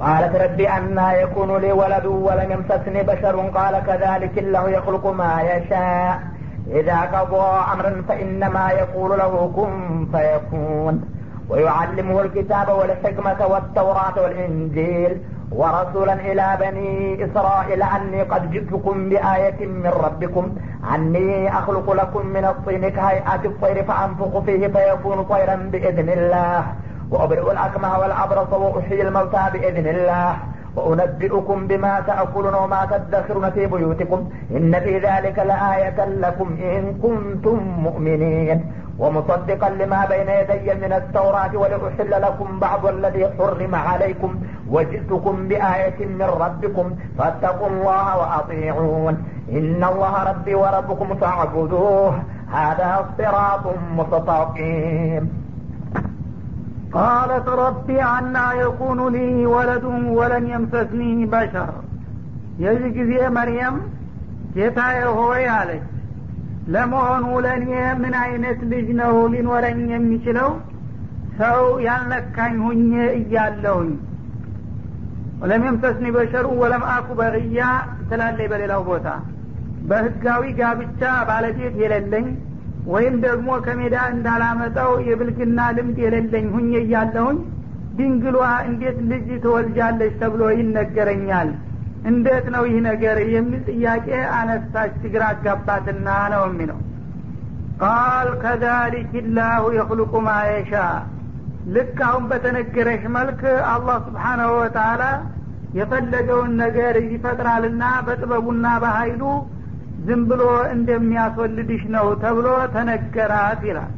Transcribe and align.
قالت 0.00 0.36
ربي 0.36 0.68
أنا 0.68 1.12
يكون 1.12 1.56
لي 1.56 1.72
ولد 1.72 2.06
ولم 2.06 2.50
يمسسني 2.50 3.02
بشر 3.02 3.40
قال 3.40 3.82
كذلك 3.86 4.38
الله 4.38 4.68
يخلق 4.68 5.06
ما 5.06 5.42
يشاء. 5.42 6.20
إذا 6.70 7.00
قضى 7.00 7.72
أمرا 7.72 8.04
فإنما 8.08 8.70
يقول 8.70 9.18
له 9.18 9.52
كن 9.56 10.06
فيكون. 10.12 11.04
ويعلمه 11.48 12.20
الكتاب 12.20 12.68
والحكمة 12.68 13.46
والتوراة 13.46 14.22
والإنجيل. 14.22 15.22
ورسولا 15.52 16.12
إلى 16.12 16.58
بني 16.60 17.24
إسرائيل 17.24 17.82
أني 17.82 18.22
قد 18.22 18.50
جئتكم 18.50 19.08
بآية 19.08 19.66
من 19.66 19.90
ربكم. 20.04 20.56
أني 20.94 21.58
أخلق 21.58 21.92
لكم 21.92 22.26
من 22.26 22.44
الطين 22.44 22.88
كهيئة 22.88 23.44
الطير 23.44 23.84
فأنفخ 23.84 24.38
فيه 24.38 24.68
فيكون 24.68 25.24
طيرا 25.24 25.54
بإذن 25.54 26.08
الله. 26.08 26.62
وأبرئ 27.10 27.52
الأكمه 27.52 27.98
والأبرص 27.98 28.52
وأحيي 28.52 29.02
الموتى 29.02 29.44
بإذن 29.52 29.86
الله. 29.86 30.36
وأنبئكم 30.76 31.66
بما 31.66 32.00
تأكلون 32.00 32.54
وما 32.54 32.84
تدخرون 32.90 33.50
في 33.50 33.66
بيوتكم. 33.66 34.30
إن 34.50 34.80
في 34.80 34.98
ذلك 34.98 35.38
لآية 35.38 36.04
لكم 36.04 36.56
إن 36.62 36.98
كنتم 37.02 37.58
مؤمنين. 37.58 38.72
ومصدقا 38.98 39.70
لما 39.70 40.06
بين 40.06 40.28
يدي 40.28 40.74
من 40.74 40.92
التوراة 40.92 41.56
ولأحل 41.56 42.22
لكم 42.22 42.60
بعض 42.60 42.86
الذي 42.86 43.28
حرم 43.38 43.74
عليكم. 43.74 44.36
وجئتكم 44.70 45.48
بآية 45.48 46.06
من 46.06 46.22
ربكم 46.22 46.96
فاتقوا 47.18 47.68
الله 47.68 48.18
وأطيعون. 48.18 49.24
إن 49.50 49.84
الله 49.84 50.22
ربي 50.30 50.54
وربكم 50.54 51.16
فاعبدوه. 51.16 52.22
هذا 52.52 53.06
صراط 53.18 53.64
مستقيم. 53.96 55.45
قالت 56.93 57.47
رب 57.63 57.87
عنا 58.11 58.45
يكون 58.55 58.99
لي 59.15 59.27
ولد 59.55 59.85
ولن 60.17 60.43
يمسسني 60.53 61.11
بشر 61.33 61.71
የዚህ 62.63 62.91
ጊዜ 62.97 63.13
መርየም 63.35 63.75
ጌታዬ 64.55 64.97
ሆይ 65.17 65.43
አለች 65.57 65.85
ለመሆኑ 66.73 67.25
ለእኔ 67.45 67.69
ምን 68.01 68.13
አይነት 68.23 68.59
ልጅ 68.71 68.87
ነው 69.01 69.15
ሊኖረኝ 69.33 69.79
የሚችለው 69.95 70.49
ሰው 71.39 71.61
ያልነካኝ 71.87 72.55
ሁኜ 72.67 72.91
እያለሁኝ 73.19 73.91
ወለም 75.41 75.63
የምሰስኒ 75.67 76.05
በሸሩ 76.15 76.47
ወለም 76.63 76.83
አኩ 76.95 77.07
በርያ 77.19 77.61
ትላለይ 78.09 78.47
በሌላው 78.51 78.81
ቦታ 78.89 79.07
በህጋዊ 79.89 80.43
ጋብቻ 80.59 81.01
ባለቤት 81.29 81.75
የሌለኝ 81.83 82.27
ወይም 82.86 83.14
ደግሞ 83.24 83.48
ከሜዳ 83.64 83.96
እንዳላመጣው 84.14 84.90
የብልግና 85.08 85.60
ልምድ 85.76 85.96
የሌለኝ 86.04 86.46
ሁኜ 86.56 86.70
እያለሁኝ 86.82 87.38
ድንግሏ 87.98 88.38
እንዴት 88.68 88.98
ልጅ 89.10 89.28
ትወልጃለች 89.44 90.12
ተብሎ 90.20 90.42
ይነገረኛል? 90.58 91.48
እንዴት 92.10 92.46
ነው 92.54 92.62
ይህ 92.68 92.78
ነገር 92.88 93.16
የሚል 93.34 93.62
ጥያቄ 93.70 94.08
አነሳች 94.38 94.98
ግራ 95.14 95.22
አጋባትና 95.34 96.08
ነው 96.34 96.42
የሚለው። 96.48 96.78
ቃል 97.80 98.28
ከዛሊክ 98.42 99.12
ላሁ 99.36 99.64
የክልቁ 99.78 100.12
ማየሻ። 100.26 100.72
ልክ 101.74 101.98
አሁን 102.08 102.24
በተነገረሽ 102.30 103.02
መልክ 103.16 103.40
አላህ 103.72 103.96
ስብሓናሁ 104.06 104.50
ወተላ 104.60 105.02
የፈለገውን 105.78 106.52
ነገር 106.62 106.94
ይፈጥራልና 107.08 107.84
በጥበቡና 108.06 108.66
በሀይሉ 108.82 109.22
ዝም 110.06 110.20
ብሎ 110.30 110.42
እንደሚያስወልድሽ 110.74 111.82
ነው 111.94 112.06
ተብሎ 112.22 112.46
ተነገራት 112.74 113.62
ይላል። 113.68 113.92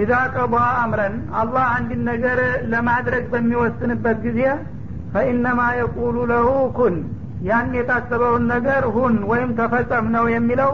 ኢዛ 0.00 0.12
ቀቧ 0.34 0.52
አምረን 0.80 1.14
አላህ 1.40 1.64
አንድን 1.76 2.02
ነገር 2.10 2.38
ለማድረግ 2.72 3.24
በሚወስንበት 3.32 4.18
ጊዜ 4.26 4.40
ፈኢነማ 5.14 5.60
የቁሉ 5.78 6.16
ለሁ 6.30 6.48
ኩን 6.78 6.96
ያን 7.48 7.70
የታሰበውን 7.76 8.44
ነገር 8.52 8.84
ሁን 8.94 9.16
ወይም 9.30 9.50
ተፈጸም 9.58 10.06
ነው 10.16 10.24
የሚለው 10.34 10.72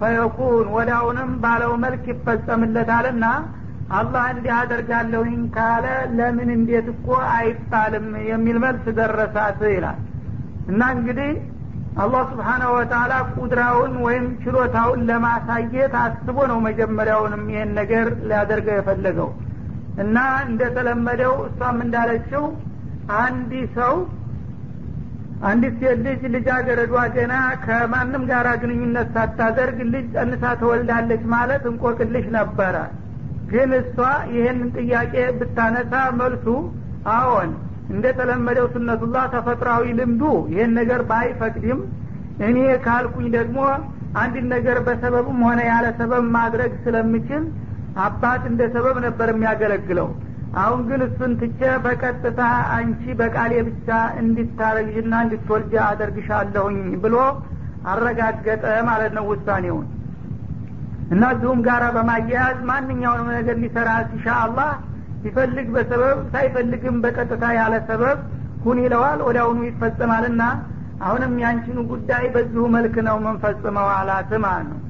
ፈየኩን 0.00 0.68
ወዳውንም 0.74 1.30
ባለው 1.42 1.72
መልክ 1.84 2.04
ይፈጸምለታልና 2.12 3.26
አላህ 3.92 4.24
እንዲህ 4.32 4.52
አደርጋለሁኝ 4.58 5.40
ካለ 5.54 5.86
ለምን 6.18 6.50
እንዴት 6.56 6.86
እኮ 6.94 7.06
አይባልም 7.32 8.06
የሚል 8.28 8.56
መልስ 8.64 8.84
ደረሳት 8.98 9.60
ይላል። 9.74 9.98
እና 10.70 10.82
እንግዲህ 10.96 11.30
አላህ 11.96 12.22
ስብሓናሁ 12.30 12.68
ወተላ 12.74 13.12
ቁድራውን 13.34 13.94
ወይም 14.04 14.26
ችሎታውን 14.42 15.00
ለማሳየት 15.08 15.94
አስቦ 16.02 16.36
ነው 16.50 16.58
መጀመሪያውንም 16.66 17.42
ይሄን 17.52 17.70
ነገር 17.78 18.06
ሊያደርገው 18.28 18.76
የፈለገው። 18.78 19.30
እና 20.02 20.16
እንደተለመደው 20.46 21.34
እሷም 21.48 21.78
እንዳለችው 21.86 22.44
አንድ 23.20 23.50
ሰው 23.76 23.94
አንዲት 25.48 25.74
ሴት 25.80 25.98
ልጅ 26.06 26.22
ልጃገረዷ 26.34 26.96
ገና 27.14 27.34
ከማንም 27.64 28.24
ጋር 28.30 28.46
ግንኙነት 28.62 29.08
ሳታደርግ 29.16 29.78
ልጅ 29.94 30.06
ጸንሳ 30.14 30.52
ትወልዳለች 30.60 31.22
ማለት 31.34 31.64
እንቆቅልሽ 31.70 32.26
ነበረ። 32.36 32.76
ግን 33.52 33.70
እሷ 33.80 33.96
ይህንን 34.34 34.70
ጥያቄ 34.78 35.14
ብታነሳ 35.40 35.92
መልሱ 36.20 36.46
አዎን 37.14 37.50
እንደተለመደው 37.92 38.66
ሱነቱላህ 38.74 39.24
ተፈጥሯዊ 39.34 39.86
ልምዱ 39.98 40.22
ይህን 40.52 40.72
ነገር 40.78 41.00
ባይፈቅድም 41.10 41.80
እኔ 42.46 42.56
ካልኩኝ 42.84 43.26
ደግሞ 43.36 43.58
አንድን 44.22 44.46
ነገር 44.54 44.78
በሰበብም 44.86 45.38
ሆነ 45.46 45.60
ያለ 45.70 45.86
ሰበብ 45.98 46.24
ማድረግ 46.36 46.72
ስለምችል 46.84 47.44
አባት 48.04 48.42
እንደ 48.50 48.62
ሰበብ 48.74 48.96
ነበር 49.06 49.28
የሚያገለግለው። 49.32 50.08
አሁን 50.62 50.80
ግን 50.88 51.00
እሱን 51.06 51.32
ትቼ 51.40 51.60
በቀጥታ 51.84 52.40
አንቺ 52.74 53.02
በቃሌ 53.20 53.52
ብቻ 53.68 53.88
እንድታረግዥና 54.22 55.14
እንድትወልጅ 55.24 55.74
አደርግሻለሁኝ 55.86 56.78
ብሎ 57.04 57.16
አረጋገጠ 57.92 58.64
ማለት 58.88 59.12
ነው 59.18 59.24
ውሳኔውን 59.30 59.86
እና 61.12 61.22
እዚሁም 61.34 61.60
ጋራ 61.66 61.84
በማያያዝ 61.96 62.58
ማንኛውንም 62.68 63.30
ነገር 63.38 63.56
ሊሰራ 63.62 63.90
ሲሻ 64.10 64.26
አላህ 64.44 64.70
ሲፈልግ 65.22 65.66
በሰበብ 65.74 66.18
ሳይፈልግም 66.32 66.96
በቀጥታ 67.04 67.44
ያለ 67.58 67.74
ሰበብ 67.88 68.18
ሁን 68.64 68.78
ይለዋል 68.84 69.20
ወዲያውኑ 69.26 69.60
ይፈጸማልና። 69.68 70.42
አሁንም 71.02 71.32
ያንቺኑ 71.42 71.78
ጉዳይ 71.92 72.24
በዚሁ 72.34 72.64
መልክ 72.74 72.96
ነው 73.06 73.16
መንፈጽመው 73.26 73.88
አላት 73.94 74.32
ማለት 74.44 74.66
ነው። 74.72 74.80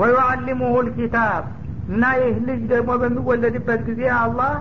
ወዩአሊሙሁ 0.00 0.74
ልኪታብ 0.86 1.44
እና 1.88 2.04
ይህ 2.20 2.36
ልጅ 2.48 2.62
ደግሞ 2.72 2.90
በሚወለድበት 3.02 3.80
ጊዜ 3.88 4.02
አላህ 4.16 4.52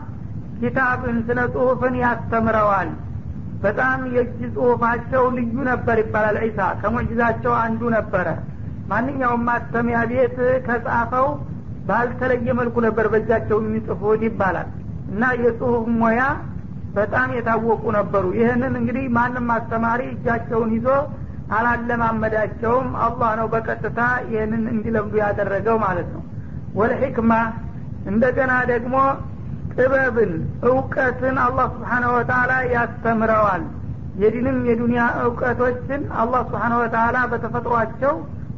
ኪታብን 0.59 1.18
ስነ 1.28 1.40
ጽሁፍን 1.53 1.96
ያስተምረዋል። 2.03 2.92
በጣም 3.64 4.00
የእጅ 4.16 4.40
ጽሁፋቸው 4.56 5.24
ልዩ 5.38 5.56
ነበር 5.70 5.97
ይባላል 6.03 6.38
ዒሳ። 6.44 6.59
ከሙዕጅዛቸው 6.82 7.53
አንዱ 7.64 7.82
ነበረ። 7.96 8.28
ማንኛውም 8.92 9.44
ማተሚያ 9.47 10.00
ቤት 10.12 10.38
ከጻፈው 10.68 11.28
ባልተለየ 11.88 12.50
መልኩ 12.59 12.76
ነበር 12.88 13.06
በእጃቸው 13.14 13.58
የሚጽፉት 13.64 14.22
ይባላል 14.28 14.70
እና 15.08 15.24
የጽሁፍ 15.42 15.86
ሙያ 16.00 16.22
በጣም 16.96 17.30
የታወቁ 17.38 17.84
ነበሩ። 17.98 18.26
ይህንን 18.40 18.74
እንግዲህ 18.80 19.06
ማንም 19.18 19.48
አስተማሪ 19.56 20.02
እጃቸውን 20.12 20.70
ይዞ 20.76 20.88
አላለማመዳቸውም። 21.56 22.88
አላህ 23.06 23.32
ነው 23.40 23.48
በቀጥታ 23.54 24.00
ይህንን 24.32 24.64
እንዲለምዱ 24.74 25.14
ያደረገው 25.24 25.78
ማለት 25.84 26.08
ነው። 26.16 26.24
ወልሕክማ 26.80 27.32
እንደገና 28.06 28.54
ደግሞ 28.72 28.96
ጥበብን 29.76 30.34
እውቀትን 30.70 31.38
አላህ 31.46 31.66
ስብሓነ 31.76 32.06
ወተላ 32.16 32.52
ያስተምረዋል። 32.74 33.64
የዲንም 34.16 34.58
የዱንያ 34.70 35.04
እውቀቶችን 35.24 36.02
አላህ 36.22 36.42
ስብሓነ 36.48 36.74
ወተላ 36.82 37.18
በተፈጥሯቸው 37.32 38.14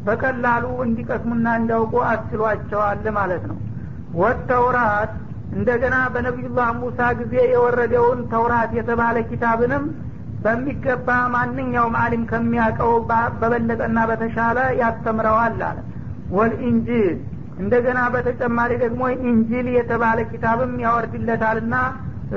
በቀላሉ 0.06 0.66
እንዲቀስሙና 0.86 1.48
እንዲያውቁ 1.60 1.94
አስችሏቸዋል 2.12 3.06
ማለት 3.18 3.46
ነው። 3.52 3.58
ወተውራት 4.22 5.14
እንደገና 5.52 5.96
በነቢዩላህ 6.14 6.70
ሙሳ 6.80 7.00
ጊዜ 7.20 7.36
የወረደውን 7.52 8.20
ተውራት 8.32 8.72
የተባለ 8.78 9.18
ኪታብንም 9.30 9.86
በሚገባ 10.44 11.10
ማንኛውም 11.34 11.96
አሊም 12.02 12.24
ከሚያውቀው 12.32 12.92
በበለጠና 13.40 14.00
በተሻለ 14.10 14.58
ያስተምረዋል 14.82 15.62
አለ። 15.70 15.78
ወልኢንጂል 16.38 17.16
እንደገና 17.60 18.00
በተጨማሪ 18.14 18.72
ደግሞ 18.84 19.02
ኢንጂል 19.30 19.68
የተባለ 19.78 20.20
ኪታብም 20.32 20.74
ያወርድለታልና 20.84 21.76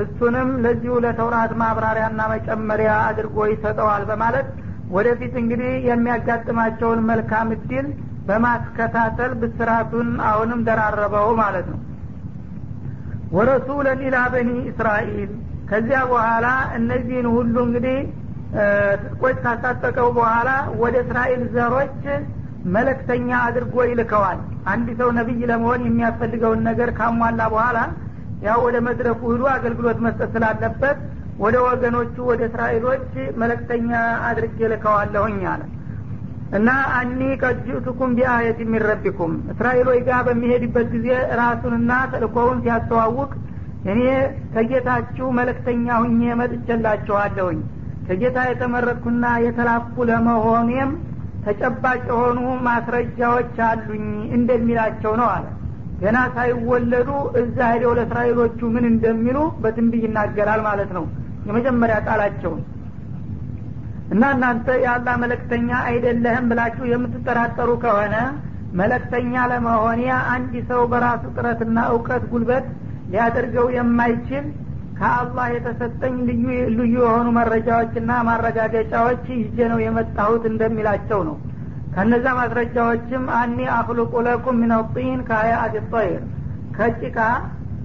እሱንም 0.02 0.50
ለዚሁ 0.64 0.94
ለተውራት 1.04 1.52
ማብራሪያና 1.62 2.20
መጨመሪያ 2.32 2.90
አድርጎ 3.08 3.46
ይሰጠዋል 3.52 4.02
በማለት 4.10 4.48
ወደፊት 4.96 5.34
እንግዲህ 5.42 5.72
የሚያጋጥማቸውን 5.88 7.00
መልካም 7.10 7.48
እድል 7.56 7.86
በማስከታተል 8.28 9.32
ብስራቱን 9.40 10.08
አሁንም 10.30 10.60
ደራረበው 10.68 11.28
ማለት 11.42 11.66
ነው 11.72 11.78
ወረሱለን 13.30 14.00
ኢላ 14.06 14.16
በኒ 14.32 14.50
እስራኤል። 14.70 15.30
ከዚያ 15.70 15.98
በኋላ 16.10 16.46
እነዚህን 16.78 17.26
ሁሉ 17.34 17.54
እንግዲህ 17.66 17.98
ትጥቆች 18.94 19.36
ካስታጠቀው 19.44 20.08
በኋላ 20.16 20.48
ወደ 20.82 20.94
እስራኤል 21.04 21.42
ዘሮች 21.54 22.00
መለክተኛ 22.74 23.28
አድርጎ 23.44 23.76
ይልከዋል። 23.90 24.40
አንድ 24.72 24.88
ሰው 24.98 25.10
ነቢይ 25.18 25.42
ለመሆን 25.50 25.84
የሚያስፈልገውን 25.86 26.60
ነገር 26.68 26.90
ካሟላ 26.98 27.40
በኋላ 27.54 27.78
ያው 28.46 28.58
ወደ 28.66 28.76
መድረኩ 28.88 29.20
ሂዶ 29.32 29.44
አገልግሎት 29.54 29.98
መስጠት 30.06 30.30
ስላለበት 30.34 30.98
ወደ 31.42 31.56
ወገኖቹ 31.66 32.16
ወደ 32.30 32.40
እስራኤሎች 32.48 33.06
መለክተኛ 33.42 33.90
አድርጌ 34.28 34.58
ልከዋለሁኝ 34.72 35.40
አለ 35.52 35.62
እና 36.50 36.68
አኒ 36.98 37.20
ቀጅቱኩም 37.42 38.14
ቢአየት 38.16 38.58
የሚረቢኩም 38.62 39.32
እስራኤሎች 39.52 40.00
ጋር 40.08 40.20
በሚሄድበት 40.28 40.86
ጊዜ 40.94 41.08
ራሱንና 41.40 41.90
ተልኮውን 42.12 42.58
ሲያስተዋውቅ 42.64 43.30
እኔ 43.84 44.00
ከጌታችሁ 44.54 45.26
መለክተኛ 45.38 45.86
ሁኜ 46.02 46.20
መጥቼላችኋለሁኝ። 46.40 47.60
ከጌታ 48.08 48.38
የተመረጥኩና 48.48 49.24
የተላኩ 49.44 50.04
ለመሆኔም 50.08 50.90
ተጨባጭ 51.44 52.02
የሆኑ 52.10 52.38
ማስረጃዎች 52.66 53.54
አሉኝ 53.68 54.04
እንደሚላቸው 54.36 55.12
ነው 55.20 55.28
አለ። 55.34 55.46
ገና 56.02 56.18
ሳይወለዱ 56.34 57.08
እዛ 57.40 57.56
ሄደው 57.72 57.94
ለእስራኤሎቹ 57.98 58.60
ምን 58.74 58.84
እንደሚሉ 58.90 59.38
በትንቢይ 59.62 60.04
ይናገራል 60.06 60.60
ማለት 60.68 60.92
ነው። 60.98 61.04
የመጀመሪያ 61.48 61.96
ቃላቸውን 62.06 62.60
እና 64.10 64.22
እናንተ 64.34 64.68
የአላህ 64.82 65.14
መለክተኛ 65.22 65.70
አይደለህም 65.88 66.46
ብላችሁ 66.50 66.84
የምትጠራጠሩ 66.90 67.70
ከሆነ 67.84 68.14
መለክተኛ 68.80 69.34
ለመሆን 69.52 70.00
አንድ 70.30 70.52
ሰው 70.70 70.82
በራሱ 70.90 71.22
ጥረትና 71.36 71.78
እውቀት 71.92 72.24
ጉልበት 72.32 72.66
ሊያደርገው 73.12 73.66
የማይችል 73.76 74.44
ከአላህ 74.98 75.46
የተሰጠኝ 75.54 76.16
ልዩ 76.28 76.46
ልዩ 76.78 76.94
የሆኑ 76.98 77.28
መረጃዎችና 77.36 78.10
ማረጋገጫዎች 78.28 79.22
ይዤ 79.34 79.68
ነው 79.72 79.78
የመጣሁት 79.84 80.42
እንደሚላቸው 80.50 81.20
ነው። 81.28 81.36
ከነዛ 81.94 82.26
ማስረጃዎችም 82.38 83.24
አኒ 83.38 83.58
አክልቁ 83.76 84.12
ለኩም 84.26 84.58
ምን 84.62 84.72
ከሀያአት 85.28 85.76
ጠይር 85.94 86.20
ከጭቃ 86.76 87.18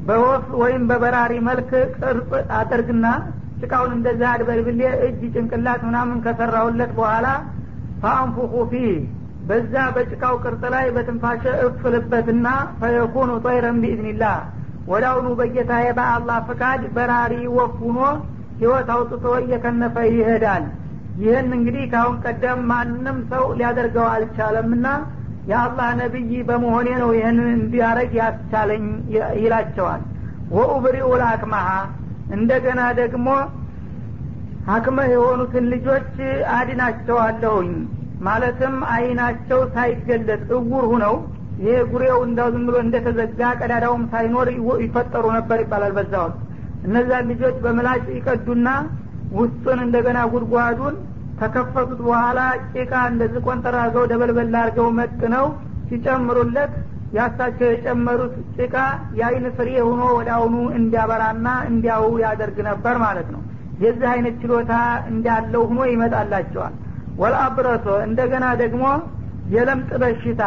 በወፍ 0.08 0.46
ወይም 0.62 0.84
በበራሪ 0.90 1.34
መልክ 1.48 1.70
ቅርጽ 2.00 2.30
አደርግና 2.58 3.06
ጭቃውን 3.60 3.92
እንደዛ 3.98 4.22
አድበልብሌ 4.32 4.82
እጅ 5.06 5.22
ጭንቅላት 5.36 5.82
ምናምን 5.88 6.18
ከሰራሁለት 6.26 6.92
በኋላ 6.98 7.28
ፈአንፉኩ 8.02 8.54
ፊህ 8.72 8.90
በዛ 9.50 9.74
በጭቃው 9.96 10.36
ቅርጽ 10.44 10.64
ላይ 10.74 10.86
በትንፋሸ 10.96 11.44
እፍልበትና 11.66 12.48
ፈየኩኑ 12.80 13.32
ጠይረን 13.46 13.78
ቢኢዝኒላህ። 13.84 14.38
ወዳውኑ 14.88 15.28
በጌታዬ 15.40 15.86
በአላህ 15.98 16.40
ፍቃድ 16.48 16.82
በራሪ 16.96 17.36
ወፍ 17.58 17.76
ሁኖ 17.86 18.00
ህይወት 18.60 18.90
አውጥቶ 18.96 19.26
እየከነፈ 19.42 19.96
ይሄዳል። 20.12 20.66
ይህን 21.22 21.50
እንግዲህ 21.58 21.84
ካሁን 21.92 22.16
ቀደም 22.26 22.60
ማንም 22.72 23.18
ሰው 23.32 23.44
ሊያደርገው 23.60 24.08
አልቻለምና 24.14 24.88
የአላህ 25.50 25.90
ነቢይ 26.02 26.32
በመሆኔ 26.48 26.88
ነው 27.02 27.10
ይህንን 27.18 27.50
እንዲያረግ 27.58 28.12
ያስቻለኝ 28.20 28.86
ይላቸዋል 29.44 30.02
ወኡብሪኡ 30.56 31.10
ልአክማሃ 31.22 31.68
እንደገና 32.34 32.82
ደግሞ 33.00 33.28
አክመህ 34.76 35.08
የሆኑትን 35.14 35.66
ልጆች 35.74 36.12
አድናቸዋለሁኝ። 36.58 37.72
ማለትም 38.26 38.76
አይናቸው 38.94 39.60
ሳይገለጥ 39.74 40.46
እውር 40.58 40.86
ሁነው 40.92 41.16
ይሄ 41.60 41.76
ጉሬው 41.92 42.20
እንዳው 42.28 42.48
ዝም 42.54 42.64
ብሎ 42.68 42.76
እንደተዘጋ 42.84 43.50
ቀዳዳውም 43.60 44.04
ሳይኖር 44.14 44.48
ይፈጠሩ 44.86 45.26
ነበር 45.38 45.60
ይባላል 45.64 45.94
በዛ 45.98 46.14
ወቅት። 46.24 46.40
እነዛን 46.88 47.30
ልጆች 47.32 47.56
በምላጭ 47.64 48.04
ይቀዱና 48.18 48.68
ውስጡን 49.38 49.80
እንደገና 49.86 50.20
ጉድጓዱን 50.34 50.96
ከከፈቱት 51.40 52.02
በኋላ 52.08 52.40
ጭቃ 52.74 52.94
እንደዚህ 53.12 53.42
ቆንጠር 53.48 53.76
አርገው 53.80 54.04
ደበልበል 54.12 54.54
አርገው 54.62 54.90
መጥነው 55.00 55.46
ሲጨምሩለት 55.90 56.74
ያሳቸው 57.16 57.68
የጨመሩት 57.72 58.34
ጭቃ 58.58 58.76
የአይን 59.18 59.46
ፍሬ 59.58 59.70
ሆኖ 59.88 60.04
ወደ 60.18 60.30
አሁኑ 60.38 60.56
እንዲያበራና 60.80 61.48
እንዲያው 61.70 62.06
ያደርግ 62.24 62.58
ነበር 62.70 62.96
ማለት 63.04 63.28
ነው። 63.36 63.42
የዚህ 63.84 64.08
አይነት 64.14 64.36
ችሎታ 64.42 64.74
እንዳለው 65.12 65.64
ሆኖ 65.70 65.82
ይመጣላቸዋል። 65.92 66.76
ወልአብረቶ 67.22 67.88
እንደገና 68.08 68.46
ደግሞ 68.64 68.86
የለምጥ 69.54 69.92
በሽታ 70.02 70.44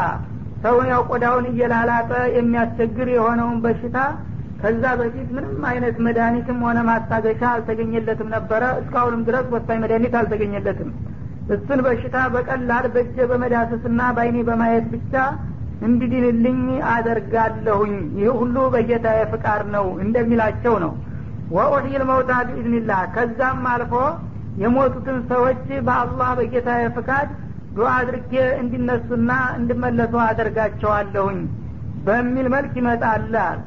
ሰውን 0.62 0.87
ያው 0.93 1.03
ቆዳውን 1.11 1.44
እየላላጠ 1.50 2.12
የሚያስቸግር 2.37 3.09
የሆነውን 3.12 3.59
በሽታ 3.64 3.99
ከዛ 4.62 4.85
በፊት 5.00 5.29
ምንም 5.37 5.61
አይነት 5.71 5.97
መድኃኒትም 6.06 6.59
ሆነ 6.67 6.79
ማስታገሻ 6.88 7.43
አልተገኘለትም 7.53 8.29
ነበረ። 8.35 8.62
እስካሁንም 8.81 9.21
ድረስ 9.29 9.47
ወሳኝ 9.55 9.79
መድኃኒት 9.85 10.14
አልተገኘለትም። 10.21 10.91
እሱን 11.55 11.81
በሽታ 11.87 12.17
በቀላል 12.35 12.87
በእጀ 12.94 13.26
በመዳሰስና 13.31 14.00
በአይኔ 14.17 14.38
በማየት 14.49 14.87
ብቻ 14.94 15.14
እንዲድንልኝ 15.86 16.60
አደርጋለሁኝ። 16.92 17.92
ይህ 18.20 18.30
ሁሉ 18.38 18.56
በጌታ 18.75 19.06
ፍቃድ 19.32 19.62
ነው 19.75 19.86
እንደሚላቸው 20.04 20.75
ነው። 20.84 20.92
ወኡሕይል 21.50 22.02
መውታ 22.08 22.32
ቢኢዝኒላህ። 22.48 23.02
ከዛም 23.14 23.62
አልፎ 23.72 23.92
የሞቱትን 24.62 25.19
ሰዎች 25.30 25.64
በአላህ 25.86 26.30
በጌታ 26.38 26.69
ፍቃድ 26.96 27.28
ዱዓ 27.76 27.88
አድርጌ 27.98 28.32
እንዲነሱና 28.62 29.30
እንዲመለሱ 29.58 30.14
አደርጋቸዋለሁኝ 30.25 31.38
በሚል 32.06 32.46
መልክ 32.54 32.72
ይመጣላል 32.80 33.58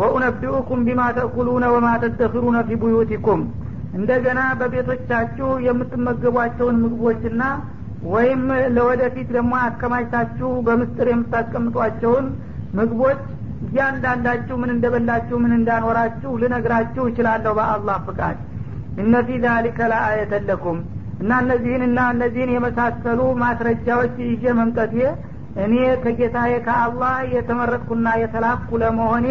ወኡነቢኡኩም 0.00 0.80
ቢማ 0.86 1.02
ተእኩሉነ 1.16 1.64
ወማ 1.74 1.88
ተደክሩነ 2.02 2.58
ፊ 2.68 2.78
ቡዩቲኩም። 2.82 3.42
እንደገና 3.94 4.40
በቤቶቻችሁ 4.60 5.48
የምትመገቧቸውን 5.66 6.80
ምግቦችና 6.84 7.42
ወይም 8.12 8.42
ለወደፊት 8.74 9.28
ደግሞ 9.36 9.52
አከማችታችሁ 9.62 10.48
በምስጥር 10.66 11.06
የምታስቀምጧቸውን 11.10 12.26
ምግቦች 12.78 13.20
እያንዳንዳችሁ 13.66 14.54
ምን 14.62 14.70
እንደበላችሁ 14.74 15.36
ምን 15.42 15.52
እንዳኖራችሁ 15.58 16.30
ልነግራችሁ 16.42 17.04
እችላለሁ 17.10 17.52
በአላህ 17.58 17.98
ፍቃድ። 18.06 18.38
እነ 19.02 19.14
ፊ 19.26 19.38
ዛሊከ 19.44 19.78
ለአየተን 19.92 20.44
ለኩም 20.50 20.78
እና 21.20 21.30
እነዚህንና 21.42 21.98
እነዚህን 22.14 22.50
የመሳሰሉ 22.54 23.20
ማስረጃዎች 23.42 24.14
ይዤ 24.24 24.44
መምጠቴ 24.60 24.96
እኔ 25.64 25.74
ከጌታዬ 26.04 26.52
ከአላህ 26.66 27.16
የተመረጥኩና 27.34 28.08
የተላክኩ 28.22 28.78
ለመሆኔ 28.82 29.26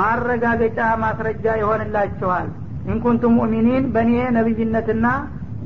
ማረጋገጫ 0.00 0.78
ማስረጃ 1.02 1.44
ይሆንላችኋል። 1.60 2.48
إن 2.92 3.00
كنتم 3.00 3.34
مؤمنين 3.38 3.84
በእኔ 3.94 4.12
ነቢይነትና 4.36 5.06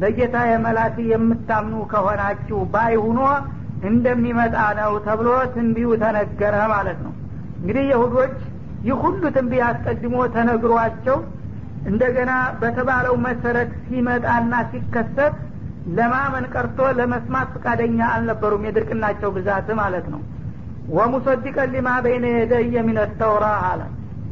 በጌታ 0.00 0.36
የመላክ 0.48 0.96
የምታምኑ 1.10 1.76
ከሆናችሁ 1.92 2.58
ባይ 2.72 2.94
ሁኖ 3.04 3.20
እንደሚመጣ 3.88 4.56
ነው 4.78 4.92
ተብሎ 5.06 5.28
ትንቢቱ 5.54 5.88
ተነገረ 6.02 6.56
ማለት 6.72 6.98
ነው። 7.06 7.12
እንግዲህ 7.60 7.84
የሁዶች 7.92 8.36
ይህ 8.86 8.96
ሁሉ 9.04 9.22
ትንቢት 9.36 9.62
አስቀድሞ 9.68 10.16
ተነግሯቸው 10.34 11.18
እንደገና 11.90 12.32
በተባለው 12.60 13.14
መሰረት 13.26 13.70
ሲመጣና 13.86 14.54
ሲከሰት 14.70 15.34
ለማመን 15.96 16.44
ቀርቶ 16.54 16.78
ለመስማት 16.98 17.48
ፈቃደኛ 17.54 17.98
አልነበሩም 18.12 18.62
የድርቅናቸው 18.66 19.30
ብዛት 19.36 19.68
ማለት 19.80 20.06
ነው። 20.14 20.20
ወሙሰዲቀን 20.94 21.70
ሊማ 21.74 21.90
በይነ 22.04 22.26
የደየ 22.34 22.76
ተውራ 23.20 23.46
አለ። 23.68 23.82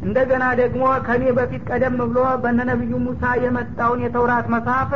እንደገና 0.07 0.45
ደግሞ 0.61 0.85
ከኔ 1.07 1.25
በፊት 1.37 1.63
ቀደም 1.69 1.99
ብሎ 2.03 2.21
በነ 2.43 2.61
ነቢዩ 2.71 2.95
ሙሳ 3.05 3.25
የመጣውን 3.45 4.01
የተውራት 4.05 4.47
መጽሐፍ 4.55 4.91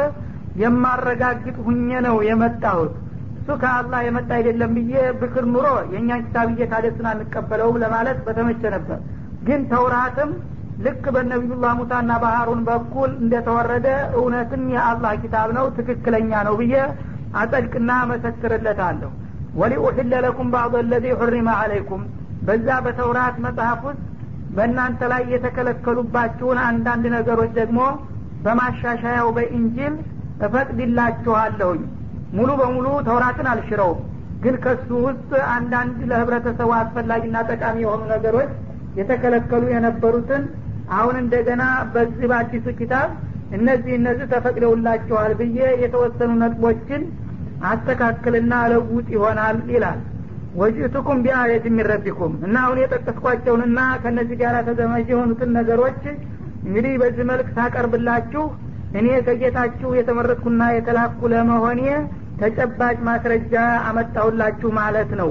የማረጋግጥ 0.61 1.57
ሁኜ 1.67 2.01
ነው 2.07 2.17
የመጣሁት። 2.29 2.95
እሱ 3.39 3.57
ከአላህ 3.63 4.01
የመጣ 4.07 4.31
አይደለም 4.37 4.71
ብዬ 4.77 4.93
ብክር 5.21 5.45
ኑሮ 5.51 5.67
የእኛን 5.93 6.23
ኪታብዬ 6.25 6.61
ታደስን 6.71 7.07
አንቀበለውም 7.11 7.77
ለማለት 7.83 8.19
በተመቸ 8.27 8.63
ነበር። 8.75 8.99
ግን 9.47 9.61
ተውራትም 9.73 10.31
ልክ 10.85 11.05
በነቢዩላህ 11.15 11.73
ሙሳና 11.79 12.13
ባህሩን 12.25 12.63
በኩል 12.67 13.11
እንደተወረደ 13.23 13.87
እውነትም 14.19 14.65
የአላህ 14.75 15.13
ኪታብ 15.23 15.49
ነው 15.59 15.67
ትክክለኛ 15.77 16.43
ነው 16.49 16.57
ብዬ 16.61 16.75
አጸድቅና 17.41 17.93
መሰክርለታለሁ። 18.11 19.11
ወሊኡሕለ 19.61 20.13
ለኩም 20.25 20.49
ባዕض 20.55 20.75
ለዚ 20.91 21.07
ሑሪመ 21.21 21.49
አለይኩም 21.61 22.03
በዛ 22.47 22.69
በተውራት 22.85 23.37
መጽሐፍ 23.47 23.81
ውስጥ 23.89 24.03
በእናንተ 24.57 25.01
ላይ 25.13 25.23
የተከለከሉባችሁን 25.33 26.59
አንዳንድ 26.67 27.05
ነገሮች 27.17 27.51
ደግሞ 27.61 27.81
በማሻሻያው 28.45 29.29
በኢንጂል 29.37 29.95
እፈቅድላችኋለሁኝ። 30.41 31.83
ሙሉ 32.33 32.51
በሙሉ 32.61 32.87
ተውራትን 33.07 33.49
አልሽረውም። 33.53 34.01
ግን 34.43 34.57
ከሱ 34.65 34.89
ውስጥ 35.07 35.31
አንዳንድ 35.53 35.99
ለህብረተሰቡ 36.11 36.71
አስፈላጊና 36.79 37.37
ጠቃሚ 37.51 37.77
የሆኑ 37.85 38.03
ነገሮች 38.13 38.51
የተከለከሉ 38.99 39.63
የነበሩትን 39.73 40.43
አሁን 40.97 41.17
እንደገና 41.23 41.63
በዚህ 41.95 42.27
በአዲሱ 42.31 42.67
ኪታብ 42.81 43.09
እነዚህ 43.57 43.93
እነዚህ 43.99 44.27
ተፈቅደውላችኋል 44.33 45.33
ብዬ 45.41 45.59
የተወሰኑ 45.83 46.31
ነጥቦችን 46.43 47.03
አስተካክልና 47.71 48.55
ለውጥ 48.73 49.07
ይሆናል 49.17 49.59
ይላል። 49.75 50.01
ወጅቱኩም 50.61 51.19
ቢአየት 51.25 51.65
የሚረቢኩም 51.69 52.35
እና 52.47 52.57
አሁን 52.65 52.79
የጠቀስኳቸውንና 52.83 53.81
ከእነዚህ 54.03 54.37
ጋር 54.43 54.55
ተዘማጅ 54.69 55.09
የሆኑትን 55.13 55.51
ነገሮች 55.59 56.01
እንግዲህ 56.67 56.95
በዚህ 57.03 57.25
መልክ 57.31 57.49
ሳቀርብላችሁ 57.57 58.45
እኔ 58.95 59.07
ከጌታችሁ 59.27 59.89
የተመረጥኩና 59.97 60.63
የተላኩ 60.75 61.21
ለመሆኔ 61.33 61.83
ተጨባጭ 62.41 62.97
ማስረጃ 63.07 63.55
አመጣሁላችሁ 63.89 64.71
ማለት 64.79 65.11
ነው። 65.21 65.31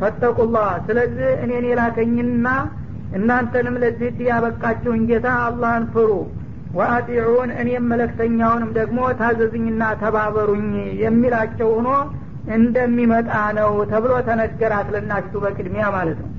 ፈተቁላህ። 0.00 0.70
ስለዚህ 0.86 1.30
እኔን 1.44 1.64
የላከኝና 1.68 2.46
እናንተንም 3.18 3.76
ለዚህ 3.82 4.18
ያበቃችሁን 4.28 5.00
ጌታ 5.08 5.28
አላህን 5.46 5.84
ፍሩ። 5.94 6.10
ወአጢዑን 6.76 7.50
እኔም 7.62 7.88
መለክተኛውንም 7.92 8.70
ደግሞ 8.78 8.98
ታዘዝኝና 9.18 9.82
ተባበሩኝ 10.02 10.68
የሚላቸው 11.02 11.70
ሆኖ 11.76 11.88
እንደሚመጣ 12.54 13.30
ነው 13.58 13.72
ተብሎ 13.90 14.12
ተነገራት 14.28 14.88
ለእናቲቱ 14.94 15.34
በቅድሚያ 15.44 15.84
ማለት 15.96 16.20
ነው። 16.22 16.30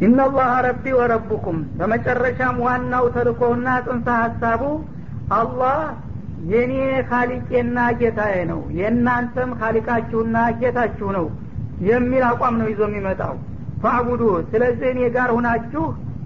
ኢነላህ 0.00 0.50
ረቢ 0.66 0.84
ወረቡኩም። 0.98 1.58
በመጨረሻም 1.78 2.58
ዋናው 2.66 3.06
ተልኮውና 3.16 3.68
ጽንሰ 3.86 4.06
ሀሳቡ 4.20 4.62
አላህ 5.38 5.78
የኔ 6.50 6.74
ካሊቄና 7.08 7.78
ጌታዬ 8.00 8.36
ነው። 8.50 8.60
የእናንተም 8.78 9.50
ካሊቃችሁና 9.60 10.36
ጌታችሁ 10.60 11.08
ነው 11.16 11.26
የሚል 11.88 12.22
አቋም 12.30 12.54
ነው 12.60 12.68
ይዞ 12.70 12.82
የሚመጣው። 12.88 13.34
فاعبدوه 13.82 14.22
ስለዚህ 14.50 14.88
እኔ 14.94 15.00
ጋር 15.16 15.28
ሁናችሁ 15.36 15.84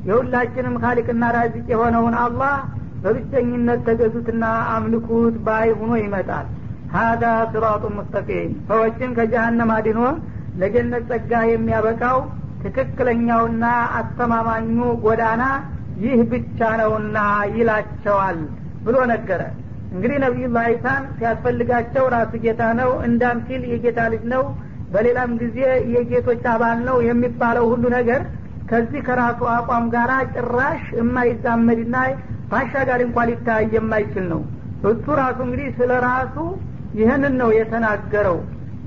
የሁላችንም 0.09 0.75
ካሊቅና 0.83 1.25
ራዚቅ 1.37 1.67
የሆነውን 1.73 2.15
አላህ 2.23 2.55
በብቸኝነት 3.03 3.81
ተገዙትና 3.89 4.45
አምልኩት 4.75 5.37
ባይ 5.47 5.69
ሁኖ 5.81 5.93
ይመጣል። 6.03 6.47
هذا 6.95 7.25
صراط 7.53 7.85
مستقيم 7.95 8.51
ሰዎችን 8.69 9.15
ከጀሃነም 9.17 9.71
አድኖ 9.77 10.01
ለጀነት 10.61 11.05
ጸጋ 11.11 11.33
የሚያበቃው 11.51 12.19
ትክክለኛውና 12.65 13.65
አስተማማኙ 13.99 14.77
ጎዳና 15.05 15.43
ይህ 16.05 16.21
ብቻ 16.31 16.69
ነውና 16.81 17.19
ይላቸዋል 17.57 18.39
ብሎ 18.85 18.97
ነገረ። 19.13 19.43
እንግዲህ 19.95 20.17
ነቢዩላህ 20.25 20.65
ዒሳን 20.73 21.03
ሲያስፈልጋቸው 21.19 22.05
ራሱ 22.15 22.33
ጌታ 22.45 22.63
ነው 22.81 22.91
እንዳም 23.09 23.39
ሲል 23.49 23.63
የጌታ 23.73 24.01
ልጅ 24.13 24.25
ነው 24.33 24.43
በሌላም 24.95 25.31
ጊዜ 25.43 25.59
የጌቶች 25.95 26.43
አባል 26.53 26.79
ነው 26.89 26.97
የሚባለው 27.09 27.65
ሁሉ 27.73 27.85
ነገር 27.97 28.21
ከዚህ 28.71 29.01
ከራሱ 29.07 29.41
አቋም 29.55 29.87
ጋር 29.95 30.11
ጭራሽ 30.35 30.83
የማይዛመድና 30.99 31.97
ባሻጋሪ 32.51 33.01
እንኳ 33.07 33.19
ሊታይ 33.31 33.65
የማይችል 33.77 34.27
ነው። 34.33 34.41
እሱ 34.91 35.07
ራሱ 35.21 35.39
እንግዲህ 35.47 35.69
ስለ 35.79 35.93
ራሱ 36.07 36.37
ይህንን 36.99 37.35
ነው 37.41 37.51
የተናገረው። 37.59 38.39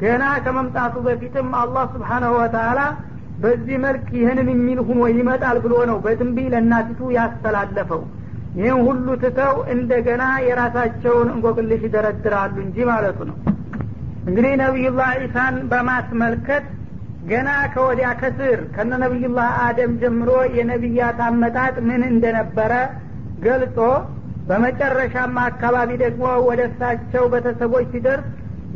ገና 0.01 0.23
ከመምጣቱ 0.45 0.95
በፊትም 1.05 1.47
አላህ 1.61 1.85
ስብሓናሁ 1.93 2.33
ወተላ 2.39 2.79
በዚህ 3.43 3.77
መልክ 3.85 4.05
ይህንን 4.19 4.47
የሚል 4.53 4.79
ሁኖ 4.87 5.01
ይመጣል 5.11 5.57
ብሎ 5.63 5.73
ነው 5.89 5.97
በትንቢይ 6.05 6.47
ለእናቲቱ 6.53 7.09
ያስተላለፈው 7.17 8.01
ይህን 8.57 8.79
ሁሉ 8.87 9.07
ትተው 9.21 9.55
እንደገና 9.73 10.23
የራሳቸውን 10.45 11.27
እንቆቅልሽ 11.33 11.81
ይደረድራሉ 11.87 12.55
እንጂ 12.65 12.77
ማለቱ 12.89 13.19
ነው። 13.29 13.37
እንግዲህ 14.27 14.53
ነቢዩላህ 14.63 15.09
ዒሳን 15.21 15.55
በማስመልከት 15.71 16.65
ገና 17.29 17.49
ከወዲያ 17.73 18.09
ከስር 18.21 18.59
ከነ 18.75 18.91
ነቢዩላህ 19.03 19.49
አደም 19.65 19.93
ጀምሮ 20.01 20.29
የነቢያት 20.57 21.19
አመጣጥ 21.27 21.75
ምን 21.87 22.01
እንደነበረ 22.11 22.73
ገልጾ 23.45 23.77
በመጨረሻማ 24.49 25.37
አካባቢ 25.51 25.89
ደግሞ 26.03 26.25
ወደ 26.49 26.61
እሳቸው 26.69 27.23
ቤተሰቦች 27.33 27.87
ሲደርስ 27.93 28.27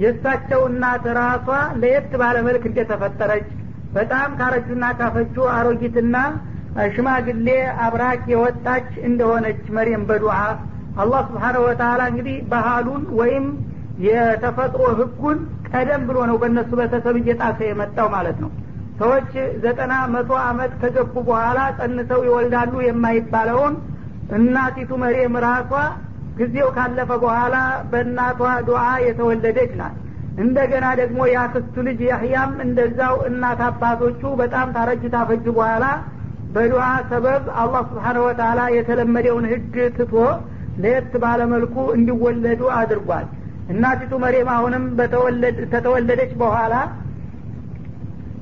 የእሳቸው 0.02 0.62
እናት 0.70 1.06
ራሷ 1.20 1.48
ለየት 1.82 2.12
ባለ 2.22 2.38
መልክ 2.48 2.64
እንደተፈጠረች 2.70 3.48
በጣም 3.96 4.30
ካረጁና 4.40 4.86
ካፈቹ 5.00 5.36
አሮጊትና 5.56 6.16
ሽማግሌ 6.94 7.48
አብራክ 7.86 8.22
የወጣች 8.32 8.90
እንደሆነች 9.08 9.64
መሬም 9.78 10.04
በዱዓ 10.10 10.38
አላህ 11.02 11.22
ስብሓነሁ 11.30 11.62
ወተላ 11.68 12.02
እንግዲህ 12.12 12.38
ባህሉን 12.52 13.04
ወይም 13.20 13.46
የተፈጥሮ 14.06 14.84
ህጉን 15.00 15.40
ቀደም 15.72 16.04
ብሎ 16.10 16.18
ነው 16.30 16.36
በእነሱ 16.42 16.72
ቤተሰብ 16.80 17.16
እየጣሰ 17.20 17.60
የመጣው 17.68 18.08
ማለት 18.16 18.38
ነው። 18.44 18.52
ሰዎች 19.00 19.30
ዘጠና 19.64 19.94
መቶ 20.14 20.32
አመት 20.48 20.72
ከገቡ 20.82 21.14
በኋላ 21.28 21.60
ጸንሰው 21.78 22.22
ይወልዳሉ 22.28 22.74
የማይባለውን 22.86 23.76
እናቲቱ 24.38 24.92
መሬም 25.04 25.36
ራሷ 25.46 25.72
ጊዜው 26.38 26.68
ካለፈ 26.76 27.12
በኋላ 27.24 27.56
በእናቷ 27.92 28.40
ዱዓ 28.68 28.84
የተወለደች 29.08 29.72
ናት። 29.82 29.96
እንደገና 30.44 30.86
ደግሞ 31.02 31.20
የአክስቱ 31.32 31.76
ልጅ 31.88 32.00
ያህያም 32.10 32.52
እንደዛው 32.66 33.16
እናት 33.30 33.62
አባቶቹ 33.68 34.22
በጣም 34.42 34.68
ታረጅ 34.76 35.04
ታፈጅ 35.16 35.46
በኋላ 35.52 35.86
በዱዓ 36.54 36.86
ሰበብ 37.10 37.44
አላህ 37.62 37.82
ስብሓነሁ 37.90 38.24
ወተላ 38.28 38.62
የተለመደውን 38.76 39.46
ህግ 39.52 39.76
ትቶ 39.98 40.14
ለየት 40.84 41.14
ባለመልኩ 41.24 41.76
እንዲወለዱ 41.96 42.62
አድርጓል። 42.78 43.28
እናቲቱ 43.72 44.14
መሬም 44.24 44.50
አሁንም 44.56 44.84
ተተወለደች 45.74 46.32
በኋላ 46.42 46.74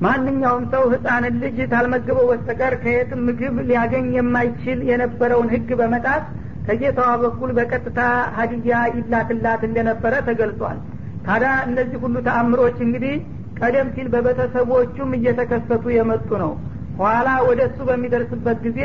ማንኛውም 0.03 0.65
ሰው 0.73 0.83
ህፃንን 0.91 1.35
ልጅ 1.43 1.57
ታልመገበው 1.71 2.25
በስተቀር 2.29 2.73
ከየትም 2.83 3.23
ምግብ 3.27 3.55
ሊያገኝ 3.69 4.07
የማይችል 4.17 4.79
የነበረውን 4.89 5.49
ህግ 5.53 5.69
በመጣት 5.81 6.23
ከጌታዋ 6.67 7.09
በኩል 7.23 7.51
በቀጥታ 7.57 7.99
ሀዲያ 8.37 8.77
ይላክላት 8.95 9.61
እንደነበረ 9.69 10.13
ተገልጿል። 10.27 10.79
ታዲያ 11.25 11.51
እነዚህ 11.67 11.99
ሁሉ 12.03 12.15
ተአምሮች 12.27 12.77
እንግዲህ 12.85 13.15
ቀደም 13.59 13.87
ሲል 13.95 14.07
በቤተሰቦቹም 14.13 15.09
እየተከሰቱ 15.17 15.85
የመጡ 15.95 16.29
ነው 16.43 16.51
ኋላ 16.99 17.29
ወደ 17.47 17.59
እሱ 17.69 17.79
በሚደርስበት 17.89 18.57
ጊዜ 18.65 18.79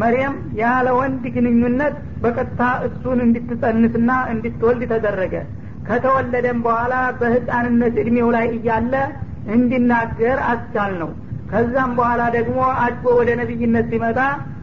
መርየም 0.00 0.34
ያለ 0.60 0.88
ወንድ 0.98 1.22
ግንኙነት 1.36 1.94
በቀጥታ 2.22 2.62
እሱን 2.88 3.18
እንድትጸንስና 3.26 4.10
እንድትወልድ 4.32 4.82
ተደረገ። 4.92 5.34
ከተወለደም 5.88 6.58
በኋላ 6.64 6.94
በህፃንነት 7.20 7.94
እድሜው 8.02 8.28
ላይ 8.36 8.46
እያለ 8.56 8.94
እንዲናገር 9.54 10.38
አስቻል 10.50 10.92
ነው 11.02 11.10
ከዛም 11.50 11.92
በኋላ 11.98 12.22
ደግሞ 12.34 12.58
አድጎ 12.82 13.04
ወደ 13.20 13.30
ነቢይነት 13.40 13.86
ሲመጣ 13.92 14.18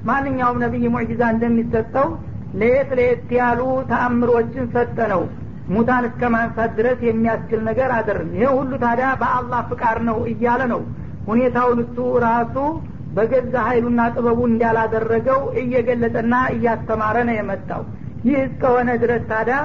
ማንኛውም 0.09 0.59
ነቢይ 0.63 0.85
ሙዕጂዛ 0.95 1.21
እንደሚሰጠው 1.33 2.07
ለየት 2.59 2.91
ለየት 2.97 3.29
ያሉ 3.39 3.61
ተአምሮችን 3.89 4.67
ሰጠ 4.75 4.97
ነው 5.13 5.23
ሙታን 5.69 6.03
እስከ 6.09 6.29
ማንሳት 6.33 6.71
ድረስ 6.79 6.99
የሚያስችል 7.07 7.61
ነገር 7.69 7.89
አደርም 7.97 8.29
ይህ 8.39 8.51
ሁሉ 8.57 8.71
ታዲያ 8.83 9.07
በአላህ 9.21 9.61
ፍቃድ 9.71 9.99
ነው 10.09 10.17
እያለ 10.31 10.63
ነው 10.73 10.81
ሁኔታውን 11.27 11.79
እሱ 11.83 11.97
ራሱ 12.25 12.55
በገዛ 13.15 13.53
ኃይሉና 13.67 14.01
ጥበቡ 14.15 14.39
እንዳላደረገው 14.49 15.41
እየገለጠና 15.61 16.35
እያስተማረ 16.55 17.17
ነው 17.29 17.35
የመጣው። 17.37 17.83
ይህ 18.27 18.37
እስከሆነ 18.47 18.89
ድረስ 19.03 19.23
ታዲያ 19.31 19.57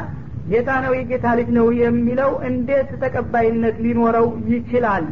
ጌታ 0.51 0.71
ነው 0.85 0.93
የጌታ 0.99 1.27
ልጅ 1.39 1.49
ነው 1.59 1.67
የሚለው 1.81 2.31
እንዴት 2.49 2.91
ተቀባይነት 3.03 3.77
ሊኖረው 3.85 4.27
ይችላል? 4.53 5.05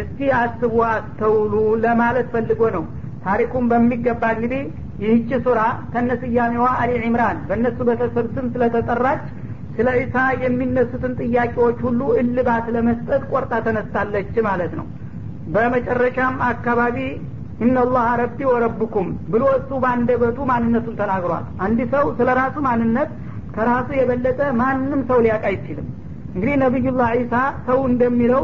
እስቲ 0.00 0.18
አስቡ 0.38 0.74
አስተውሉ 0.90 1.54
ለማለት 1.84 2.26
ፈልጎ 2.34 2.62
ነው። 2.76 2.84
ታሪኩን 3.24 3.64
በሚገባ 3.70 4.22
እንግዲህ 4.36 4.62
ይህች 5.02 5.30
ሱራ 5.44 5.60
ከነስያሜዋ 5.92 6.66
አሊ 6.80 6.92
ዕምራን 7.06 7.38
በእነሱ 7.48 7.78
ቤተሰብ 7.88 8.26
ስም 8.34 8.46
ስለተጠራች 8.54 9.22
ስለ 9.76 9.88
ኢሳ 10.00 10.16
የሚነሱትን 10.42 11.12
ጥያቄዎች 11.20 11.78
ሁሉ 11.86 12.00
እልባት 12.20 12.66
ለመስጠት 12.74 13.22
ቆርጣ 13.32 13.52
ተነስታለች 13.66 14.34
ማለት 14.48 14.72
ነው 14.80 14.86
በመጨረሻም 15.54 16.36
አካባቢ 16.48 16.96
ኢነላህ 17.64 18.06
ረቢ 18.20 18.38
ወረብኩም 18.50 19.08
ብሎ 19.32 19.42
እሱ 19.58 19.70
በአንደበቱ 19.82 20.38
ማንነቱን 20.50 20.94
ተናግሯል። 21.00 21.44
አንድ 21.64 21.80
ሰው 21.92 22.04
ስለ 22.18 22.28
ራሱ 22.40 22.56
ማንነት 22.66 23.10
ከራሱ 23.56 23.88
የበለጠ 23.98 24.40
ማንም 24.60 25.00
ሰው 25.10 25.18
ሊያውቅ 25.24 25.44
አይችልም። 25.50 25.86
እንግዲህ 26.34 26.54
ነቢዩላህ 26.62 27.10
ዒሳ 27.18 27.34
ሰው 27.66 27.78
እንደሚለው 27.90 28.42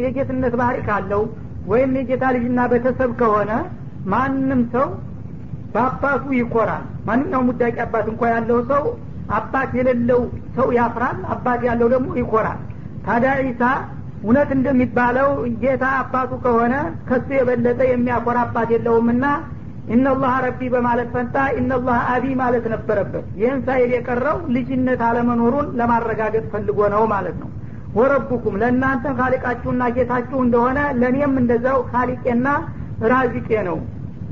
የጌትነት 0.00 0.54
ባህሪ 0.60 0.78
ካለው 0.88 1.22
ወይም 1.66 1.92
የጌታ 1.98 2.24
ልጅና 2.36 2.60
ቤተሰብ 2.72 3.10
ከሆነ 3.20 3.52
ማንም 4.12 4.62
ሰው 4.74 4.88
በአባቱ 5.74 6.24
ይኮራል። 6.38 6.84
ማንኛውም 7.08 7.48
ውዳቂ 7.50 7.76
አባት 7.84 8.06
እንኳ 8.12 8.22
ያለው 8.34 8.58
ሰው 8.70 8.82
አባት 9.32 9.70
የሌለው 9.78 10.20
ሰው 10.56 10.68
ያፍራል 10.78 11.18
አባት 11.34 11.60
ያለው 11.68 11.88
ደግሞ 11.94 12.08
ይኮራል። 12.20 12.58
ታዲያ 13.06 13.32
ዒሳ 13.42 13.62
እውነት 14.22 14.50
እንደሚባለው 14.56 15.28
ጌታ 15.62 15.84
አባቱ 16.00 16.32
ከሆነ 16.44 16.74
ከሱ 17.08 17.28
የበለጠ 17.36 17.80
የሚያኮራ 17.88 18.38
አባት 18.46 18.68
የለውምና 18.74 19.24
ኢነላህ 19.94 20.34
ረቢ 20.44 20.60
በማለት 20.74 21.08
ፈንታ 21.14 21.36
ኢነላህ 21.60 21.96
አቢ 22.12 22.24
ማለት 22.40 22.64
ነበረበት። 22.74 23.24
ይህን 23.40 23.60
ሳይል 23.66 23.90
የቀረው 23.94 24.36
ልጅነት 24.56 25.00
አለመኖሩን 25.08 25.66
ለማረጋገጥ 25.80 26.44
ፈልጎ 26.52 26.78
ነው 26.94 27.02
ማለት 27.14 27.36
ነው። 27.42 27.50
ወረቡኩም 27.96 28.54
ለእናንተም 28.62 29.16
ካሊቃችሁና 29.18 29.82
ጌታችሁ 29.96 30.38
እንደሆነ 30.44 30.78
ለእኔም 31.00 31.34
እንደዛው 31.42 31.80
ካሊቄና 31.90 32.46
ራዚቄ 33.12 33.50
ነው 33.68 33.78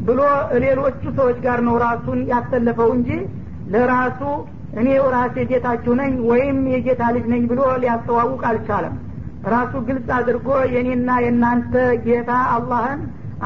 ብሎ 0.07 0.21
ሌሎቹ 0.65 1.03
ሰዎች 1.19 1.39
ጋር 1.47 1.59
ነው 1.67 1.75
ራሱን 1.85 2.21
ያሰለፈው 2.33 2.91
እንጂ 2.97 3.11
ለራሱ 3.75 4.21
እኔ 4.81 4.89
ራሴ 5.15 5.37
ጌታችሁ 5.51 5.93
ነኝ 6.01 6.13
ወይም 6.31 6.59
የጌታ 6.75 7.03
ልጅ 7.15 7.25
ነኝ 7.33 7.43
ብሎ 7.51 7.61
ሊያስተዋውቅ 7.83 8.43
አልቻለም 8.51 8.95
ራሱ 9.47 9.73
ግልጽ 9.87 10.09
አድርጎ 10.17 10.49
የኔና 10.75 11.11
የእናንተ 11.25 11.75
ጌታ 12.07 12.31
አላህን 12.55 13.01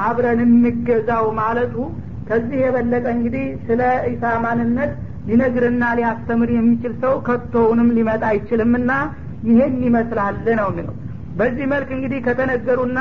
አብረን 0.05 0.41
እንገዛው 0.47 1.27
ማለቱ 1.39 1.75
ከዚህ 2.29 2.59
የበለጠ 2.63 3.07
እንግዲህ 3.17 3.45
ስለ 3.67 3.81
ኢሳ 4.11 4.33
ማንነት 4.45 4.93
ሊነግርና 5.29 5.85
ሊያስተምር 5.99 6.51
የሚችል 6.55 6.95
ሰው 7.03 7.15
ከቶውንም 7.27 7.89
ሊመጣ 7.97 8.23
አይችልምና 8.31 8.93
ይሄን 9.49 9.77
ይመስላል 9.87 10.37
ነው 10.61 10.69
የሚለው። 10.73 10.95
በዚህ 11.39 11.67
መልክ 11.73 11.89
እንግዲህ 11.97 12.19
ከተነገሩና 12.27 12.99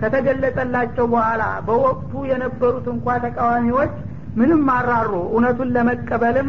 ከተገለጸላቸው 0.00 1.04
በኋላ 1.12 1.42
በወቅቱ 1.66 2.12
የነበሩት 2.30 2.86
እንኳ 2.94 3.16
ተቃዋሚዎች 3.24 3.92
ምንም 4.36 4.64
አራሩ። 4.74 5.12
እውነቱን 5.28 5.70
ለመቀበልም 5.76 6.48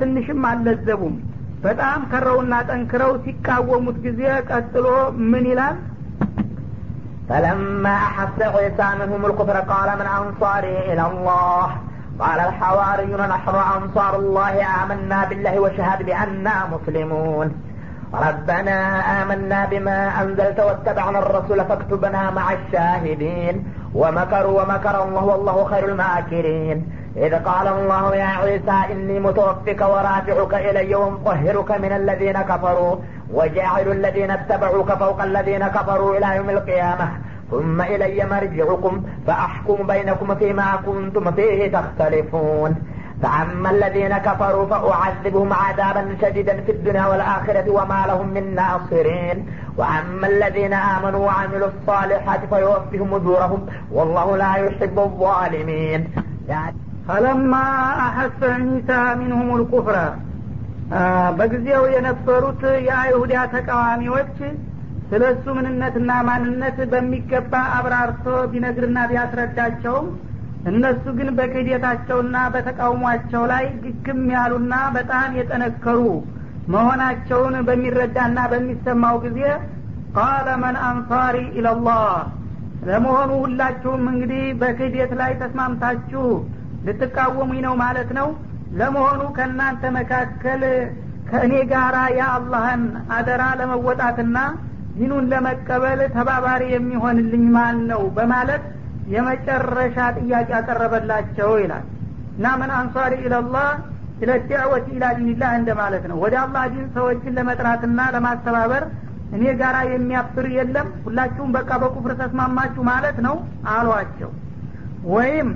ትንሽም 0.00 0.42
አልለዘቡም 0.48 1.14
በጣም 1.65 1.99
ከረውና 2.11 2.53
ጠንክረው 2.69 3.11
ሲቃወሙት 3.25 3.97
ጊዜ 4.07 4.21
ቀጥሎ 4.51 4.87
ምን 5.33 5.45
ይላል 5.53 5.77
فلما 7.29 7.95
أحس 8.07 8.39
عيسى 8.55 8.87
منهم 9.01 9.21
الكفر 9.25 9.57
قال 9.71 9.89
من 9.99 10.07
أنصاري 10.19 10.77
إلى 10.91 11.03
الله 11.11 11.67
قال 12.19 12.39
الحواريون 12.39 13.21
نحن 13.27 13.55
أنصار 13.77 14.13
الله 14.15 14.53
آمنا 14.81 15.19
بالله 15.29 15.55
وشهد 15.59 15.99
بأننا 16.05 16.55
مسلمون 16.73 17.47
ربنا 18.25 18.77
آمنا 19.19 19.59
بما 19.65 19.99
أنزلت 20.21 20.59
واتبعنا 20.59 21.19
الرسول 21.19 21.59
فاكتبنا 21.65 22.31
مع 22.31 22.45
الشاهدين 22.53 23.55
ومكروا 23.95 24.55
ومكر 24.59 24.95
الله 25.03 25.23
والله 25.23 25.57
خير 25.65 25.83
الماكرين 25.85 26.77
إذ 27.16 27.34
قال 27.34 27.68
الله 27.68 28.16
يا 28.16 28.24
عيسى 28.24 28.92
إني 28.92 29.20
متوفك 29.20 29.80
ورافعك 29.80 30.54
إلي 30.54 30.94
ومطهرك 30.94 31.70
من 31.70 31.92
الذين 31.92 32.42
كفروا 32.42 32.96
وجاعل 33.32 33.88
الذين 33.92 34.30
اتبعوك 34.30 34.92
فوق 34.92 35.22
الذين 35.22 35.68
كفروا 35.68 36.16
إلى 36.16 36.36
يوم 36.36 36.50
القيامة. 36.50 37.08
ثم 37.50 37.80
إلي 37.80 38.24
مرجعكم 38.24 39.02
فأحكم 39.26 39.86
بينكم 39.86 40.34
فيما 40.34 40.76
كنتم 40.86 41.30
فيه 41.30 41.72
تختلفون. 41.72 42.74
فأما 43.22 43.70
الذين 43.70 44.18
كفروا 44.18 44.66
فأعذبهم 44.66 45.52
عذابا 45.52 46.16
شديدا 46.22 46.60
في 46.60 46.72
الدنيا 46.72 47.06
والآخرة 47.06 47.70
وما 47.70 48.04
لهم 48.06 48.28
من 48.28 48.54
ناصرين. 48.54 49.46
وأما 49.76 50.26
الذين 50.26 50.72
آمنوا 50.72 51.26
وعملوا 51.26 51.68
الصالحات 51.68 52.40
فيوفيهم 52.54 53.14
أجورهم 53.14 53.66
والله 53.92 54.36
لا 54.36 54.54
يحب 54.56 54.98
الظالمين. 54.98 56.08
ፈለማ 57.10 57.52
አሐሰ 58.02 58.40
ዒሳ 58.64 58.88
ሚንሁም 59.20 59.48
ልኩፍረ 59.60 59.96
በጊዜው 61.38 61.84
የነበሩት 61.92 62.60
የአይሁዳ 62.86 63.32
ተቃዋሚዎች 63.54 64.36
ስለ 65.10 65.22
እሱ 65.32 65.54
ምንነትና 65.56 66.10
ማንነት 66.28 66.78
በሚገባ 66.92 67.52
አብራርቶ 67.78 68.26
ቢነግርና 68.52 68.98
ቢያስረዳቸውም 69.10 70.06
እነሱ 70.70 71.04
ግን 71.18 71.30
በክህደታቸውና 71.38 72.36
በተቃውሟቸው 72.54 73.44
ላይ 73.52 73.66
ግግም 73.84 74.22
ያሉና 74.36 74.74
በጣም 74.96 75.34
የጠነከሩ 75.38 75.98
መሆናቸውን 76.74 77.56
በሚረዳና 77.68 78.38
በሚሰማው 78.52 79.18
ጊዜ 79.26 79.40
ቃለ 80.16 80.48
መን 80.62 80.78
አንሳሪ 80.86 81.36
ኢለላህ። 81.58 82.06
ለመሆኑ 82.88 83.30
ሁላችሁም 83.42 84.04
እንግዲህ 84.12 84.44
በክህደት 84.60 85.12
ላይ 85.20 85.32
ተስማምታችሁ 85.42 86.24
ልትቃወሙኝ 86.86 87.60
ነው 87.66 87.74
ማለት 87.82 88.10
ነው? 88.18 88.28
ለመሆኑ 88.78 89.20
ከእናንተ 89.36 89.82
መካከል 89.96 90.62
ከእኔ 91.30 91.52
ጋራ 91.72 91.96
የአላህን 92.18 92.82
አደራ 93.16 93.42
ለመወጣትና 93.60 94.36
ዲኑን 94.96 95.24
ለመቀበል 95.32 96.00
ተባባሪ 96.16 96.62
የሚሆንልኝ 96.74 97.44
ማን 97.56 97.78
ነው? 97.90 98.02
በማለት 98.16 98.62
የመጨረሻ 99.14 99.96
ጥያቄ 100.18 100.48
ያቀረበላቸው 100.56 101.50
ይላል። 101.62 101.84
እና 102.36 102.46
ምን 102.60 102.70
አንሷሪ 102.78 103.14
ኢለላህ 103.24 103.68
ኢለ 104.22 104.30
ዳዕወት 104.50 104.86
ኢላ 104.94 105.04
ዲንላህ 105.18 105.52
እንደ 105.58 105.70
ማለት 105.80 106.04
ነው። 106.10 106.16
ወደ 106.24 106.34
አላህ 106.42 106.64
ዲን 106.72 106.86
ሰዎችን 106.96 107.34
ለመጥራትና 107.38 108.00
ለማስተባበር 108.14 108.84
እኔ 109.36 109.42
ጋራ 109.60 109.76
የሚያፍር 109.90 110.46
የለም 110.56 110.88
ሁላችሁም 111.04 111.50
በቃ 111.56 111.70
በኩፍር 111.82 112.12
ተስማማችሁ 112.20 112.82
ማለት 112.90 113.18
ነው 113.26 113.34
አሏቸው። 113.74 114.30
ወይም 115.12 115.50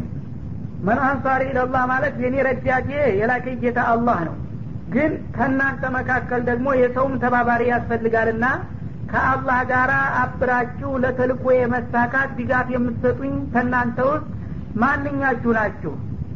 መን 0.86 0.98
አንሳሪ 1.06 1.42
ኢለላህ 1.50 1.82
ማለት 1.90 2.14
የኔ 2.22 2.36
ረዳቴ 2.46 2.88
የላከ 3.20 3.46
ጌታ 3.62 3.80
አላህ 3.92 4.18
ነው። 4.28 4.36
ግን 4.94 5.12
ከእናንተ 5.36 5.82
መካከል 5.96 6.40
ደግሞ 6.48 6.66
የሰውም 6.80 7.14
ተባባሪ 7.22 7.62
ያስፈልጋልና 7.70 8.46
ከአላህ 9.10 9.58
ጋር 9.70 9.90
አብራችሁ 10.22 10.90
ለተልኮ 11.02 11.44
የመሳካት 11.54 12.30
ድጋፍ 12.38 12.68
የምትሰጡኝ 12.74 13.34
ከእናንተ 13.54 13.98
ውስጥ 14.10 14.26
ማንኛችሁ 14.82 15.50
ናችሁ? 15.58 15.92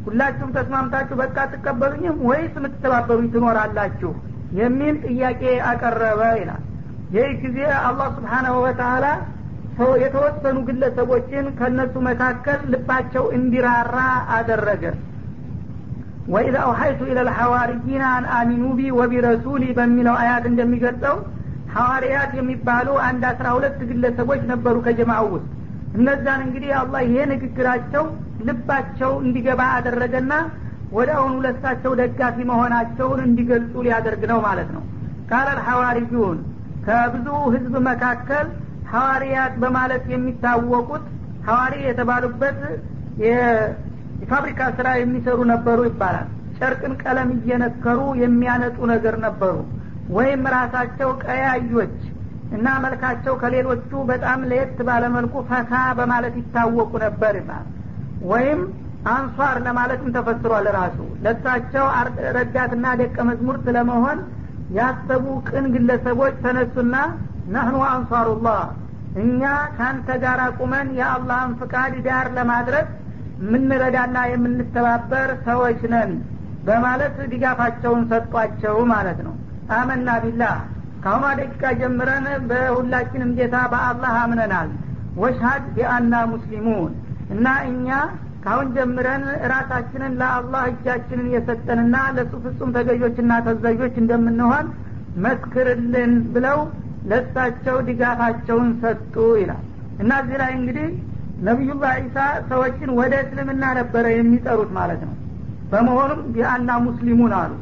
ሁላችሁም 0.06 0.50
ተስማምታችሁ 0.56 1.16
በቃ 1.20 1.36
ትቀበሉኝም 1.52 2.18
ወይስ 2.28 2.52
የምትተባበሩኝ 2.58 3.28
ትኖራላችሁ? 3.34 4.10
የሚል 4.58 4.94
ጥያቄ 5.06 5.42
አቀረበ 5.70 6.20
ይላል። 6.40 6.62
ይህ 7.10 7.30
ጊዜ 7.42 7.58
አላህ 7.82 8.08
سبحانه 8.16 8.54
وتعالى 8.64 9.06
የተወሰኑ 10.02 10.56
ግለሰቦችን 10.68 11.46
ከእነሱ 11.58 11.94
መካከል 12.06 12.60
ልባቸው 12.72 13.24
እንዲራራ 13.36 13.96
አደረገ። 14.36 14.84
وإذ 16.28 16.56
أوحيت 16.64 17.00
إلى 17.10 17.18
الحواريين 17.28 18.02
أن 18.08 18.24
آمنوا 18.38 18.64
بي 18.78 18.90
وبرسولي 18.98 19.64
በሚለው 19.78 20.16
አያት 20.22 20.44
እንደሚገልጸው 20.50 21.16
ሐዋርያት 21.74 22.32
የሚባሉ 22.38 22.88
አንድ 23.06 23.22
አስራ 23.30 23.46
ሁለት 23.56 23.78
ግለሰቦች 23.90 24.42
ነበሩ 24.52 24.76
ከጀማው 24.86 25.26
ውስጥ። 25.34 25.48
እነዛን 25.98 26.40
እንግዲህ 26.46 26.70
አላህ 26.80 27.00
ይሄ 27.06 27.16
ንግግራቸው 27.32 28.04
ልባቸው 28.48 29.12
እንዲገባ 29.24 29.60
አደረገና 29.76 30.32
ወደ 30.92 31.10
አሁኑ 31.18 31.34
ለሳቸው 31.44 31.92
ደጋፊ 32.00 32.36
መሆናቸውን 32.50 33.20
እንዲገልጹ 33.26 33.74
ሊያደርግ 33.86 34.22
ነው 34.32 34.38
ማለት 34.46 34.70
ነው። 34.76 34.82
ቃለ 35.30 35.48
ልሐዋርዩን 35.58 36.38
ከብዙ 36.86 37.26
ህዝብ 37.54 37.74
መካከል 37.88 38.46
ሐዋርያት 38.92 39.54
በማለት 39.62 40.04
የሚታወቁት 40.12 41.04
ሐዋሪ 41.48 41.74
የተባሉበት 41.86 42.58
የፋብሪካ 43.24 44.60
ስራ 44.76 44.88
የሚሰሩ 44.98 45.38
ነበሩ 45.52 45.78
ይባላል። 45.88 46.28
ጨርቅን 46.58 46.94
ቀለም 47.02 47.28
እየነከሩ 47.36 48.00
የሚያነጡ 48.22 48.78
ነገር 48.92 49.16
ነበሩ። 49.26 49.56
ወይም 50.16 50.42
ራሳቸው 50.54 51.10
ቀያዮች 51.24 51.96
እና 52.56 52.66
መልካቸው 52.84 53.34
ከሌሎቹ 53.42 53.90
በጣም 54.10 54.40
ለየት 54.50 54.78
ባለመልኩ 54.88 55.34
ፈካ 55.50 55.72
በማለት 55.98 56.34
ይታወቁ 56.40 56.92
ነበር 57.04 57.34
ይባል 57.40 57.66
ወይም 58.30 58.60
አንሷር 59.12 59.56
ለማለትም 59.66 60.12
ተፈስሯል 60.16 60.66
ራሱ። 60.78 60.98
ለሳቸው 61.24 61.84
ረዳትና 62.36 62.86
ደቀ 63.00 63.16
መዝሙርት 63.28 63.66
ለመሆን 63.76 64.18
ያሰቡ 64.78 65.26
ቅን 65.48 65.66
ግለሰቦች 65.74 66.34
ተነሱና 66.44 66.94
ነህኑ 67.48 67.76
አንሷሩላህ 67.88 68.62
እኛ 69.22 69.42
ካንተ 69.76 70.08
ጋር 70.24 70.40
ቁመን 70.58 70.88
የአላህን 70.98 71.52
ፍቃድ 71.60 71.94
ዳር 72.06 72.26
ለማድረስ 72.36 72.88
የምንረዳና 73.42 74.16
የምንተባበር 74.30 75.30
ሰዎች 75.46 75.80
ነን 75.92 76.10
በማለት 76.66 77.16
ድጋፋቸውን 77.32 78.02
ሰጧቸው 78.10 78.76
ማለት 78.92 79.18
ነው። 79.26 79.34
አመና 79.76 80.08
ቢላህ። 80.24 80.56
ከአሁኗ 81.02 81.26
ደቂቃ 81.40 81.62
ጀምረን 81.80 82.26
በሁላችንም 82.48 83.30
ጌታ 83.38 83.56
በአላህ 83.72 84.14
አምነናል። 84.22 84.70
ወሽሀድ 85.22 85.64
ቢአና 85.76 86.14
ሙስሊሙን። 86.32 86.92
እና 87.34 87.46
እኛ 87.70 87.88
ካሁን 88.44 88.68
ጀምረን 88.76 89.22
ራሳችንን 89.52 90.12
ለአላህ 90.20 90.62
እጃችንን 90.72 91.28
የሰጠንና 91.34 91.96
ለሱ 92.16 92.32
ፍጹም 92.44 92.70
ተገዦችና 92.76 93.32
ተዛዦች 93.46 93.94
እንደምንሆን 94.02 94.66
መስክርልን 95.24 96.12
ብለው 96.34 96.58
ለሳቸው 97.10 97.76
ድጋፋቸውን 97.88 98.68
ሰጡ 98.82 99.14
ይላል። 99.40 99.62
እና 100.02 100.10
እዚህ 100.22 100.36
ላይ 100.42 100.50
እንግዲህ 100.58 100.88
ነቢዩላህ 101.46 101.92
ዒሳ 102.00 102.16
ሰዎችን 102.50 102.90
ወደ 102.98 103.14
እስልምና 103.24 103.64
ነበረ 103.78 104.04
የሚጠሩት 104.14 104.70
ማለት 104.78 105.02
ነው። 105.08 105.14
በመሆኑም 105.72 106.20
ቢአና 106.34 106.70
ሙስሊሙን 106.86 107.32
አሉ። 107.40 107.52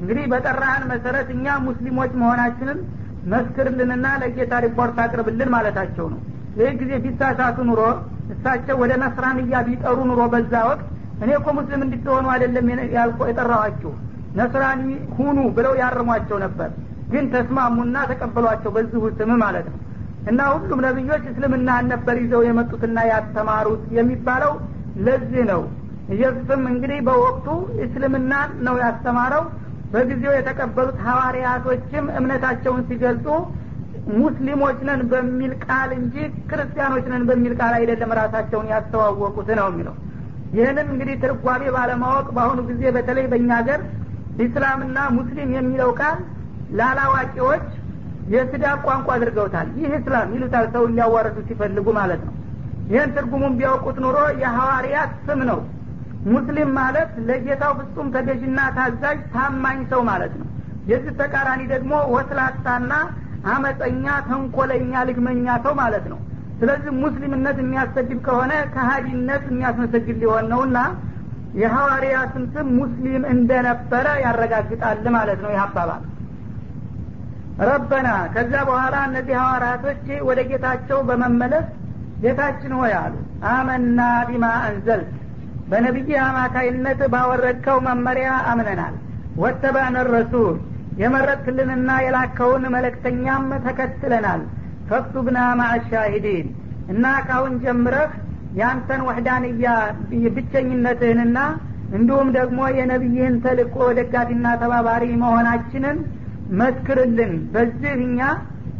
እንግዲህ 0.00 0.24
በጠራህን 0.32 0.84
መሰረት 0.92 1.28
እኛ 1.34 1.54
ሙስሊሞች 1.66 2.12
መሆናችንን 2.20 2.78
መስክርልንና 3.32 4.06
ለጌታ 4.22 4.54
ሪፖርት 4.66 4.96
አቅርብልን 5.04 5.50
ማለታቸው 5.54 6.06
ነው። 6.12 6.20
ይህ 6.58 6.74
ጊዜ 6.80 6.92
ቢሳሳቱ 7.04 7.56
ኑሮ 7.68 7.80
እሳቸው 8.32 8.76
ወደ 8.82 8.92
ነስራንያ 9.02 9.56
ቢጠሩ 9.68 9.98
ኑሮ 10.10 10.20
በዛ 10.34 10.52
ወቅት 10.68 10.84
እኔ 11.22 11.30
እኮ 11.38 11.48
ሙስሊም 11.58 11.82
እንድትሆኑ 11.86 12.26
አይደለም 12.34 12.66
የጠራኋችሁ 13.28 13.92
ነስራኒ 14.38 14.82
ሁኑ 15.16 15.38
ብለው 15.56 15.74
ያርሟቸው 15.80 16.38
ነበር 16.44 16.70
ግን 17.12 17.24
ተስማሙና 17.32 17.96
ተቀበሏቸው 18.10 18.70
በዚሁ 18.76 19.02
ስም 19.18 19.30
ማለት 19.42 19.66
ነው። 19.72 19.78
እና 20.30 20.40
ሁሉም 20.54 20.80
ነቢዮች 20.86 21.24
እስልምናን 21.32 21.84
ነበር 21.92 22.16
ይዘው 22.22 22.40
የመጡትና 22.46 22.98
ያስተማሩት 23.10 23.82
የሚባለው 23.98 24.52
ለዚህ 25.06 25.44
ነው። 25.50 25.62
ኢየሱስም 26.14 26.62
እንግዲህ 26.72 26.98
በወቅቱ 27.06 27.46
እስልምናን 27.84 28.50
ነው 28.66 28.76
ያስተማረው። 28.82 29.44
በጊዜው 29.92 30.32
የተቀበሉት 30.36 30.98
ሐዋርያቶችም 31.06 32.04
እምነታቸውን 32.18 32.82
ሲገልጹ 32.88 33.26
ሙስሊሞች 34.16 34.78
ነን 34.88 35.00
በሚል 35.12 35.52
ቃል 35.64 35.90
እንጂ 35.98 36.16
ክርስቲያኖች 36.50 37.06
ነን 37.12 37.22
በሚል 37.28 37.54
ቃል 37.60 37.74
አይደለም 37.78 38.10
ራሳቸውን 38.20 38.68
ያስተዋወቁት 38.72 39.48
ነው 39.60 39.66
የሚለው። 39.70 39.94
ይህንን 40.56 40.88
እንግዲህ 40.92 41.16
ትርጓሜ 41.22 41.62
ባለማወቅ 41.76 42.26
በአሁኑ 42.36 42.60
ጊዜ 42.68 42.82
በተለይ 42.96 43.26
በእኛ 43.32 43.50
ሀገር 43.60 43.80
ኢስላምና 44.44 44.98
ሙስሊም 45.16 45.50
የሚለው 45.56 45.90
ቃል 46.00 46.18
ላላዋቂዎች 46.78 47.66
የስዳብ 48.28 48.78
ቋንቋ 48.86 49.08
አድርገውታል። 49.16 49.68
ይህ 49.80 49.92
እስላም 49.98 50.30
ይሉታል 50.36 50.66
ሰው 50.74 50.84
ሊያዋረዱ 50.90 51.36
ሲፈልጉ 51.48 51.86
ማለት 51.98 52.22
ነው። 52.26 52.34
ይህን 52.90 53.10
ትርጉሙን 53.16 53.54
ቢያውቁት 53.58 53.96
ኑሮ 54.04 54.18
የሐዋርያት 54.42 55.12
ስም 55.26 55.40
ነው። 55.50 55.60
ሙስሊም 56.26 56.70
ማለት 56.78 57.10
ለጌታው 57.28 57.72
ፍጹም 57.78 58.08
ተገዥና 58.14 58.60
ታዛዥ 58.76 59.18
ታማኝ 59.34 59.80
ሰው 59.92 60.00
ማለት 60.10 60.32
ነው። 60.40 60.46
የዚህ 60.90 61.12
ተቃራኒ 61.20 61.62
ደግሞ 61.72 61.92
ወስላታና 62.14 62.92
አመፀኛ 63.52 64.06
ተንኮለኛ 64.28 65.02
ልግመኛ 65.08 65.46
ሰው 65.64 65.74
ማለት 65.82 66.06
ነው። 66.12 66.18
ስለዚህ 66.60 66.90
ሙስሊምነት 67.02 67.56
የሚያሰድብ 67.62 68.18
ከሆነ 68.26 68.52
ከሀዲነት 68.74 69.42
የሚያስመሰግድ 69.50 70.16
ሊሆን 70.22 70.46
ነውና 70.52 70.78
የሐዋርያትን 71.60 72.44
ስም 72.54 72.68
ሙስሊም 72.78 73.22
እንደነበረ 73.34 74.06
ያረጋግጣል 74.24 75.06
ማለት 75.16 75.38
ነው 75.44 75.50
ይህ 75.54 75.62
አባባል 75.64 76.02
ረበና 77.64 78.08
ከዛ 78.34 78.52
በኋላ 78.68 78.96
እነዚህ 79.08 79.36
ሐዋርያቶች 79.40 80.00
ወደ 80.28 80.40
ጌታቸው 80.50 80.98
በመመለስ 81.08 81.66
ጌታችን 82.22 82.72
ሆይ 82.78 82.92
አሉ 83.00 83.14
አመና 83.52 84.00
ቢማ 84.28 84.46
አንዘልት 84.66 85.12
በነቢይ 85.70 86.18
አማካይነት 86.24 87.00
ባወረድከው 87.12 87.78
መመሪያ 87.86 88.28
አምነናል። 88.50 88.94
ወተባነ 89.42 89.96
ረሱል 90.10 90.56
የመረጥክልንና 91.00 91.90
የላከውን 92.04 92.64
መለክተኛም 92.74 93.48
ተከትለናል። 93.66 94.42
ፈክቱብና 94.90 95.38
ማአሻሂዲን 95.60 96.46
እና 96.92 97.04
ካሁን 97.28 97.54
ጀምረህ 97.64 98.12
ያንተን 98.60 99.00
ወህዳንያ 99.08 99.70
ብቸኝነትህንና 100.36 101.38
እንዲሁም 101.96 102.28
ደግሞ 102.36 102.60
የነቢይህን 102.76 103.34
ተልእኮ 103.44 103.76
ደጋፊና 103.98 104.46
ተባባሪ 104.62 105.04
መሆናችንን 105.22 105.98
መስክርልን። 106.56 107.32
በዚህ 107.54 107.92
እኛ 108.00 108.20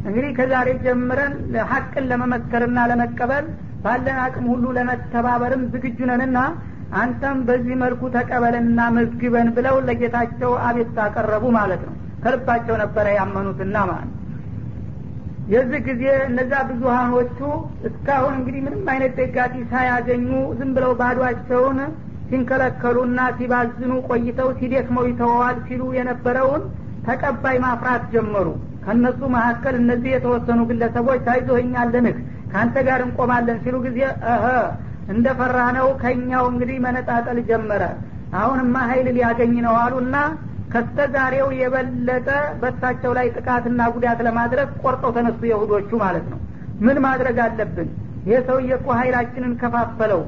እንግዲህ 0.06 0.30
ከዛሬ 0.38 0.68
ጀምረን 0.84 1.34
ሀቅን 1.70 2.04
ለመመስከርና 2.10 2.78
ለመቀበል 2.90 3.46
ባለን 3.84 4.18
አቅም 4.24 4.44
ሁሉ 4.52 4.64
ለመተባበርም 4.76 5.62
ዝግጁ 5.72 5.98
ነንና 6.10 6.38
አንተም 7.00 7.38
በዚህ 7.48 7.74
መልኩ 7.80 8.02
ተቀበለንና 8.16 8.80
መዝግበን 8.96 9.48
ብለው 9.56 9.76
ለጌታቸው 9.88 10.52
አቤት 10.66 10.90
ታቀረቡ 10.98 11.44
ማለት 11.58 11.82
ነው። 11.88 11.94
ከልባቸው 12.22 12.76
ነበረ 12.82 13.06
ያመኑትና 13.18 13.76
ማለት 13.90 14.12
የዚህ 15.48 15.80
ጊዜ 15.88 16.04
እነዛ 16.28 16.52
ብዙሀኖቹ 16.70 17.38
እስካሁን 17.88 18.34
እንግዲህ 18.38 18.60
ምንም 18.64 18.88
አይነት 18.92 19.12
ደጋፊ 19.20 19.54
ሳያገኙ 19.72 20.28
ዝም 20.58 20.70
ብለው 20.76 20.92
ባዷቸውን 21.00 21.78
ሲንከለከሉና 22.30 23.20
ሲባዝኑ 23.36 23.92
ቆይተው 24.08 24.48
ሲደክመው 24.58 25.04
ይተወዋል 25.10 25.58
ሲሉ 25.68 25.82
የነበረውን 25.98 26.62
ተቀባይ 27.06 27.56
ማፍራት 27.64 28.04
ጀመሩ። 28.14 28.46
ከእነሱ 28.84 29.20
መካከል 29.34 29.74
እነዚህ 29.80 30.10
የተወሰኑ 30.14 30.60
ግለሰቦች 30.70 31.20
ታይዞህኛለንህ 31.26 32.16
ከአንተ 32.50 32.76
ጋር 32.88 33.00
እንቆማለን 33.06 33.58
ሲሉ 33.64 33.76
ጊዜ 33.86 34.00
እህ 34.32 34.44
እንደ 35.14 35.26
ፈራ 35.38 35.58
ነው 35.76 35.88
ከኛው 36.02 36.44
እንግዲህ 36.52 36.76
መነጣጠል 36.84 37.38
ጀመረ። 37.48 37.82
አሁንማ 38.38 38.76
ሀይል 38.90 39.08
ሊያገኝ 39.16 39.54
ነው 39.66 39.74
አሉና 39.82 40.16
ከስተ 40.72 40.98
ዛሬው 41.14 41.48
የበለጠ 41.58 42.28
በሳቸው 42.62 43.12
ላይ 43.18 43.26
ጥቃትና 43.36 43.80
ጉዳት 43.94 44.20
ለማድረግ 44.26 44.68
ቆርጠው 44.82 45.12
ተነሱ 45.16 45.40
የሁዶቹ 45.50 45.90
ማለት 46.02 46.26
ነው። 46.32 46.40
ምን 46.80 46.98
ማድረግ 47.04 47.36
አለብን? 47.44 47.88
ይህ 48.26 48.38
ሰውዬ 48.48 48.70
እኮ 48.78 48.88
ሀይላችንን 48.98 49.52
ከፋፈለው። 49.60 50.22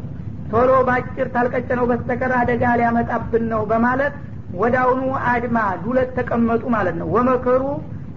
ቶሎ 0.53 0.71
ባጭር 0.89 1.29
ታልቀጨነው 1.35 1.87
በስተቀር 1.91 2.33
አደጋ 2.39 2.65
ሊያመጣብን 2.81 3.45
ነው 3.53 3.63
በማለት 3.71 4.15
ወዳውኑ 4.55 5.03
አድማ 5.31 5.59
ዱለት 5.83 6.11
ተቀመጡ 6.19 6.63
ማለት 6.75 6.97
ነው። 7.01 7.09
ወመከሩ 7.17 7.63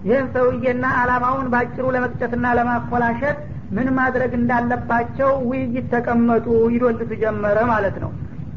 ይህን 0.04 0.28
ሰውዬና 0.34 0.84
አላማውን 1.00 1.48
ባጭሩ 1.52 1.84
ለመቅጨትና 1.94 2.46
ለማኮላሸት 2.58 3.38
ምን 3.76 3.88
ማድረግ 3.98 4.32
እንዳለባቸው 4.38 5.30
ውይይት 5.50 5.86
ተቀመጡ 5.92 6.46
ይዶልቱ 6.74 7.10
ጀመረ 7.22 7.58
ማለት 7.72 7.96
ነው። 8.04 8.10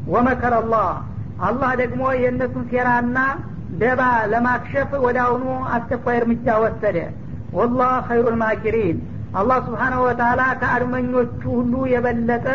ወመከረ 0.07 0.53
አላህ 0.61 0.87
አላህ 1.47 1.71
ደግሞ 1.81 2.01
የእነሱን 2.21 2.65
ሴራና 2.71 3.17
ደባ 3.79 4.01
ለማክሸፍ 4.31 4.89
አሁኑ 5.23 5.43
አስቸኳይ 5.75 6.17
እርምጃ 6.19 6.47
ወሰደ። 6.63 6.97
ወላህ 7.57 7.93
ኸይሩል 8.07 8.37
ማኪሪን 8.41 8.97
አላህ 9.39 9.57
ስብሓናሁ 9.65 10.01
ወተላ 10.07 10.41
ከአድመኞቹ 10.61 11.41
ሁሉ 11.55 11.73
የበለጠ 11.93 12.45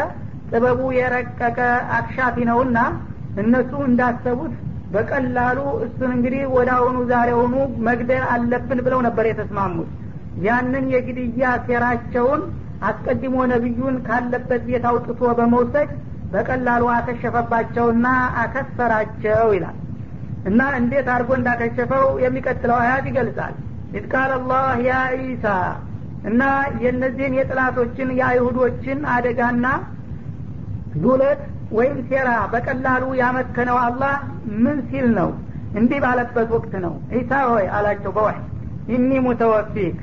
ጥበቡ 0.51 0.81
የረቀቀ 0.99 1.59
አክሻፊ 1.99 2.37
ነውና 2.49 2.79
እነሱ 3.43 3.73
እንዳሰቡት 3.89 4.55
በቀላሉ 4.91 5.59
እሱን 5.85 6.11
እንግዲህ 6.15 6.43
ወደ 6.55 6.71
አሁኑ 6.77 6.97
ዛሬውኑ 7.11 7.55
መግደል 7.89 8.25
አለብን 8.33 8.81
ብለው 8.87 9.01
ነበር 9.07 9.27
የተስማሙት። 9.29 9.91
ያንን 10.47 10.87
የግድያ 10.95 11.45
ሴራቸውን 11.67 12.43
አስቀድሞ 12.89 13.37
ነቢዩን 13.53 13.97
ካለበት 14.07 14.63
ቤት 14.69 14.85
አውጥቶ 14.91 15.23
በመውሰድ 15.39 15.91
በቀላሉ 16.33 16.83
አከሸፈባቸውና 16.95 18.07
አከሰራቸው 18.43 19.49
ይላል። 19.57 19.79
እና 20.47 20.61
እንዴት 20.79 21.09
አድርጎ 21.15 21.31
እንዳከሸፈው 21.39 22.05
የሚቀጥለው 22.25 22.77
አያት 22.83 23.07
ይገልጻል። 23.11 23.55
إذ 23.93 24.05
قال 24.13 24.31
الله 24.37 24.67
يا 24.87 24.93
عيسى 25.25 25.47
እና 26.31 26.43
የእነዚህን 26.83 27.37
የጥላቶችን 27.39 28.09
የአይሁዶችን 28.19 28.99
አደጋና 29.15 29.67
ዱለት 31.03 31.43
ወይም 31.71 31.99
ሴራ 32.09 32.29
በቀላሉ 32.53 33.05
ያመከነው 33.21 33.79
አላህ 33.85 34.15
ምን 34.63 34.79
ሲል 34.89 35.09
ነው? 35.19 35.29
እንዲህ 35.79 35.99
ባለበት 36.05 36.49
ወቅት 36.55 36.73
ነው። 36.85 36.95
ኢሳ 37.19 37.33
ሆይ 37.51 37.67
አላቸው 37.77 38.13
በዋይ 38.17 38.39
ኢኒ 38.95 39.11
ሙተወፊክ 39.27 39.99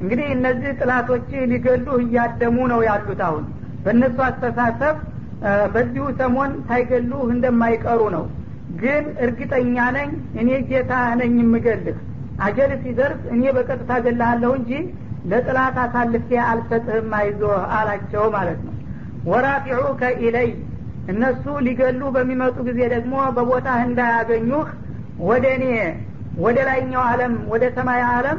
እንግዲህ 0.00 0.28
እነዚህ 0.36 0.70
ጥላቶች 0.80 1.28
ሊገሉህ 1.50 1.98
እያደሙ 2.04 2.56
ነው 2.72 2.80
ያሉት 2.88 3.20
አሁን። 3.26 3.44
በእነሱ 3.84 4.16
አስተሳሰብ 4.28 4.96
በዚሁ 5.74 6.04
ሰሞን 6.18 6.50
ሳይገሉህ 6.66 7.22
እንደማይቀሩ 7.34 8.00
ነው። 8.16 8.24
ግን 8.82 9.04
እርግጠኛ 9.24 9.76
ነኝ 9.96 10.10
እኔ 10.40 10.50
ጌታ 10.68 10.92
ነኝ 11.20 11.32
የምገልህ። 11.42 11.96
አጀል 12.44 12.72
ሲደርስ 12.82 13.22
እኔ 13.34 13.42
በቀጥታ 13.56 13.92
ገላሃለሁ 14.04 14.52
እንጂ 14.58 14.70
ለጥላት 15.30 15.76
አሳልፌ 15.82 16.28
አልሰጥህም 16.46 17.10
አይዞህ 17.18 17.50
አላቸው 17.78 18.24
ማለት 18.36 18.60
ነው። 18.66 18.74
ወራፊዑከ 19.26 20.02
ኢለይ 20.24 20.48
እነሱ 21.08 21.44
ሊገሉ 21.66 22.02
በሚመጡ 22.14 22.56
ጊዜ 22.68 22.80
ደግሞ 22.92 23.14
በቦታህ 23.36 23.80
እንዳያገኙህ 23.86 24.68
ወደ 25.28 25.46
እኔ 25.56 25.64
ወደ 26.44 26.58
ላይኛው 26.68 27.02
አለም 27.08 27.34
ወደ 27.52 27.64
ሰማይ 27.76 28.02
አለም 28.10 28.38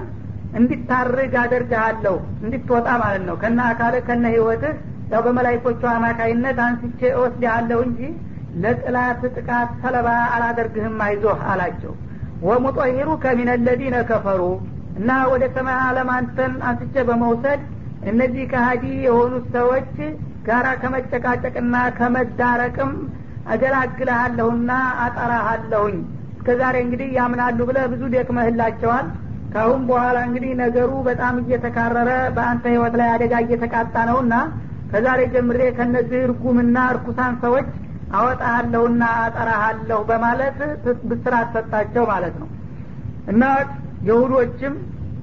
እንዲታርግ 0.59 1.33
አደርግሃለሁ 1.41 2.15
እንድትወጣ 2.43 2.87
ማለት 3.01 3.23
ነው። 3.29 3.35
ከነ 3.41 3.59
አካለ 3.69 3.95
ከነ 4.07 4.25
ህይወትህ 4.35 4.75
ያው 5.13 5.21
በመላይኮቹ 5.25 5.81
አማካይነት 5.91 6.57
አንስቼ 6.65 6.99
እወስድሃለሁ 7.15 7.79
እንጂ 7.87 7.99
ለጥላት 8.63 9.21
ጥቃት 9.35 9.69
ሰለባ 9.83 10.07
አላደርግህም 10.35 10.97
አይዞህ 11.05 11.39
አላቸው። 11.51 11.93
ወሙጠሂሩ 12.47 13.09
ከሚን 13.23 13.49
ለዚነ 13.67 13.97
ከፈሩ 14.09 14.41
እና 14.99 15.11
ወደ 15.31 15.43
ሰማይ 15.55 15.77
አለም 15.85 16.09
አንተን 16.15 16.53
አንስቼ 16.69 16.95
በመውሰድ 17.09 17.61
እነዚህ 18.11 18.45
ከሀዲ 18.51 18.85
የሆኑት 19.05 19.45
ሰዎች 19.55 19.93
ጋራ 20.45 20.67
ከመጨቃጨቅና 20.81 21.75
ከመዳረቅም 21.97 22.91
አገላግልሃለሁና 23.53 24.71
አጠራሃለሁኝ። 25.03 25.97
እስከ 26.35 26.55
ዛሬ 26.61 26.75
እንግዲህ 26.85 27.09
ያምናሉ 27.17 27.59
ብለህ 27.69 27.85
ብዙ 27.93 28.01
ደክመህላቸዋል። 28.13 29.07
ካሁን 29.53 29.81
በኋላ 29.89 30.17
እንግዲህ 30.27 30.51
ነገሩ 30.61 30.91
በጣም 31.07 31.35
እየተካረረ 31.41 32.09
በአንተ 32.35 32.63
ህይወት 32.73 32.95
ላይ 33.01 33.09
አደጋ 33.15 33.33
እየተቃጣ 33.45 33.95
ነውና 34.09 34.35
ከዛሬ 34.91 35.21
ጀምሬ 35.33 35.61
ከነዚህ 35.77 36.21
እርጉምና 36.27 36.77
እርኩሳን 36.93 37.35
ሰዎች 37.43 37.69
አወጣሃለሁና 38.17 39.03
አጠራሃለሁ 39.21 39.99
በማለት 40.09 40.57
ብስራት 41.11 41.47
ሰጣቸው 41.55 42.03
ማለት 42.11 42.35
ነው። 42.41 42.49
እና 43.27 43.43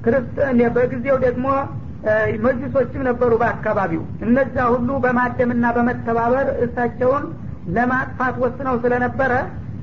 ክርስቲያን 0.05 0.61
በጊዜው 0.77 1.17
ደግሞ 1.25 1.47
መጅሶችም 2.45 3.03
ነበሩ 3.09 3.33
በአካባቢው። 3.41 4.03
እነዛ 4.27 4.57
ሁሉ 4.75 4.91
በማደምና 5.05 5.65
በመተባበር 5.77 6.49
እሳቸውን 6.65 7.25
ለማጥፋት 7.77 8.37
ወስነው 8.43 8.77
ስለነበረ 8.85 9.33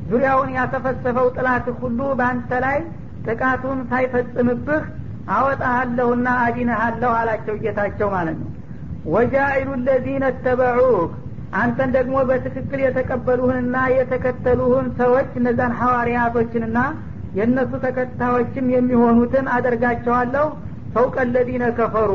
ዙሪያውን 0.10 0.50
ያሰፈሰፈው 0.58 1.28
ጥላት 1.38 1.66
ሁሉ 1.82 2.00
በአንተ 2.20 2.52
ላይ 2.66 2.78
ጥቃቱን 3.28 3.80
ሳይፈጽምብህ 3.90 4.84
አወጣሃለሁና 5.36 6.28
አዲንሃለሁ 6.44 7.12
አላቸው 7.20 7.56
ጌታቸው 7.64 8.10
ማለት 8.16 8.38
ነው። 8.42 8.52
ወጃኢሉ 9.14 9.70
ለዚነ 9.88 10.26
ተበዑክ 10.46 11.12
አንተን 11.58 11.90
ደግሞ 11.98 12.16
በትክክል 12.30 12.80
የተቀበሉህንና 12.84 13.76
የተከተሉህን 13.98 14.88
ሰዎች 15.00 15.30
እነዛን 15.40 15.74
ሐዋርያቶችንና 15.80 16.80
የእነሱ 17.38 17.72
ተከታዮችም 17.86 18.66
የሚሆኑትን 18.76 19.46
አደርጋቸዋለሁ 19.56 20.46
ፈውቀ 20.98 21.16
ለዚነ 21.30 21.64
ከፈሩ 21.78 22.12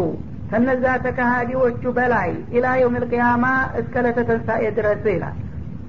ከነዛ 0.51 0.85
ተካሃዲዎቹ 1.05 1.83
በላይ 1.97 2.31
ኢላ 2.57 2.67
የውም 2.79 2.97
ልቅያማ 3.03 3.45
እስከ 3.81 3.95
ለተተንሳኤ 4.07 4.63
ድረስ 4.79 5.05
ይላል። 5.13 5.37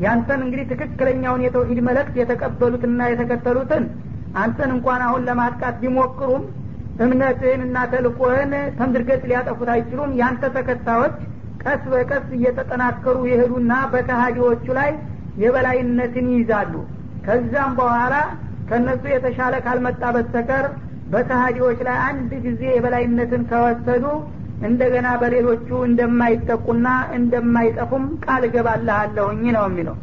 ያንተን 0.03 0.41
እንግዲህ 0.45 0.65
ትክክለኛውን 0.71 1.41
የተውሂድ 1.45 1.79
መልእክት 1.87 2.15
የተቀበሉትና 2.21 3.07
የተከተሉትን 3.11 3.83
አንተን 4.43 4.71
እንኳን 4.75 5.01
አሁን 5.07 5.25
ለማጥቃት 5.29 5.75
ቢሞክሩም 5.81 6.43
እምነትህን 7.03 7.61
እና 7.67 7.77
ተልቆህን 7.91 8.51
ተምድርገጽ 8.79 9.23
ሊያጠፉት 9.29 9.69
አይችሉም። 9.75 10.13
ያንተ 10.21 10.51
ተከታዮች 10.57 11.15
ቀስ 11.63 11.83
በቀስ 11.93 12.25
እየተጠናከሩ 12.37 13.17
የሄዱና 13.31 13.73
በከሃዲዎቹ 13.93 14.65
ላይ 14.79 14.91
የበላይነትን 15.43 16.27
ይይዛሉ። 16.33 16.73
ከዛም 17.25 17.71
በኋላ 17.79 18.15
ከነሱ 18.69 19.03
የተሻለ 19.13 19.55
ካልመጣ 19.65 20.03
በስተቀር 20.15 20.65
በከሃዲዎች 21.11 21.79
ላይ 21.87 21.97
አንድ 22.07 22.31
ጊዜ 22.45 22.61
የበላይነትን 22.71 23.43
ከወሰዱ 23.49 24.05
እንደገና 24.67 25.07
በሌሎቹ 25.21 25.69
እንደማይጠቁና 25.87 26.87
እንደማይጠፉም 27.17 28.03
ቃል 28.25 28.43
እገባልሃለሁኝ 28.47 29.43
ነው 29.55 29.65
የሚለው። 29.67 29.95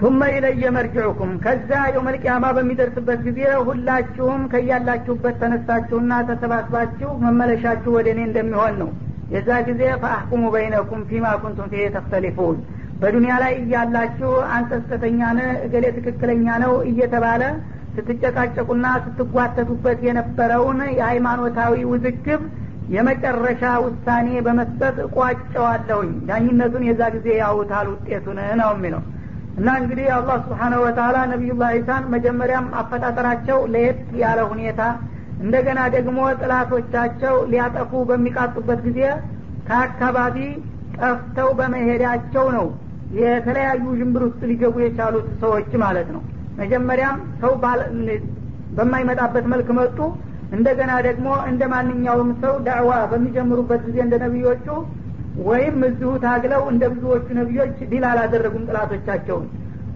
ቱመ 0.00 0.20
ኢለየ 0.34 0.64
መርጅዑኩም። 0.76 1.32
ከዛ 1.44 1.70
የውመልቅያማ 1.88 2.44
በሚደርስበት 2.56 3.20
ጊዜ 3.26 3.40
ሁላችሁም 3.68 4.42
ከያላችሁበት 4.52 5.36
ተነሳችሁና 5.42 6.12
ተሰባስባችሁ 6.30 7.10
መመለሻችሁ 7.24 7.90
ወደ 7.96 8.08
እኔ 8.14 8.20
እንደሚሆን 8.28 8.76
ነው። 8.82 8.90
የዛ 9.34 9.50
ጊዜ 9.68 9.82
ፈአሕኩሙ 10.02 10.44
በይነኩም 10.54 11.02
ፊማ 11.10 11.26
ኩንቱም 11.42 11.68
ፊሄ 11.72 11.82
ተክተሊፉን። 11.96 12.56
በዱንያ 13.02 13.34
ላይ 13.42 13.52
እያላችሁ 13.60 14.30
አንተ 14.54 14.80
ስተተኛ 14.82 15.20
ነህ 15.38 15.50
እገሌ 15.66 15.84
ትክክለኛ 15.98 16.46
ነው 16.64 16.72
እየተባለ 16.90 17.42
ስትጨቃጨቁና 17.94 18.86
ስትጓተቱበት 19.04 20.00
የነበረውን 20.06 20.80
የሃይማኖታዊ 20.98 21.74
ውዝግብ 21.92 22.42
የመጨረሻ 22.94 23.62
ውሳኔ 23.84 24.28
በመስጠት 24.46 24.96
እቋጨዋለሁኝ። 25.04 26.12
ዳኝነቱን 26.28 26.86
የዛ 26.88 27.02
ጊዜ 27.16 27.28
ያውታል 27.40 27.88
ውጤቱን 27.92 28.38
ነው 28.60 28.70
የሚለው። 28.74 29.02
እና 29.56 29.68
እንግዲህ 29.80 30.06
አላህ 30.16 30.36
ስብሓነሁ 30.44 30.80
ወተላ 30.86 31.16
ነቢዩላህ 31.32 31.70
ዒሳን 31.78 32.04
መጀመሪያም 32.14 32.66
አፈጣጠራቸው 32.80 33.58
ለየት 33.72 34.02
ያለ 34.22 34.40
ሁኔታ 34.52 34.82
እንደገና 35.40 35.80
ደግሞ 35.94 36.18
ጥላቶቻቸው 36.40 37.36
ሊያጠፉ 37.52 38.02
በሚቃጡበት 38.10 38.80
ጊዜ 38.86 39.00
ከአካባቢ 39.68 40.36
ጠፍተው 40.98 41.48
በመሄዳቸው 41.58 42.46
ነው 42.56 42.66
የተለያዩ 43.20 43.84
ዥንብር 44.00 44.22
ውስጥ 44.26 44.40
ሊገቡ 44.50 44.76
የቻሉት 44.82 45.28
ሰዎች 45.42 45.70
ማለት 45.84 46.08
ነው 46.16 46.22
መጀመሪያም 46.58 47.18
ሰው 47.40 47.52
በማይመጣበት 48.76 49.46
መልክ 49.52 49.68
መጡ። 49.78 49.98
እንደገና 50.56 50.92
ደግሞ 51.06 51.28
እንደ 51.50 51.62
ማንኛውም 51.72 52.30
ሰው 52.42 52.54
ዳዕዋ 52.66 52.92
በሚጀምሩበት 53.10 53.80
ጊዜ 53.86 53.98
እንደ 54.04 54.14
ነቢዮቹ 54.24 54.66
ወይም 55.48 55.76
እዚሁ 55.88 56.12
ታግለው 56.24 56.62
እንደ 56.70 56.84
ብዙዎቹ 56.92 57.26
ነቢዮች 57.38 57.76
ዲል 57.90 58.04
አላደረጉም 58.08 58.66
ጥላቶቻቸውን። 58.68 59.46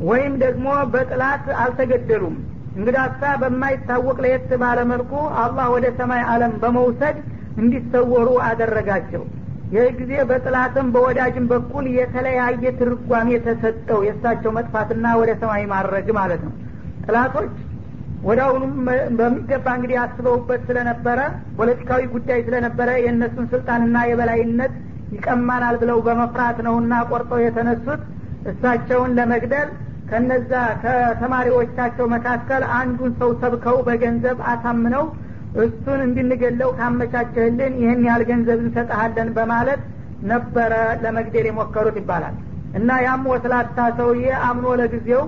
ወይም 0.09 0.35
ደግሞ 0.45 0.67
በጥላት 0.93 1.47
አልተገደሉም። 1.62 2.37
እንግዳሳ 2.77 3.23
በማይታወቅ 3.40 4.17
ለየት 4.25 4.51
ባለ 4.62 4.79
መልኩ 4.93 5.12
አላህ 5.43 5.67
ወደ 5.75 5.87
ሰማይ 5.99 6.23
አለም 6.33 6.55
በመውሰድ 6.62 7.19
እንዲሰወሩ 7.62 8.29
አደረጋቸው 8.47 9.25
ይህ 9.72 9.87
ጊዜ 9.98 10.12
በጥላትም 10.29 10.87
በወዳጅም 10.94 11.46
በኩል 11.53 11.85
የተለያየ 11.94 12.64
ትርጓሜ 12.81 13.29
የተሰጠው 13.35 14.00
የእሳቸው 14.07 14.50
መጥፋትና 14.57 15.07
ወደ 15.20 15.31
ሰማይ 15.40 15.64
ማድረግ 15.72 16.09
ማለት 16.18 16.42
ነው። 16.46 16.53
ጥላቶች 17.07 17.55
ወደ 18.22 18.40
አሁኑም 18.46 18.74
በሚገባ 19.18 19.66
እንግዲህ 19.77 19.96
አስበውበት 20.03 20.61
ስለነበረ 20.68 21.18
ፖለቲካዊ 21.59 22.03
ጉዳይ 22.14 22.38
ስለነበረ 22.46 22.90
የእነሱን 23.00 23.46
ስልጣንና 23.53 23.96
የበላይነት 24.11 24.74
ይቀማናል 25.12 25.77
ብለው 25.83 25.98
በመፍራት 26.07 26.59
ነውና 26.66 26.94
ቆርጠው 27.11 27.40
የተነሱት። 27.44 28.03
እሳቸውን 28.50 29.12
ለመግደል 29.18 29.68
ከነዛ 30.09 30.53
ከተማሪዎቻቸው 30.83 32.07
መካከል 32.14 32.62
አንዱን 32.79 33.12
ሰው 33.20 33.31
ሰብከው 33.42 33.77
በገንዘብ 33.87 34.38
አሳምነው 34.53 35.05
እሱን 35.62 36.01
እንድንገለው 36.07 36.71
ካመቻቸህልን 36.79 37.75
ይህን 37.81 38.01
ያህል 38.07 38.23
ገንዘብ 38.31 38.59
እንሰጠሃለን 38.64 39.29
በማለት 39.37 39.83
ነበረ 40.31 40.73
ለመግደል 41.03 41.47
የሞከሩት 41.49 41.97
ይባላል። 42.01 42.37
እና 42.79 42.90
ያም 43.05 43.25
ወስላታ 43.33 43.79
ሰውዬ 43.99 44.27
አምኖ 44.47 44.67
ለጊዜው 44.81 45.23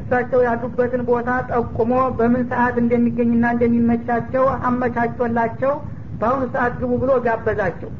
እሳቸው 0.00 0.40
ያሉበትን 0.46 1.02
ቦታ 1.08 1.30
ጠቁሞ 1.50 1.94
በምን 2.18 2.44
ሰዓት 2.52 2.76
እንደሚገኝና 2.82 3.44
እንደሚመቻቸው 3.54 4.44
አመቻቾላቸው 4.68 5.72
በአሁኑ 6.20 6.42
ሰዓት 6.54 6.74
ግቡ 6.80 6.92
ብሎ 7.02 7.12
ጋበዛቸው። 7.26 7.90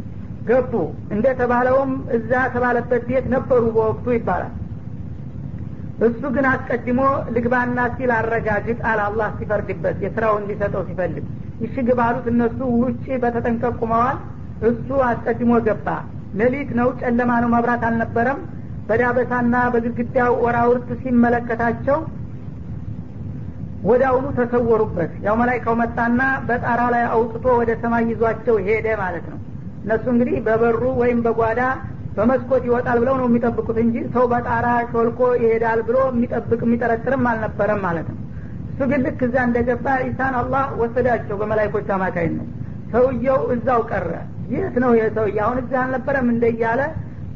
ገቡ። 0.49 0.73
እንደተባለውም 1.14 1.90
እዛ 2.16 2.31
ተባለበት 2.55 3.03
ቤት 3.09 3.27
ነበሩ 3.35 3.62
በወቅቱ 3.77 4.07
ይባላል። 4.16 4.53
እሱ 6.07 6.23
ግን 6.35 6.47
አስቀድሞ 6.53 7.01
ልግባና 7.35 7.81
ሲል 7.97 8.11
አረጋግጥ 8.16 8.79
አለ 8.90 9.01
አላህ 9.09 9.29
ሲፈርድበት 9.38 9.97
የስራው 10.05 10.35
እንዲሰጠው 10.40 10.83
ሲፈልግ 10.88 11.27
ይሽ 11.62 11.75
ግባሉት 11.88 12.27
እነሱ 12.33 12.59
ውጭ 12.81 13.05
በተጠንቀቅ 13.22 13.75
ቁመዋል 13.81 14.16
እሱ 14.68 14.88
አስቀድሞ 15.09 15.53
ገባ። 15.66 15.88
ሌሊት 16.40 16.70
ነው 16.79 16.88
ጨለማ 17.01 17.31
ነው 17.42 17.51
መብራት 17.55 17.83
አልነበረም። 17.88 18.40
በዳበሳና 18.88 19.55
በግድግዳው 19.72 20.33
ወራውርት 20.44 20.88
ሲመለከታቸው 21.03 21.98
ወዳውኑ 23.85 24.27
ተሰወሩበት። 24.37 25.12
ያው 25.25 25.35
መላይካው 25.40 25.75
መጣና 25.81 26.20
በጣራ 26.48 26.81
ላይ 26.94 27.05
አውጥቶ 27.12 27.44
ወደ 27.61 27.70
ሰማይ 27.83 28.05
ይዟቸው 28.11 28.57
ሄደ 28.66 28.87
ማለት 29.01 29.25
ነው። 29.33 29.38
እነሱ 29.85 30.05
እንግዲህ 30.12 30.37
በበሩ 30.46 30.83
ወይም 31.01 31.20
በጓዳ 31.25 31.61
በመስኮት 32.16 32.62
ይወጣል 32.68 32.98
ብለው 33.03 33.14
ነው 33.20 33.27
የሚጠብቁት 33.29 33.79
እንጂ 33.85 33.96
ሰው 34.14 34.25
በጣራ 34.33 34.66
ሾልኮ 34.90 35.20
ይሄዳል 35.40 35.81
ብሎ 35.88 35.98
የሚጠብቅ 36.11 36.61
የሚጠረጥርም 36.66 37.25
አልነበረም 37.31 37.81
ማለት 37.87 38.09
ነው 38.12 38.18
እሱ 38.72 38.80
ግን 38.90 39.00
ልክ 39.06 39.20
እዛ 39.26 39.37
እንደገባ 39.46 39.87
ኢሳን 40.06 40.35
አላህ 40.38 40.66
ወሰዳቸው 40.80 41.37
በመላይኮች 41.40 41.88
አማካይነት 41.96 42.48
ሰውየው 42.92 43.40
እዛው 43.54 43.80
ቀረ። 43.90 44.08
የት 44.52 44.74
ነው 44.82 44.90
ይህ 44.96 45.06
ሰውዬ? 45.16 45.37
አሁን 45.44 45.58
እዚህ 45.62 45.76
አልነበረም 45.82 46.26
እንደ 46.32 46.44
እያለ 46.52 46.80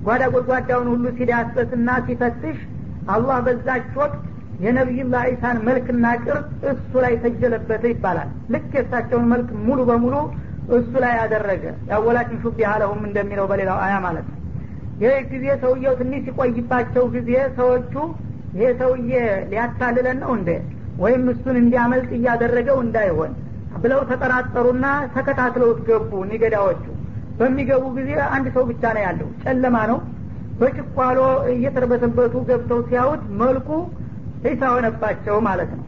ጓዳ 0.07 0.23
ጎድጓዳውን 0.33 0.89
ሁሉ 0.93 1.05
ሲዳሰስና 1.19 1.89
ሲፈትሽ 2.07 2.59
አላህ 3.15 3.37
በዛች 3.47 3.87
ወቅት 4.01 4.23
የነቢዩላህ 4.65 5.23
ዒሳን 5.31 5.57
መልክና 5.67 6.05
ቅርጽ 6.25 6.45
እሱ 6.71 6.93
ላይ 7.05 7.15
ተጀለበተ 7.25 7.85
ይባላል። 7.93 8.29
ልክ 8.55 8.71
የእሳቸውን 8.77 9.27
መልክ 9.33 9.49
ሙሉ 9.67 9.81
በሙሉ 9.91 10.15
እሱ 10.77 10.93
ላይ 11.05 11.13
ያደረገ 11.21 11.65
ያወላችን 11.91 12.41
ሹብ 12.45 12.57
ያለሁም 12.65 13.03
እንደሚለው 13.09 13.47
በሌላው 13.51 13.79
አያ 13.85 13.97
ማለት 14.07 14.27
ነው። 14.31 14.39
ይህ 15.03 15.17
ጊዜ 15.33 15.47
ሰውየው 15.63 15.95
ትንሽ 16.01 16.23
ሲቆይባቸው 16.29 17.05
ጊዜ 17.17 17.31
ሰዎቹ 17.59 17.95
ይሄ 18.55 18.69
ሰውዬ 18.81 19.13
ሊያታልለን 19.51 20.19
ነው 20.23 20.31
እንደ 20.39 20.51
ወይም 20.99 21.25
እሱን 21.33 21.57
እንዲያመልጥ 21.61 22.11
እያደረገው 22.19 22.79
እንዳይሆን 22.85 23.33
ብለው 23.83 24.01
ተጠራጠሩና 24.11 24.85
ተከታትለውት 25.15 25.81
ገቡ 25.89 26.11
ኒገዳዎቹ። 26.31 26.85
በሚገቡ 27.39 27.85
ጊዜ 27.97 28.11
አንድ 28.35 28.47
ሰው 28.55 28.65
ብቻ 28.71 28.83
ነው 28.97 29.03
ያለው። 29.07 29.29
ጨለማ 29.43 29.77
ነው። 29.91 29.99
በጭቋሎ 30.61 31.19
እየተርበተበቱ 31.55 32.35
ገብተው 32.49 32.81
ሲያዩት 32.89 33.25
መልኩ 33.41 33.69
ዒሳ 34.47 34.63
ሆነባቸው 34.75 35.37
ማለት 35.49 35.71
ነው። 35.75 35.83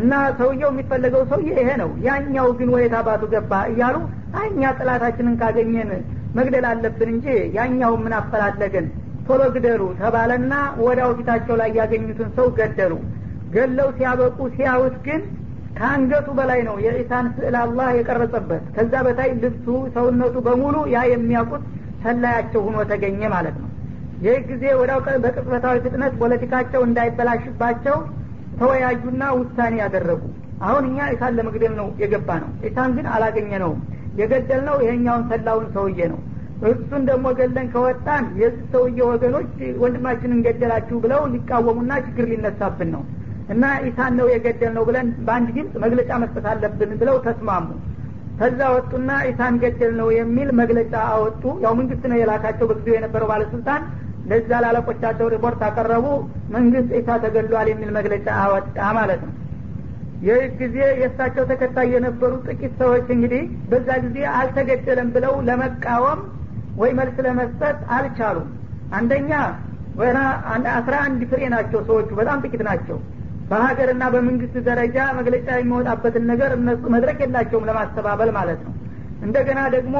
እና 0.00 0.12
ሰውየው 0.38 0.70
የሚፈለገው 0.72 1.22
ሰውዬ 1.32 1.48
ይሄ 1.58 1.70
ነው። 1.82 1.90
ያኛው 2.06 2.48
ግን 2.58 2.70
ወየት 2.74 2.94
አባቱ 3.00 3.22
ገባ 3.34 3.52
እያሉ 3.72 3.96
እኛ 4.44 4.70
ጥላታችንን 4.78 5.34
ካገኘን 5.40 5.90
መግደል 6.38 6.64
አለብን 6.70 7.10
እንጂ 7.14 7.26
ያኛው 7.56 7.92
ምን 8.04 8.14
አፈላለገን? 8.18 8.86
ቶሎ 9.26 9.42
ግደሉ 9.54 9.82
ተባለና 10.00 10.54
ወዳው 10.80 11.10
ፊታቸው 11.18 11.54
ላይ 11.60 11.70
ያገኙትን 11.78 12.30
ሰው 12.38 12.46
ገደሉ 12.58 12.92
ገለው 13.54 13.88
ሲያበቁ 13.96 14.38
ሲያዩት 14.54 14.96
ግን 15.06 15.20
ከአንገቱ 15.78 16.28
በላይ 16.38 16.60
ነው 16.68 16.76
የኢሳን 16.84 17.26
ስዕል 17.36 17.54
አላህ 17.62 17.88
የቀረጸበት። 17.96 18.64
ከዛ 18.76 18.92
በታይ 19.06 19.30
ልብሱ 19.42 19.66
ሰውነቱ 19.94 20.36
በሙሉ 20.46 20.76
ያ 20.94 21.00
የሚያውቁት 21.12 21.62
ሰላያቸው 22.04 22.60
ሁኖ 22.66 22.76
ተገኘ 22.90 23.20
ማለት 23.34 23.56
ነው። 23.62 23.70
ይህ 24.24 24.36
ጊዜ 24.50 24.64
ወዳው 24.80 25.00
በቅጽበታዊ 25.24 25.76
ፍጥነት 25.86 26.12
ፖለቲካቸው 26.20 26.82
እንዳይበላሽባቸው 26.88 27.96
ተወያዩና 28.60 29.22
ውሳኔ 29.38 29.74
ያደረጉ። 29.82 30.22
አሁን 30.66 30.84
እኛ 30.90 31.06
ኢሳን 31.14 31.34
ለመግደል 31.38 31.74
ነው 31.80 31.88
የገባ 32.02 32.30
ነው 32.42 32.50
ኢሳን 32.68 32.90
ግን 32.96 33.06
አላገኘ 33.14 33.50
ነውም 33.62 33.80
የገደል 34.20 34.62
ነው 34.68 34.76
ይሄኛውን 34.84 35.24
ሰላውን 35.32 35.66
ሰውዬ 35.74 36.00
ነው። 36.12 36.20
እሱን 36.70 37.02
ደግሞ 37.08 37.26
ገለን 37.38 37.66
ከወጣን 37.72 38.24
የዚህ 38.40 38.64
ሰውዬ 38.72 38.98
ወገኖች 39.10 39.50
ወንድማችንን 39.82 40.40
ገደላችሁ 40.46 40.96
ብለው 41.04 41.22
ሊቃወሙና 41.32 41.92
ችግር 42.06 42.26
ሊነሳብን 42.32 42.90
ነው 42.94 43.02
እና 43.48 43.64
ኢሳን 43.86 44.12
ነው 44.18 44.26
የገደል 44.32 44.72
ነው 44.76 44.84
ብለን 44.88 45.08
በአንድ 45.26 45.48
ድምፅ 45.56 45.74
መግለጫ 45.84 46.10
መስጠት 46.22 46.46
አለብን 46.52 46.92
ብለው 47.00 47.16
ተስማሙ። 47.26 47.66
ከዛ 48.38 48.60
ወጡና 48.74 49.10
ኢሳን 49.28 49.54
ገደል 49.62 49.92
ነው 50.00 50.08
የሚል 50.14 50.48
መግለጫ 50.60 50.94
አወጡ። 51.10 51.42
ያው 51.64 51.72
መንግስት 51.80 52.04
ነው 52.10 52.18
የላካቸው 52.20 52.68
በጊዜው 52.70 52.96
የነበረው 52.96 53.28
ባለስልጣን። 53.32 53.82
ለዛ 54.30 54.50
ላለቆቻቸው 54.64 55.26
ሪፖርት 55.34 55.62
አቀረቡ። 55.66 56.06
መንግስት 56.54 56.90
ኢሳ 56.98 57.18
ተገሏል 57.24 57.68
የሚል 57.72 57.90
መግለጫ 57.98 58.26
አወጣ 58.44 58.78
ማለት 58.98 59.22
ነው። 59.26 59.34
ይህ 60.24 60.42
ጊዜ 60.60 60.76
የእሳቸው 61.00 61.44
ተከታይ 61.50 61.88
የነበሩ 61.94 62.32
ጥቂት 62.46 62.74
ሰዎች 62.82 63.06
እንግዲህ 63.14 63.42
በዛ 63.70 63.88
ጊዜ 64.04 64.18
አልተገደለም 64.36 65.08
ብለው 65.16 65.34
ለመቃወም 65.48 66.20
ወይ 66.80 66.92
መልስ 66.98 67.16
ለመስጠት 67.26 67.78
አልቻሉም። 67.96 68.48
አንደኛ 68.96 69.32
ወና 69.98 70.18
አስራ 70.78 70.94
አንድ 71.06 71.20
ፍሬ 71.30 71.42
ናቸው 71.54 71.80
ሰዎቹ። 71.88 72.08
በጣም 72.20 72.38
ጥቂት 72.44 72.62
ናቸው 72.68 72.96
በሀገርና 73.50 74.04
በመንግስት 74.12 74.54
ደረጃ 74.68 74.96
መግለጫ 75.18 75.48
የሚወጣበትን 75.58 76.24
ነገር 76.30 76.50
እነሱ 76.56 76.82
መድረክ 76.94 77.18
የላቸውም 77.24 77.66
ለማስተባበል 77.70 78.30
ማለት 78.36 78.60
ነው። 78.66 78.72
እንደገና 79.24 79.60
ደግሞ 79.74 79.96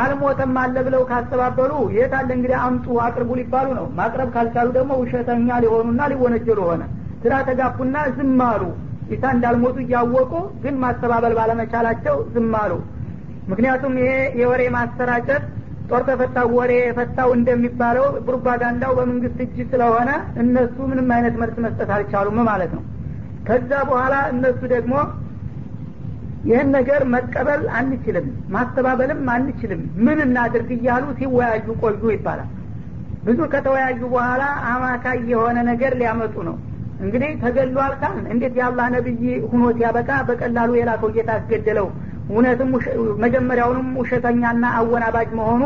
አልሞተም 0.00 0.54
አለ 0.62 0.76
ብለው 0.86 1.02
ካስተባበሉ 1.10 1.72
የት 1.96 2.12
አለ 2.18 2.28
እንግዲህ 2.36 2.58
አምጡ 2.64 2.96
አቅርቡ 3.04 3.30
ሊባሉ 3.40 3.68
ነው። 3.78 3.86
ማቅረብ 3.98 4.30
ካልቻሉ 4.34 4.68
ደግሞ 4.76 4.92
ውሸተኛ 5.02 5.58
ሊሆኑና 5.64 6.00
ሊወነጀሉ 6.12 6.60
ሆነ። 6.68 6.82
ስራ 7.22 7.34
ተጋፉና 7.48 7.96
ዝም 8.16 8.40
አሉ። 8.48 8.62
ኢሳ 9.10 9.24
እንዳልሞቱ 9.34 9.76
እያወቁ 9.84 10.32
ግን 10.64 10.74
ማስተባበል 10.82 11.34
ባለመቻላቸው 11.38 12.16
ዝም 12.34 12.52
አሉ። 12.62 12.72
ምክንያቱም 13.50 13.94
ይሄ 14.00 14.10
የወሬ 14.40 14.62
ማሰራጨት 14.74 15.44
ጦር 15.88 16.02
ተፈታው 16.08 16.48
ወሬ 16.56 16.72
የፈታው 16.80 17.30
እንደሚባለው 17.36 18.06
ፕሮፓጋንዳው 18.26 18.92
በመንግስት 18.98 19.38
እጅ 19.44 19.56
ስለሆነ 19.70 20.10
እነሱ 20.42 20.76
ምንም 20.90 21.08
አይነት 21.16 21.34
መልስ 21.42 21.56
መስጠት 21.64 21.90
አልቻሉም 21.96 22.38
ማለት 22.50 22.72
ነው። 22.76 22.82
ከዛ 23.48 23.70
በኋላ 23.90 24.14
እነሱ 24.32 24.60
ደግሞ 24.74 24.94
ይህን 26.48 26.68
ነገር 26.76 27.02
መቀበል 27.14 27.62
አንችልም 27.78 28.26
ማስተባበልም 28.54 29.22
አንችልም 29.34 29.80
ምን 30.06 30.18
እናድርግ 30.26 30.70
እያሉ 30.76 31.04
ሲወያዩ 31.18 31.66
ቆዩ 31.82 32.02
ይባላል። 32.14 32.50
ብዙ 33.24 33.38
ከተወያዩ 33.52 34.00
በኋላ 34.12 34.42
አማካይ 34.70 35.18
የሆነ 35.32 35.58
ነገር 35.70 35.92
ሊያመጡ 36.00 36.36
ነው። 36.48 36.56
እንግዲህ 37.00 37.32
ተገሏል 37.42 37.92
ካል 38.00 38.14
እንዴት 38.32 38.54
የአላህ 38.58 38.86
ነብይ 38.94 39.20
ሁኖ 39.50 39.64
ሲያበቃ 39.76 40.10
በቀላሉ 40.28 40.70
የላከው 40.78 41.10
ጌታ 41.16 41.30
አስገደለው 41.36 41.88
እውነትም 42.28 42.70
መጀመሪያውንም 43.22 43.88
ውሸተኛና 44.00 44.64
አወናባጅ 44.78 45.30
መሆኑ 45.38 45.62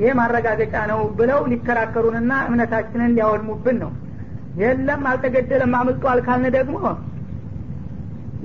ይህ 0.00 0.12
ማረጋገጫ 0.18 0.74
ነው 0.90 1.00
ብለው 1.18 1.40
ሊከራከሩንና 1.50 2.32
እምነታችንን 2.48 3.12
ሊያወድሙብን 3.16 3.76
ነው። 3.84 3.92
የለም 4.60 5.02
አልተገደለም 5.10 5.72
አምልጧል 5.78 6.18
ካልን 6.26 6.52
ደግሞ 6.56 6.76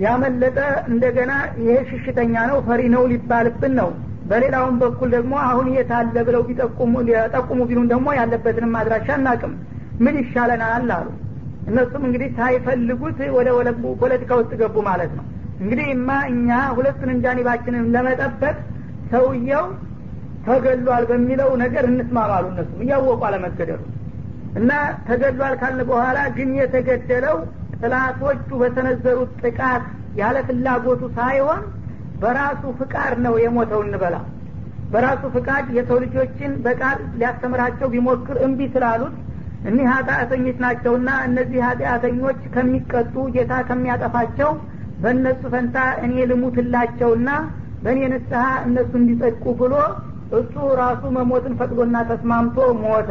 ያመለጠ 0.03 0.57
እንደገና 0.91 1.31
ይሄ 1.61 1.75
ሽሽተኛ 1.89 2.35
ነው 2.51 2.57
ፈሪ 2.67 2.81
ነው 2.93 3.03
ሊባልብን 3.11 3.73
ነው። 3.79 3.89
በሌላውም 4.29 4.75
በኩል 4.81 5.09
ደግሞ 5.15 5.33
አሁን 5.47 5.67
የት 5.75 5.91
አለ 5.97 6.15
ብለው 6.27 6.41
ቢጠቁሙ 6.47 6.93
ቢሉን 7.69 7.87
ደግሞ 7.93 8.07
ያለበትንም 8.19 8.77
አድራሻ 8.81 9.09
አናቅም። 9.15 9.53
ምን 10.05 10.15
ይሻለናል 10.21 10.91
አሉ። 10.97 11.07
እነሱም 11.69 12.03
እንግዲህ 12.07 12.29
ሳይፈልጉት 12.37 13.19
ወደ 13.37 13.69
ፖለቲካ 14.01 14.31
ውስጥ 14.39 14.53
ገቡ 14.61 14.77
ማለት 14.87 15.11
ነው 15.17 15.25
እንግዲህ 15.59 15.87
እማ 15.93 16.09
እኛ 16.31 16.47
ሁለቱን 16.77 17.09
እንጃኒባችንን 17.13 17.85
ለመጠበቅ 17.95 18.55
ሰውየው 19.11 19.65
ተገሏል 20.45 21.03
በሚለው 21.09 21.49
ነገር 21.63 21.85
እንስማማሉ 21.89 22.45
እነሱም። 22.51 22.81
እያወቁ 22.85 23.21
አለመገደሉ። 23.29 23.81
እና 24.59 24.71
ተገሏል 25.07 25.55
ካልን 25.61 25.81
በኋላ 25.89 26.19
ግን 26.37 26.49
የተገደለው 26.59 27.37
ጥላቶቹ 27.79 28.49
በሰነዘሩት 28.61 29.33
ጥቃት 29.43 29.83
ያለ 30.19 30.37
ፍላጎቱ 30.47 31.01
ሳይሆን 31.17 31.61
በራሱ 32.21 32.63
ፍቃድ 32.79 33.13
ነው 33.25 33.33
የሞተው 33.43 33.81
እንበላ። 33.85 34.15
በራሱ 34.93 35.23
ፍቃድ 35.35 35.65
የሰው 35.77 35.97
ልጆችን 36.03 36.51
በቃል 36.65 36.99
ሊያስተምራቸው 37.19 37.87
ቢሞክር 37.93 38.37
እምቢ 38.45 38.61
ስላሉት 38.73 39.15
እኒህ 39.69 39.87
ኃጢአተኞች 39.91 40.57
ናቸውና 40.63 41.09
እነዚህ 41.27 41.59
ኃጢአተኞች 41.67 42.39
ከሚቀጡ 42.53 43.15
ጌታ 43.35 43.53
ከሚያጠፋቸው 43.69 44.51
በእነሱ 45.01 45.41
ፈንታ 45.53 45.75
እኔ 46.05 46.13
ልሙትላቸውና 46.29 47.29
በእኔ 47.83 47.99
ንስሐ 48.13 48.45
እነሱ 48.67 48.91
እንዲጸድቁ 49.01 49.53
ብሎ 49.61 49.73
እሱ 50.39 50.55
ራሱ 50.81 51.03
መሞትን 51.17 51.53
ፈቅዶና 51.59 51.97
ተስማምቶ 52.09 52.57
ሞተ። 52.81 53.09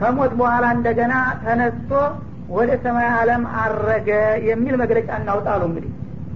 ከሞት 0.00 0.32
በኋላ 0.40 0.64
እንደገና 0.76 1.14
ተነስቶ 1.44 1.90
ወደ 2.54 2.70
ሰማይ 2.84 3.08
አለም 3.18 3.42
አረገ 3.60 4.08
የሚል 4.48 4.74
መግለጫ 4.82 5.08
እናውጣሉ። 5.20 5.62
እንግዲህ 5.70 5.92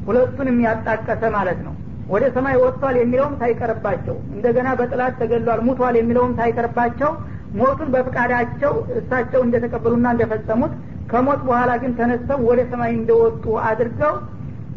ሁለቱን 0.07 0.49
የሚያጣቀሰ 0.51 1.23
ማለት 1.37 1.59
ነው። 1.67 1.75
ወደ 2.09 2.25
ሰማይ 2.37 2.57
ወጥቷል 2.63 2.97
የሚለውም 2.99 3.35
ሳይቀርባቸው 3.41 4.17
እንደገና 4.35 4.69
በጥላት 4.79 5.15
ተገሏል 5.21 5.61
ሙቷል 5.67 5.97
የሚለውም 5.99 6.33
ሳይቀርባቸው 6.39 7.11
ሞቱን 7.59 7.89
በፍቃዳቸው 7.95 8.73
እሳቸው 8.99 9.41
እንደተቀበሉና 9.47 10.09
እንደፈጸሙት 10.15 10.73
ከሞት 11.11 11.41
በኋላ 11.49 11.71
ግን 11.83 11.93
ተነስተው 11.99 12.41
ወደ 12.49 12.61
ሰማይ 12.73 12.93
እንደወጡ 12.97 13.45
አድርገው 13.69 14.15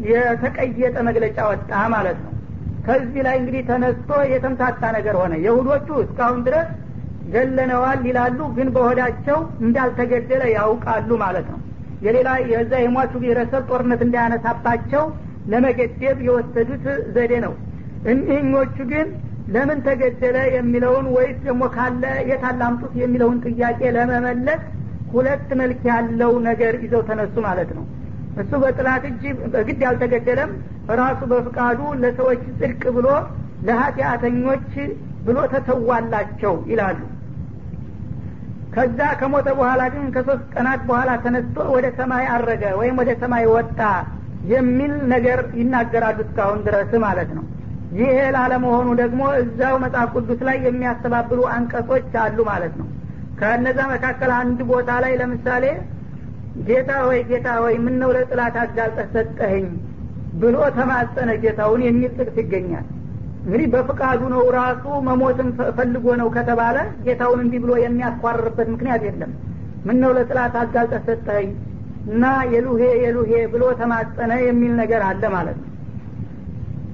የተቀየጠ 0.07 0.97
መግለጫ 1.07 1.37
ወጣ 1.51 1.71
ማለት 1.93 2.19
ነው። 2.25 2.31
ከዚህ 2.85 3.21
ላይ 3.25 3.35
እንግዲህ 3.41 3.61
ተነስቶ 3.67 4.11
የተምታታ 4.31 4.83
ነገር 4.97 5.15
ሆነ። 5.21 5.33
የሁዶቹ 5.45 5.87
እስካሁን 6.03 6.39
ድረስ 6.47 6.69
ገለነዋል 7.33 7.99
ይላሉ 8.09 8.39
ግን 8.55 8.69
በሆዳቸው 8.75 9.37
እንዳልተገደለ 9.65 10.43
ያውቃሉ 10.55 11.09
ማለት 11.23 11.47
ነው። 11.53 11.59
የሌላ 12.05 12.29
የዛ 12.51 12.71
የሟቹ 12.83 13.11
ብሔረሰብ 13.23 13.63
ጦርነት 13.69 14.01
እንዳያነሳባቸው 14.05 15.03
ለመገደብ 15.51 16.17
የወሰዱት 16.27 16.85
ዘዴ 17.15 17.33
ነው። 17.45 17.53
እኒህኞቹ 18.11 18.75
ግን 18.91 19.07
ለምን 19.53 19.79
ተገደለ 19.85 20.37
የሚለውን 20.55 21.05
ወይስ 21.15 21.37
ደግሞ 21.45 21.63
ካለ 21.75 22.03
የታላምጡት 22.29 22.93
የሚለውን 23.01 23.39
ጥያቄ 23.47 23.81
ለመመለስ 23.95 24.61
ሁለት 25.13 25.49
መልክ 25.61 25.81
ያለው 25.91 26.33
ነገር 26.47 26.73
ይዘው 26.83 27.01
ተነሱ 27.09 27.35
ማለት 27.47 27.71
ነው 27.77 27.85
እሱ 28.41 28.51
በጥላት 28.63 29.03
እጅ 29.09 29.23
በግድ 29.53 29.81
አልተገደለም 29.89 30.51
ራሱ 30.99 31.21
በፍቃዱ 31.31 31.79
ለሰዎች 32.03 32.43
ጽድቅ 32.59 32.83
ብሎ 32.97 33.07
ለኃጢአተኞች 33.67 34.69
ብሎ 35.25 35.39
ተሰዋላቸው 35.53 36.55
ይላሉ። 36.71 36.99
ከዛ 38.75 38.99
ከሞተ 39.19 39.47
በኋላ 39.57 39.81
ግን 39.93 40.05
ከሶስት 40.15 40.43
ቀናት 40.53 40.81
በኋላ 40.89 41.11
ተነስቶ 41.23 41.57
ወደ 41.75 41.87
ሰማይ 41.97 42.25
አረገ 42.35 42.63
ወይም 42.79 42.95
ወደ 43.01 43.11
ሰማይ 43.23 43.45
ወጣ 43.53 43.79
የሚል 44.51 44.93
ነገር 45.13 45.39
ይናገራሉ 45.59 46.19
እስካሁን 46.25 46.59
ድረስ 46.67 46.91
ማለት 47.03 47.31
ነው። 47.37 47.43
ይሄ 47.97 48.17
ላለመሆኑ 48.35 48.87
ደግሞ 49.01 49.21
እዛው 49.41 49.75
መጽሐፍ 49.83 50.11
ቅዱስ 50.15 50.41
ላይ 50.47 50.57
የሚያስተባብሉ 50.67 51.39
አንቀጾች 51.55 52.13
አሉ 52.23 52.37
ማለት 52.49 52.75
ነው። 52.81 52.87
ከእነዛ 53.39 53.79
መካከል 53.93 54.31
አንድ 54.39 54.59
ቦታ 54.71 54.91
ላይ 55.03 55.13
ለምሳሌ 55.21 55.65
ጌታ 56.67 56.91
ሆይ 57.05 57.19
ጌታ 57.29 57.47
ሆይ 57.61 57.75
ምን 57.83 57.95
ነው 58.01 58.09
ለጥላት 58.15 58.55
አጋልጠህ 58.63 59.07
ሰጠኸኝ? 59.13 59.67
ብሎ 60.41 60.57
ተማጸነ 60.77 61.29
ጌታውን 61.43 61.81
የሚል 61.85 62.11
ጥቅስ 62.17 62.37
ይገኛል። 62.41 62.85
እንግዲህ 63.45 63.67
በፍቃዱ 63.73 64.21
ነው 64.33 64.43
ራሱ 64.57 64.85
መሞትን 65.07 65.47
ፈልጎ 65.77 66.05
ነው 66.21 66.27
ከተባለ 66.35 66.77
ጌታውን 67.05 67.39
እንዲህ 67.43 67.59
ብሎ 67.63 67.73
የሚያኳርርበት 67.83 68.67
ምክንያት 68.73 69.03
የለም። 69.07 69.31
ምን 69.85 69.97
ነው 70.03 70.11
ለጥላት 70.17 70.55
አጋልጠህ 70.61 71.01
ሰጠኸኝ? 71.07 71.49
እና 72.07 72.23
የሉሄ 72.53 72.83
የሉሄ 73.03 73.31
ብሎ 73.53 73.63
ተማጸነ 73.81 74.31
የሚል 74.45 74.73
ነገር 74.81 75.01
አለ 75.09 75.23
ማለት 75.35 75.57
ነው። 75.61 75.67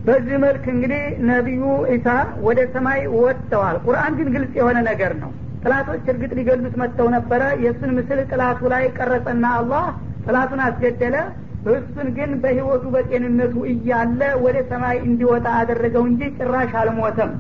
በዚህ 0.08 0.38
መልክ 0.43 0.65
እንግዲህ 0.74 1.02
ነቢዩ 1.30 1.63
ኢሳ 1.96 2.08
ወደ 2.39 2.60
ሰማይ 2.74 3.02
ወጥተዋል። 3.17 3.78
ቁርአን 3.86 4.13
ግን 4.20 4.28
ግልጽ 4.36 4.54
የሆነ 4.60 4.78
ነገር 4.89 5.13
ነው 5.24 5.32
ጥላቶች 5.67 6.06
እርግጥ 6.12 6.32
ሊገሉት 6.38 6.75
መጥተው 6.82 7.08
ነበረ። 7.13 7.41
የእሱን 7.63 7.91
ምስል 7.95 8.19
ጥላቱ 8.30 8.60
ላይ 8.73 8.84
ቀረጸና 8.97 9.45
አላህ 9.58 9.86
ጥላቱን 10.25 10.62
አስገደለ። 10.65 11.15
እሱን 11.73 12.08
ግን 12.17 12.32
በህይወቱ 12.43 12.84
በጤንነቱ 12.93 13.56
እያለ 13.71 14.21
ወደ 14.43 14.58
ሰማይ 14.69 14.97
እንዲወጣ 15.08 15.47
አደረገው 15.60 16.03
እንጂ 16.10 16.30
ጭራሽ 16.38 16.71
አልሞተም። 16.82 17.32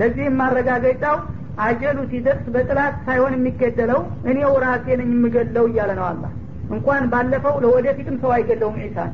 ለዚህም 0.00 0.34
ማረጋገጫው 0.40 1.16
አጀሉ 1.66 1.98
ሲደርስ 2.10 2.44
በጥላት 2.54 2.96
ሳይሆን 3.06 3.32
የሚገደለው 3.36 4.00
እኔው 4.30 4.52
ራሴ 4.64 4.86
ነኝ 5.00 5.10
የምገለው 5.14 5.64
እያለ 5.70 5.92
ነው 6.00 6.06
አላህ። 6.10 6.32
እንኳን 6.72 7.04
ባለፈው 7.12 7.54
ለወደፊትም 7.64 8.18
ሰው 8.22 8.32
አይገለውም 8.36 8.76
ዒሳን 8.82 9.12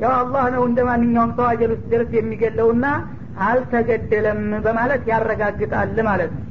ያው 0.00 0.12
አላህ 0.20 0.44
ነው 0.54 0.62
እንደ 0.68 0.80
ማንኛውም 0.88 1.30
ሰው 1.38 1.46
አጀሉ 1.50 1.72
ሲደርስ 1.82 2.10
የሚገለውና 2.16 2.86
አልተገደለም 3.46 4.40
በማለት 4.66 5.02
ያረጋግጣል 5.10 5.96
ማለት 6.08 6.30
ነው 6.34 6.42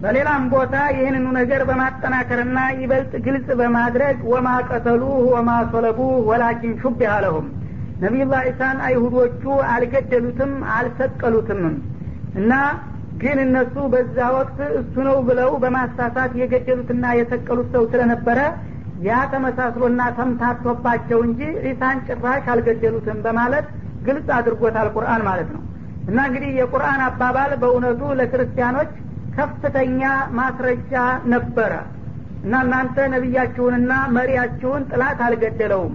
በሌላም 0.00 0.42
ቦታ 0.52 0.76
ይህንኑ 0.94 1.26
ነገር 1.38 1.60
በማጠናከርና 1.68 2.58
ይበልጥ 2.78 3.12
ግልጽ 3.26 3.46
በማድረግ 3.60 4.16
ወማ 4.32 4.48
ቀተሉ 4.68 5.02
ወማ 5.32 5.50
ሶለቡ 5.72 5.98
ወላኪን 6.28 6.74
ሹብ 6.82 6.98
ያለሁም 7.06 7.46
ነቢዩላህ 8.02 8.40
ኢሳን 8.50 8.78
አይሁዶቹ 8.86 9.42
አልገደሉትም 9.72 10.52
አልሰቀሉትም። 10.76 11.62
እና 12.40 12.52
ግን 13.22 13.38
እነሱ 13.44 13.74
በዛ 13.92 14.18
ወቅት 14.36 14.58
እሱ 14.80 14.94
ነው 15.08 15.16
ብለው 15.28 15.50
በማሳሳት 15.62 16.32
የገደሉትና 16.40 17.04
የሰቀሉት 17.18 17.68
ሰው 17.74 17.84
ስለነበረ 17.92 18.38
ያ 19.06 19.20
ተመሳስሎና 19.32 20.02
ተምታቶባቸው 20.18 21.20
እንጂ 21.26 21.40
ዒሳን 21.66 21.98
ጭራሽ 22.08 22.44
አልገደሉትም 22.52 23.18
በማለት 23.24 23.66
ግልጽ 24.06 24.28
አድርጎታል 24.38 24.88
ቁርአን 24.96 25.22
ማለት 25.28 25.48
ነው። 25.56 25.62
እና 26.08 26.18
እንግዲህ 26.28 26.50
የቁርአን 26.58 27.00
አባባል 27.06 27.52
በእውነቱ 27.62 28.00
ለክርስቲያኖች 28.18 28.92
ከፍተኛ 29.36 30.02
ማስረጃ 30.38 30.94
ነበረ። 31.32 31.72
እና 32.44 32.54
እናንተ 32.64 32.96
ነቢያችሁንና 33.14 33.92
መሪያችሁን 34.16 34.82
ጥላት 34.90 35.20
አልገደለውም። 35.26 35.94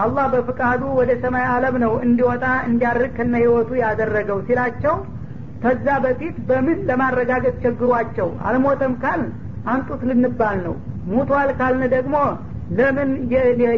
አላህ 0.00 0.24
በፍቃዱ 0.32 0.82
ወደ 0.98 1.10
ሰማይ 1.22 1.46
አለም 1.52 1.76
ነው 1.84 1.92
እንዲወጣ 2.06 2.44
እንዲያርግ 2.68 3.12
ከነ 3.18 3.34
ህይወቱ 3.42 3.70
ያደረገው 3.82 4.38
ሲላቸው 4.48 4.96
ከዛ 5.62 5.86
በፊት 6.04 6.36
በምን 6.48 6.78
ለማረጋገጥ 6.88 7.54
ቸግሯቸው? 7.62 8.28
አልሞተም 8.48 8.94
ካል 9.02 9.22
አንጡት 9.72 10.02
ልንባል 10.08 10.58
ነው። 10.66 10.74
ሙቷል 11.10 11.50
ካልን 11.58 11.84
ደግሞ 11.94 12.16
ለምን 12.78 13.10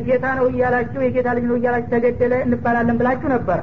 ጌታ 0.08 0.26
ነው 0.38 0.46
እያላችሁ 0.52 1.00
የጌታ 1.04 1.28
ልጅ 1.36 1.44
ነው 1.50 1.56
እያላችሁ 1.58 1.90
ተገደለ 1.94 2.34
እንባላለን 2.46 2.98
ብላችሁ 3.00 3.28
ነበረ 3.34 3.58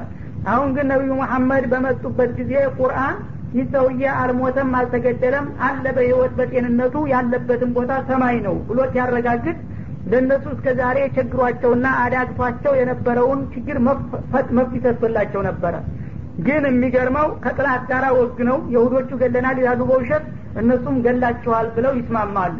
አሁን 0.46 0.68
ግን 0.76 0.86
ነቢዩ 0.92 1.12
መሐመድ 1.20 1.64
በመጡበት 1.72 2.30
ጊዜ 2.38 2.52
ቁርአን 2.78 3.16
ይህ 3.56 3.66
ሰውዬ 3.72 4.04
አልሞተም 4.20 4.70
አልተገደለም 4.78 5.46
አለ 5.66 5.84
በህይወት 5.96 6.32
በጤንነቱ 6.38 6.94
ያለበትን 7.12 7.70
ቦታ 7.76 7.92
ሰማይ 8.08 8.36
ነው 8.46 8.56
ብሎ 8.68 8.78
ሲያረጋግጥ 8.92 9.56
ለእነሱ 10.10 10.44
እስከ 10.54 10.74
ዛሬ 10.80 10.98
ቸግሯቸውና 11.16 11.86
አዳግቷቸው 12.02 12.72
የነበረውን 12.78 13.40
ችግር 13.54 13.78
መፍት 14.56 14.74
ይሰጥላቸው 14.78 15.40
ነበረ። 15.48 15.74
ግን 16.46 16.64
የሚገርመው 16.68 17.28
ከጥላት 17.44 17.84
ጋር 17.90 18.04
ወግ 18.18 18.38
ነው 18.48 18.58
የሁዶቹ 18.74 19.10
ገለናል 19.22 19.58
ይላሉ 19.62 19.82
በውሸት 19.90 20.24
እነሱም 20.62 20.96
ገላችኋል 21.06 21.68
ብለው 21.76 21.92
ይስማማሉ። 21.98 22.56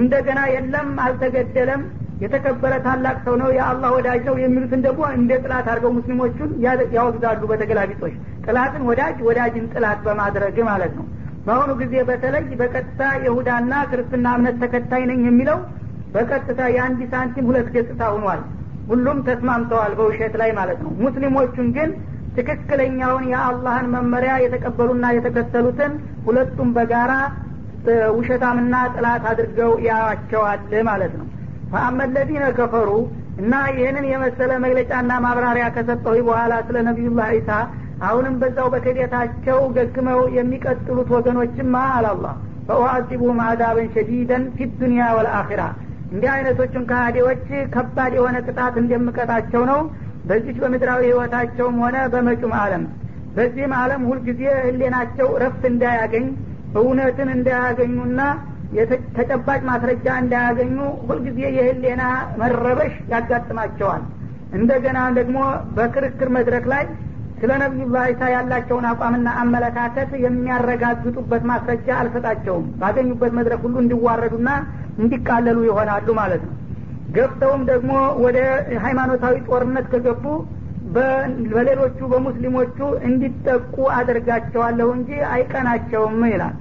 እንደገና 0.00 0.40
የለም 0.54 0.90
አልተገደለም 1.04 1.82
የተከበረ 2.22 2.74
ታላቅ 2.86 3.16
ሰው 3.26 3.34
ነው 3.42 3.48
የአላህ 3.56 3.90
ወዳጅ 3.96 4.22
ነው 4.28 4.34
የሚሉትን 4.40 4.80
ደግሞ 4.86 5.02
እንደ 5.18 5.30
ጥላት 5.44 5.66
አድርገው 5.70 5.92
ሙስሊሞቹን 5.98 6.50
ያወግዛሉ 6.96 7.42
በተገላቢጦች 7.52 8.14
ጥላትን 8.44 8.82
ወዳጅ 8.88 9.18
ወዳጅን 9.28 9.66
ጥላት 9.74 9.98
በማድረግ 10.06 10.56
ማለት 10.68 10.92
ነው። 10.98 11.06
በአሁኑ 11.46 11.70
ጊዜ 11.82 11.94
በተለይ 12.08 12.46
በቀጥታ 12.60 13.02
የሁዳና 13.24 13.72
ክርስትና 13.90 14.26
እምነት 14.38 14.56
ተከታይ 14.62 15.02
ነኝ 15.10 15.20
የሚለው 15.28 15.58
በቀጥታ 16.14 16.60
የአንድ 16.74 17.00
ሳንቲም 17.12 17.48
ሁለት 17.50 17.68
ገጽታ 17.74 18.02
ሆኗል። 18.14 18.40
ሁሉም 18.90 19.18
ተስማምተዋል 19.26 19.92
በውሸት 19.98 20.34
ላይ 20.40 20.50
ማለት 20.58 20.78
ነው። 20.84 20.92
ሙስሊሞቹን 21.02 21.68
ግን 21.76 21.90
ትክክለኛውን 22.36 23.24
የአላህን 23.32 23.86
መመሪያ 23.94 24.32
የተቀበሉና 24.42 25.06
የተከተሉትን 25.14 25.92
ሁለቱም 26.26 26.68
በጋራ 26.76 27.12
ውሸታምና 28.16 28.74
ጥላት 28.94 29.24
አድርገው 29.30 29.72
ያዋቸዋል 29.86 30.60
ማለት 30.90 31.12
ነው። 31.20 31.26
ፈአመለዚነ 31.72 32.44
ከፈሩ 32.58 32.90
እና 33.40 33.54
ይህንን 33.76 34.06
የመሰለ 34.10 34.50
መግለጫና 34.64 35.12
ማብራሪያ 35.24 35.66
ከሰጠሁ 35.76 36.14
በኋላ 36.28 36.54
ስለ 36.66 36.78
ነቢዩላህ 36.88 37.28
ዒሳ 37.36 37.50
አሁንም 38.00 38.34
በዛው 38.40 38.68
በክደታቸው 38.74 39.58
ገግመው 39.76 40.20
የሚቀጥሉት 40.36 41.08
ወገኖችማ 41.16 41.74
አላላ 41.96 42.26
ፈኡአዚቡሁም 42.68 43.38
አዛበን 43.46 43.88
ሸዲደን 43.94 44.44
ፊ 44.56 44.68
ዱኒያ 44.80 45.06
ወልአኺራ። 45.16 45.62
እንዲህ 46.12 46.30
አይነቶቹን 46.34 46.84
ከሃዲዎች 46.90 47.42
ከባድ 47.74 48.12
የሆነ 48.18 48.36
ቅጣት 48.46 48.74
እንደምቀጣቸው 48.82 49.62
ነው። 49.70 49.80
በዚች 50.24 50.56
በምድራዊ 50.62 51.02
ህይወታቸውም 51.08 51.76
ሆነ 51.82 51.96
በመጩም 52.12 52.54
አለም 52.60 52.84
በዚህም 53.36 53.72
አለም 53.80 54.02
ሁልጊዜ 54.10 54.40
ህሌናቸው 54.64 55.28
ረፍት 55.42 55.62
እንዳያገኝ 55.70 56.26
እውነትን 56.80 57.28
እንዳያገኙና 57.36 58.20
ተጨባጭ 59.16 59.60
ማስረጃ 59.68 60.06
እንዳያገኙ 60.22 60.76
ሁልጊዜ 61.08 61.38
የህሌና 61.56 62.02
መረበሽ 62.40 62.92
ያጋጥማቸዋል። 63.12 64.02
እንደገና 64.58 64.98
ደግሞ 65.18 65.38
በክርክር 65.76 66.28
መድረክ 66.36 66.64
ላይ 66.72 66.84
ስለ 67.40 67.50
ነቢዩላህ 67.62 68.02
ዒሳ 68.10 68.22
ያላቸውን 68.32 68.86
አቋምና 68.88 69.28
አመለካከት 69.42 70.10
የሚያረጋግጡበት 70.24 71.42
ማስረጃ 71.50 71.88
አልሰጣቸውም። 72.00 72.66
ባገኙበት 72.80 73.32
መድረክ 73.38 73.60
ሁሉ 73.66 73.76
እንዲዋረዱና 73.82 74.48
እንዲቃለሉ 75.02 75.58
ይሆናሉ 75.68 76.08
ማለት 76.18 76.42
ነው። 76.48 76.54
ገብተውም 77.16 77.62
ደግሞ 77.70 77.92
ወደ 78.24 78.38
ሃይማኖታዊ 78.84 79.36
ጦርነት 79.48 79.86
ከገቡ 79.92 80.24
በሌሎቹ 81.52 81.98
በሙስሊሞቹ 82.12 82.78
እንዲጠቁ 83.08 83.76
አደርጋቸዋለሁ 83.98 84.88
እንጂ 84.96 85.10
አይቀናቸውም 85.32 86.20
ይላል። 86.32 86.54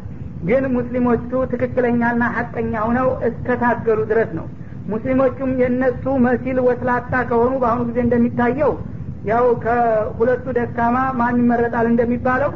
ግን 0.47 0.63
ሙስሊሞቹ 0.75 1.32
ትክክለኛና 1.53 2.23
ሀቀኛ 2.36 2.73
ሆነው 2.88 3.07
እስከታገሉ 3.30 3.99
ድረስ 4.11 4.30
ነው። 4.38 4.45
ሙስሊሞቹም 4.91 5.51
የእነሱ 5.61 6.05
መሲል 6.25 6.59
ወስላታ 6.67 7.13
ከሆኑ 7.30 7.51
በአሁኑ 7.63 7.82
ጊዜ 7.89 7.99
እንደሚታየው 8.05 8.71
ያው 9.28 9.45
ከሁለቱ 9.63 10.45
ደካማ 10.57 10.97
ማን 11.20 11.39
ይመረጣል 11.41 11.88
እንደሚባለው 11.91 12.51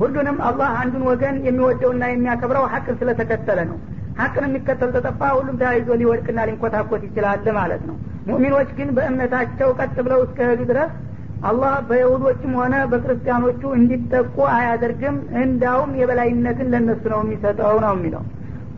ሁሉንም 0.00 0.36
አላህ 0.48 0.68
አንዱን 0.80 1.02
ወገን 1.08 1.36
የሚወደውና 1.46 2.04
የሚያከብረው 2.10 2.64
ሀቅን 2.72 2.96
ስለተከተለ 3.00 3.60
ነው። 3.70 3.78
ሀቅን 4.20 4.44
የሚከተል 4.46 4.90
ተጠፋ 4.94 5.20
ሁሉም 5.36 5.56
ተያይዞ 5.60 5.88
ሊወድቅና 6.00 6.40
ሊንኮታኮት 6.48 7.02
ይችላል 7.08 7.46
ማለት 7.58 7.82
ነው። 7.88 7.96
ሙእሚኖች 8.28 8.70
ግን 8.78 8.88
በእምነታቸው 8.96 9.70
ቀጥ 9.78 9.96
ብለው 10.06 10.20
እስከሄዱ 10.26 10.60
ድረስ 10.70 10.92
አላህ 11.48 11.74
በይሁዶችም 11.88 12.52
ሆነ 12.60 12.74
በክርስቲያኖቹ 12.90 13.62
እንዲጠቁ 13.78 14.36
አያደርግም። 14.56 15.16
እንዳውም 15.42 15.92
የበላይነትን 16.00 16.68
ለእነሱ 16.72 17.04
ነው 17.12 17.20
የሚሰጠው 17.24 17.76
ነው 17.84 17.94
የሚለው። 17.96 18.24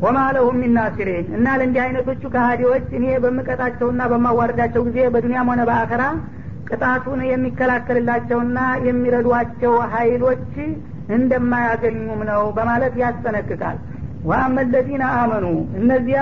ወማ 0.04 0.18
ለሁም 0.36 0.56
ሚናሲሪን 0.62 1.26
እና 1.36 1.48
ለእንዲህ 1.58 1.80
አይነቶቹ 1.82 2.22
ከሃዲዎች 2.34 2.86
እኔ 2.98 3.04
በምቀጣቸውና 3.24 4.02
በማዋረዳቸው 4.12 4.82
ጊዜ 4.88 4.98
በዱንያም 5.14 5.50
ሆነ 5.52 5.62
በአኸራ 5.68 6.04
ቅጣቱን 6.72 7.20
የሚከላከልላቸውና 7.28 8.58
የሚረዷቸው 8.86 9.74
ሀይሎች 9.94 10.44
እንደማያገኙም 11.16 12.20
ነው 12.30 12.42
በማለት 12.56 12.94
ያስጠነቅቃል። 13.02 13.78
ወአመ 14.24 14.56
ለዚነ 14.72 15.04
አመኑ 15.20 15.46
እነዚያ 15.78 16.20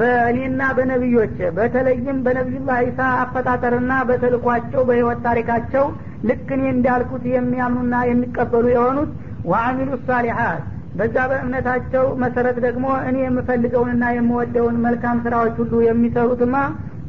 በእኔና 0.00 0.62
በነቢዮች 0.76 1.36
በተለይም 1.56 2.18
በነቢዩላህ 2.26 2.78
ዒሳ 2.86 3.00
አፈጣጠርና 3.22 3.92
በተልኳቸው 4.08 4.82
በህይወት 4.88 5.20
ታሪካቸው 5.26 5.86
ልክ 6.28 6.48
እኔ 6.56 6.62
እንዳልኩት 6.74 7.24
የሚያምኑና 7.32 7.96
የሚቀበሉ 8.10 8.66
የሆኑት 8.74 9.10
ወአሚሉ 9.50 9.90
ሳሊሓት 10.06 10.62
በዛ 10.94 11.16
በእምነታቸው 11.30 12.04
መሰረት 12.22 12.56
ደግሞ 12.66 12.86
እኔ 13.08 13.16
የምፈልገውንና 13.24 14.04
የምወደውን 14.14 14.78
መልካም 14.86 15.18
ስራዎች 15.26 15.56
ሁሉ 15.62 15.74
የሚሰሩትማ 15.86 16.54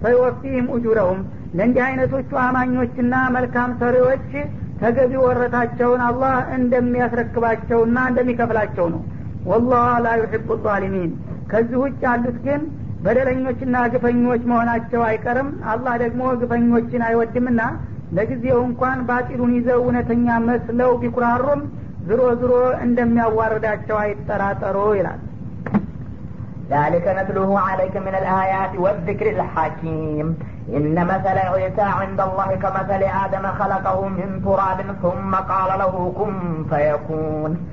ፈይወፊህም 0.03 0.67
ኡጁረሁም 0.75 1.21
ለእንዲህ 1.58 1.82
አይነቶቹ 1.88 2.30
አማኞችና 2.46 3.14
መልካም 3.36 3.70
ሰሪዎች 3.82 4.28
ተገቢ 4.80 5.12
ወረታቸውን 5.26 6.00
አላህ 6.08 6.34
እንደሚያስረክባቸውና 6.56 7.98
እንደሚከፍላቸው 8.10 8.86
ነው 8.94 9.02
ወላህ 9.50 9.86
ላ 10.04 10.12
ዩሕቡ 10.22 10.48
ዛሊሚን 10.66 11.10
ከዚህ 11.52 11.78
ውጭ 11.84 12.00
ያሉት 12.06 12.38
ግን 12.46 12.62
በደለኞችና 13.04 13.76
ግፈኞች 13.92 14.42
መሆናቸው 14.50 15.02
አይቀርም 15.08 15.48
አላህ 15.72 15.94
ደግሞ 16.02 16.22
ግፈኞችን 16.40 17.04
አይወድምና 17.08 17.60
ለጊዜው 18.16 18.58
እንኳን 18.68 18.98
ባጢሉን 19.08 19.52
ይዘው 19.58 19.78
እውነተኛ 19.84 20.36
መስለው 20.48 20.90
ቢኩራሩም 21.02 21.62
ዝሮ 22.08 22.22
ዝሮ 22.42 22.52
እንደሚያዋርዳቸው 22.86 23.98
አይጠራጠሩ 24.04 24.78
ይላል 25.00 25.22
ذلك 26.70 27.06
نتلوه 27.18 27.60
عليك 27.60 27.96
من 27.98 28.14
الآيات 28.14 28.72
والذكر 28.76 29.26
الحكيم 29.30 30.26
إن 30.69 31.05
مثل 31.05 31.37
عيسى 31.37 31.81
عند 31.81 32.21
الله 32.21 32.55
كمثل 32.55 33.03
آدم 33.03 33.47
خلقه 33.47 34.07
من 34.07 34.41
تراب 34.45 34.81
ثم 35.01 35.35
قال 35.35 35.79
له 35.79 36.13
كن 36.17 36.65
فيكون. 36.69 37.67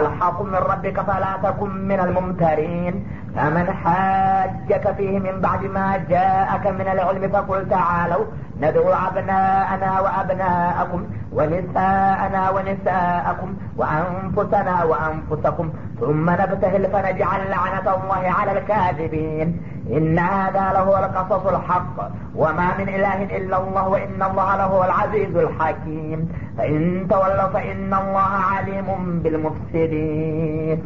الحق 0.00 0.42
من 0.42 0.54
ربك 0.54 1.00
فلا 1.00 1.32
تكن 1.42 1.88
من 1.88 2.00
الممترين. 2.00 3.06
فمن 3.36 3.70
حاجك 3.72 4.94
فيه 4.96 5.18
من 5.18 5.40
بعد 5.40 5.64
ما 5.64 5.96
جاءك 6.08 6.66
من 6.66 6.88
العلم 6.92 7.28
فقل 7.28 7.68
تعالوا. 7.68 8.24
ندعو 8.60 8.92
أبناءنا 8.92 10.00
وأبناءكم 10.00 11.06
ونساءنا 11.32 12.50
ونساءكم 12.50 13.54
وأنفسنا 13.76 14.84
وأنفسكم. 14.84 15.72
ثم 16.00 16.30
نبتهل 16.30 16.86
فنجعل 16.92 17.50
لعنة 17.50 17.94
الله 17.94 18.22
على 18.30 18.52
الكاذبين. 18.58 19.60
إن 19.90 20.18
هذا 20.18 20.72
لهو 20.72 20.96
القصص 20.96 21.46
الحق. 21.46 22.10
وما 22.34 22.78
من 22.78 22.88
إله 22.88 23.36
إلا 23.36 23.56
الله 23.62 23.88
وإن 23.88 24.22
الله 24.22 24.56
لهو 24.56 24.84
العزيز 24.84 25.36
الحكيم. 25.36 26.32
فإن 26.58 27.06
تولوا 27.10 27.48
فإن 27.48 27.94
الله 27.94 28.32
عليم 28.54 29.20
بالمفسدين. 29.22 30.82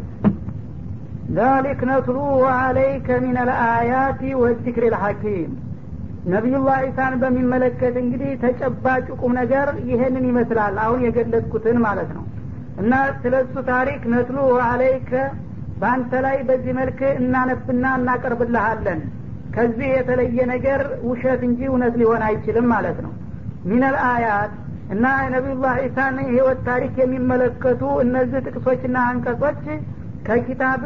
ذلك 1.35 1.85
نتلوه 1.85 2.51
عليك 2.51 3.11
من 3.11 3.37
الآيات 3.39 4.23
والذكر 4.23 4.89
الحكيم. 4.89 5.68
ነቢዩላህ 6.29 6.79
ዒሳን 6.87 7.14
በሚመለከት 7.22 7.95
እንግዲህ 8.03 8.31
ተጨባጭ 8.43 9.07
ቁም 9.20 9.33
ነገር 9.41 9.68
ይህንን 9.91 10.24
ይመስላል። 10.31 10.74
አሁን 10.85 11.01
የገለጽኩትን 11.07 11.79
ማለት 11.87 12.11
ነው። 12.16 12.24
እና 12.83 12.93
ስለ 13.22 13.35
እሱ 13.45 13.55
ታሪክ 13.70 14.03
ነትሉ 14.12 14.39
አለይከ 14.66 15.12
በአንተ 15.81 16.12
ላይ 16.26 16.37
በዚህ 16.49 16.72
መልክ 16.79 17.01
እናነብና 17.18 17.85
እናቀርብልሃለን። 17.99 19.01
ከዚህ 19.55 19.89
የተለየ 19.93 20.39
ነገር 20.53 20.81
ውሸት 21.09 21.41
እንጂ 21.49 21.61
እውነት 21.70 21.95
ሊሆን 22.01 22.22
አይችልም 22.29 22.66
ማለት 22.74 22.99
ነው። 23.07 23.12
ሚነል 23.68 23.97
አያት 24.09 24.53
እና 24.95 25.05
ነቢዩላህ 25.35 25.74
ዒሳን 25.85 26.16
የህይወት 26.22 26.61
ታሪክ 26.68 26.95
የሚመለከቱ 27.03 27.83
እነዚህ 28.05 28.45
ጥቅሶችና 28.47 28.99
አንቀጾች 29.11 29.62
ከኪታብ 30.29 30.83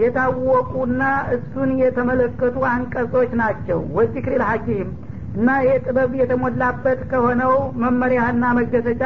የታወቁና 0.00 1.02
እሱን 1.34 1.70
የተመለከቱ 1.80 2.56
አንቀጾች 2.70 3.30
ናቸው። 3.40 3.80
ወዚክሪል 3.96 4.42
ሐኪም 4.48 4.88
እና 5.34 5.48
ይህ 5.64 5.74
ጥበብ 5.86 6.12
የተሞላበት 6.20 7.00
ከሆነው 7.10 7.52
መመሪያና 7.82 8.44
መገሰጫ 8.58 9.02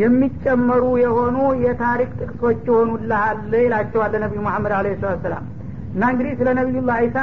የሚጨመሩ 0.00 0.84
የሆኑ 1.02 1.36
የታሪክ 1.64 2.12
ጥቅሶች 2.20 2.62
ይሆኑልሃል 2.68 3.52
ይላቸዋል 3.60 4.14
ነቢዩ 4.24 4.40
መሐመድ 4.46 4.72
አለ 4.78 4.94
ሰላት 5.02 5.20
ሰላም 5.26 5.44
እና 5.94 6.04
እንግዲህ 6.12 6.32
ስለ 6.40 6.48
ነቢዩላህ 6.58 6.96
ዒሳ 7.04 7.18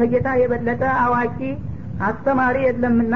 ከጌታ 0.00 0.28
የበለጠ 0.40 0.82
አዋቂ 1.04 1.38
አስተማሪ 2.08 2.56
የለምና 2.66 3.14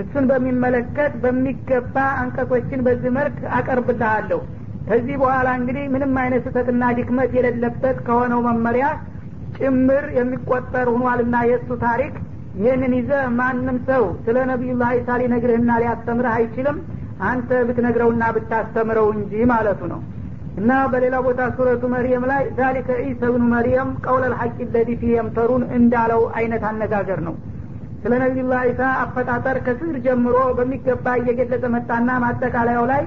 እሱን 0.00 0.24
በሚመለከት 0.30 1.12
በሚገባ 1.22 1.96
አንቀጾችን 2.20 2.80
በዚህ 2.86 3.10
መልክ 3.18 3.38
አቀርብልሃለሁ 3.58 4.40
ከዚህ 4.88 5.16
በኋላ 5.22 5.48
እንግዲህ 5.58 5.84
ምንም 5.94 6.14
አይነት 6.20 6.42
ስህተትና 6.46 6.84
ድክመት 6.98 7.32
የሌለበት 7.36 7.98
ከሆነው 8.06 8.40
መመሪያ 8.48 8.86
ጭምር 9.58 10.04
የሚቆጠር 10.16 10.88
ሁኗልና 10.94 11.36
የእሱ 11.48 11.70
ታሪክ። 11.84 12.14
ይህንን 12.60 12.92
ይዘ 12.98 13.10
ማንም 13.38 13.76
ሰው 13.88 14.04
ስለ 14.24 14.38
ነቢዩላህ 14.50 14.90
ዒሳ 14.96 15.18
ሊነግርህና 15.20 15.72
ሊያስተምርህ 15.82 16.32
አይችልም። 16.38 16.78
አንተ 17.28 17.50
ብትነግረውና 17.68 18.24
ብታስተምረው 18.36 19.06
እንጂ 19.16 19.32
ማለቱ 19.50 19.80
ነው። 19.92 20.00
እና 20.60 20.70
በሌላ 20.92 21.16
ቦታ 21.26 21.40
ሱረቱ 21.56 21.82
መርየም 21.92 22.24
ላይ 22.30 22.42
ዛሊከ 22.56 22.90
ዒሳ 23.02 23.22
ብኑ 23.34 23.44
መርየም 23.52 23.90
ቀውለ 24.04 24.24
ልሐቂ 24.32 24.56
ለዚ 24.74 24.90
ፊ 25.00 25.12
የምተሩን 25.12 25.64
እንዳለው 25.78 26.22
አይነት 26.38 26.62
አነጋገር 26.70 27.20
ነው። 27.28 27.34
ስለ 28.02 28.12
ነቢዩላህ 28.22 28.60
ዒሳ 28.68 28.82
አፈጣጠር 29.02 29.56
ከስር 29.66 29.96
ጀምሮ 30.06 30.36
በሚገባ 30.58 31.14
እየገለጸ 31.20 31.64
መጣና 31.74 32.10
ማጠቃለያው 32.24 32.84
ላይ 32.92 33.02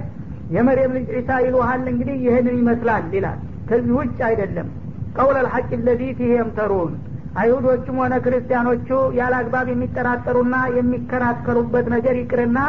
የመርየም 0.52 0.94
ልጅ 0.98 1.08
ዒሳ 1.16 1.32
ይልሃል 1.46 1.84
እንግዲህ 1.92 2.16
ይህንን 2.26 2.56
ይመስላል 2.62 3.06
ይላል። 3.18 3.40
ከዚህ 3.70 3.94
ውጭ 4.00 4.18
አይደለም። 4.30 4.68
ቀውለ 5.18 5.38
ልሐቂ 5.46 5.70
ለዚ 5.88 6.02
ፊህ 6.18 6.32
የምተሩን 6.34 6.94
አይሁዶቹም 7.42 7.98
ሆነ 8.02 8.14
ክርስቲያኖቹ 8.26 8.88
ያለ 9.20 9.34
አግባብ 9.40 9.68
የሚጠራጠሩና 9.72 10.56
የሚከራከሩበት 10.78 11.86
ነገር 11.94 12.16
ይቅርና 12.22 12.60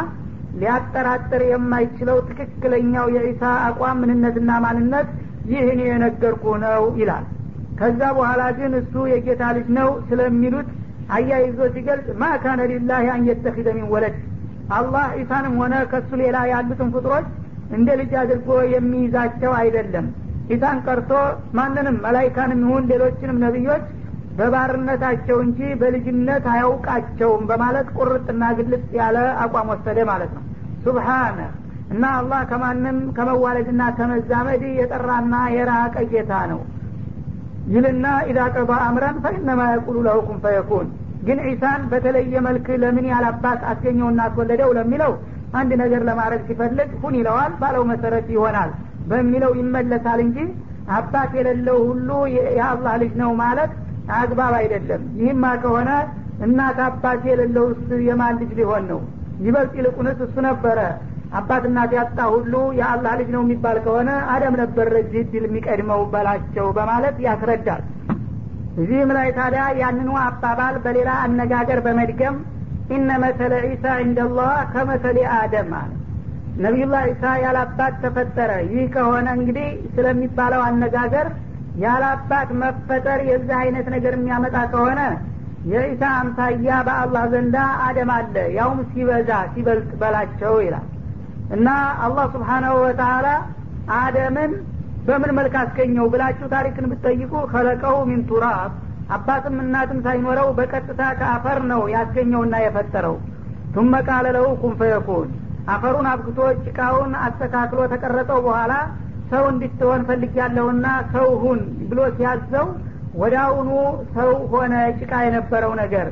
ሊያጠራጥር 0.59 1.41
የማይችለው 1.49 2.17
ትክክለኛው 2.29 3.07
የኢሳ 3.15 3.43
አቋም 3.65 3.97
ምንነትና 4.03 4.51
ማንነት 4.65 5.07
ይህን 5.51 5.79
የነገርኩ 5.85 6.43
ነው 6.63 6.83
ይላል። 6.99 7.25
ከዛ 7.79 8.01
በኋላ 8.17 8.43
ግን 8.57 8.73
እሱ 8.79 8.93
የጌታ 9.11 9.43
ልጅ 9.57 9.67
ነው 9.77 9.89
ስለሚሉት 10.09 10.69
አያይዞ 11.15 11.59
ሲገልጽ 11.73 12.07
ማ 12.21 12.29
ካነ 12.43 12.61
ሊላህ 12.71 13.07
አን 13.13 13.25
የተኪዘ 13.29 13.67
ሚን 13.77 13.87
ወለድ። 13.93 14.15
አላህ 14.77 15.07
ኢሳንም 15.21 15.55
ሆነ 15.61 15.73
ከሱ 15.91 16.09
ሌላ 16.21 16.37
ያሉትን 16.51 16.89
ፍጥሮች 16.95 17.27
እንደ 17.73 17.89
ልጅ 17.99 18.11
አድርጎ 18.21 18.49
የሚይዛቸው 18.73 19.51
አይደለም። 19.59 20.07
ኢሳን 20.49 20.79
ቀርቶ 20.87 21.11
ማንንም 21.57 21.95
መላይካንም 22.03 22.59
ይሁን 22.65 22.83
ሌሎችንም 22.91 23.37
ነቢዮች 23.45 23.85
በባርነታቸው 24.39 25.37
እንጂ 25.45 25.59
በልጅነት 25.81 26.45
አያውቃቸውም 26.53 27.43
በማለት 27.49 27.87
ቁርጥና 27.97 28.43
ግልጽ 28.57 28.87
ያለ 28.97 29.17
አቋም 29.43 29.69
ወሰደ 29.73 29.99
ማለት 30.09 30.31
ነው። 30.37 30.43
ሱብሓነ 30.85 31.39
እና 31.93 32.03
አላህ 32.19 32.41
ከማንም 32.49 32.97
ከመዋለድና 33.17 33.81
ከመዛመድ 33.97 34.63
የጠራና 34.79 35.35
የራቀ 35.55 35.95
ጌታ 36.11 36.33
ነው። 36.51 36.61
ይልና 37.73 38.05
ኢዛ 38.29 38.39
ቀባ 38.55 38.71
አምረን 38.87 39.17
ፈኢነማ 39.23 39.61
የቁሉ 39.71 39.97
ለሁኩም 40.07 40.37
ፈየኩን። 40.43 40.87
ግን 41.27 41.39
ዒሳን 41.47 41.81
በተለየ 41.91 42.41
መልክ 42.47 42.67
ለምን 42.81 43.05
ያላባት 43.11 43.61
አስገኘውና 43.71 44.19
አስወለደው 44.27 44.69
ለሚለው 44.77 45.13
አንድ 45.53 45.71
ነገር 45.81 46.01
ለማድረግ 46.09 46.41
ሲፈልግ 46.47 46.89
ሁን 47.01 47.13
ይለዋል 47.19 47.53
ባለው 47.61 47.83
መሰረት 47.91 48.27
ይሆናል 48.35 48.71
በሚለው 49.09 49.51
ይመለሳል 49.59 50.19
እንጂ 50.25 50.37
አባት 50.95 51.31
የሌለው 51.37 51.77
ሁሉ 51.87 52.09
የአላህ 52.57 52.93
ልጅ 53.01 53.13
ነው 53.21 53.31
ማለት 53.41 53.71
አግባብ 54.15 54.53
አይደለም። 54.59 55.03
ይህማ 55.19 55.45
ከሆነ 55.63 55.89
እናት 56.45 56.79
አባት 56.87 57.21
የሌለው 57.29 57.65
የማን 58.07 58.35
ልጅ 58.41 58.51
ሊሆን 58.59 58.83
ነው? 58.91 58.99
ይበልጥ 59.39 59.73
ይልቁንስ 59.79 60.19
እሱ 60.25 60.35
ነበረ። 60.47 60.79
አባት 61.33 61.63
እናት 61.69 61.91
ያጣ 61.97 62.17
ሁሉ 62.33 62.53
የአላህ 62.79 63.13
ልጅ 63.19 63.29
ነው 63.35 63.41
የሚባል 63.45 63.77
ከሆነ 63.85 64.09
አደም 64.33 64.55
ነበር 64.61 64.87
ለዚህ 64.95 65.23
ድል 65.31 65.45
የሚቀድመው 65.47 66.01
በላቸው 66.13 66.67
በማለት 66.77 67.15
ያስረዳል። 67.25 67.83
እዚህም 68.77 69.11
ላይ 69.17 69.27
ታዲያ 69.37 69.63
ያንኑ 69.81 70.09
አባባል 70.23 70.75
በሌላ 70.85 71.09
አነጋገር 71.25 71.79
በመድገም 71.85 72.35
ኢነ 72.89 73.11
መሰለ 73.23 73.53
ዒሳ 73.65 73.85
እንደላህ 74.03 74.55
ከመሰሌ 74.73 75.17
አደም 75.37 75.71
አለ 75.77 75.91
ነቢዩላህ 76.57 77.01
ዒሳ 77.09 77.23
ያላባት 77.43 77.95
ተፈጠረ። 78.03 78.51
ይህ 78.73 78.85
ከሆነ 78.93 79.27
እንግዲህ 79.37 79.65
ስለሚባለው 79.95 80.61
አነጋገር 80.67 81.27
ያላባት 81.83 82.49
መፈጠር 82.61 83.19
የዚህ 83.29 83.55
አይነት 83.61 83.87
ነገር 83.95 84.13
የሚያመጣ 84.17 84.57
ከሆነ 84.73 84.99
የኢሳ 85.71 86.03
አምሳያ 86.19 86.69
በአላህ 86.87 87.23
ዘንዳ 87.33 87.57
አደም 87.85 88.11
አለ። 88.15 88.35
ያውም 88.57 88.79
ሲበዛ 88.91 89.29
ሲበልጥ 89.53 89.91
በላቸው 90.01 90.55
ይላል። 90.65 90.87
እና 91.55 91.67
አላህ 92.05 92.25
ስብሓናሁ 92.35 92.75
ወተላ 92.83 93.27
አደምን 93.97 94.51
በምን 95.07 95.31
መልክ 95.37 95.55
አስገኘው 95.61 96.05
ብላችሁ 96.13 96.47
ታሪክን 96.53 96.85
ብትጠይቁ 96.91 97.33
ከለቀው 97.51 97.97
ሚን 98.09 98.21
ቱራብ 98.29 98.71
አባትም 99.13 99.55
እናትም 99.63 99.99
ሳይኖረው 100.05 100.47
በቀጥታ 100.57 101.01
ከአፈር 101.19 101.59
ነው 101.71 101.81
ያስገኘውና 101.93 102.55
የፈጠረው። 102.61 103.15
ቱመ 103.73 103.93
ቃለ 104.07 104.25
ለሁ 104.35 104.45
ኩን 104.61 105.27
አፈሩን 105.73 106.07
አብክቶ 106.11 106.39
ጭቃውን 106.65 107.13
አስተካክሎ 107.25 107.79
ተቀረጸው 107.93 108.39
በኋላ 108.45 108.73
ሰው 109.31 109.43
እንድትሆን 109.51 110.01
ፈልጊያለሁና 110.09 110.87
ሰው 111.13 111.27
ሁን 111.43 111.59
ብሎ 111.89 111.99
ሲያዘው 112.17 112.67
ወዳውኑ 113.15 113.69
ሰው 114.15 114.31
ሆነ 114.53 114.73
ጭቃ 114.99 115.13
የነበረው 115.25 115.73
ነገር። 115.81 116.07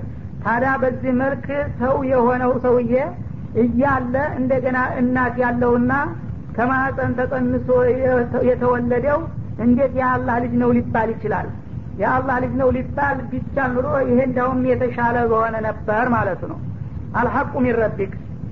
ታዲያ 0.45 0.71
በዚህ 0.81 1.11
መልክ 1.21 1.45
ሰው 1.81 1.95
የሆነው 2.11 2.51
ሰውዬ 2.65 2.93
እያለ 3.63 4.15
እንደገና 4.39 4.77
እናት 5.01 5.35
ያለውና 5.43 5.91
ከማህፀን 6.57 7.11
ተጸንሶ 7.19 7.69
የተወለደው 8.49 9.19
እንዴት 9.65 9.93
የአላህ 10.01 10.35
ልጅ 10.43 10.53
ነው 10.61 10.69
ሊባል 10.77 11.09
ይችላል 11.13 11.47
የአላህ 11.99 12.35
ልጅ 12.43 12.53
ነው 12.61 12.69
ሊባል 12.75 13.17
ቢቻል 13.31 13.71
ኑሮ 13.75 13.87
ይሄ 14.03 14.19
እንዳውም 14.27 14.61
የተሻለ 14.69 15.17
በሆነ 15.31 15.55
ነበር 15.67 16.05
ማለቱ 16.15 16.41
ነው። 16.51 16.59
አልሐቁ 17.19 17.53
ሚን 17.65 17.77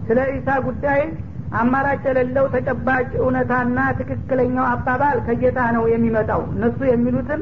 ስለ 0.07 0.19
ኢሳ 0.35 0.49
ጉዳይ 0.65 1.01
አማራጭ 1.59 2.03
የሌለው 2.07 2.45
ተጨባጭ 2.53 3.09
እውነታና 3.21 3.79
ትክክለኛው 3.99 4.65
አባባል 4.73 5.17
ከጌታ 5.25 5.59
ነው 5.75 5.83
የሚመጣው። 5.91 6.41
እነሱ 6.53 6.79
የሚሉትን 6.89 7.41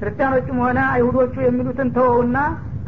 ክርስቲያኖችም 0.00 0.58
ሆነ 0.64 0.78
አይሁዶቹ 0.94 1.34
የሚሉትን 1.44 1.88
ተወውና 1.96 2.36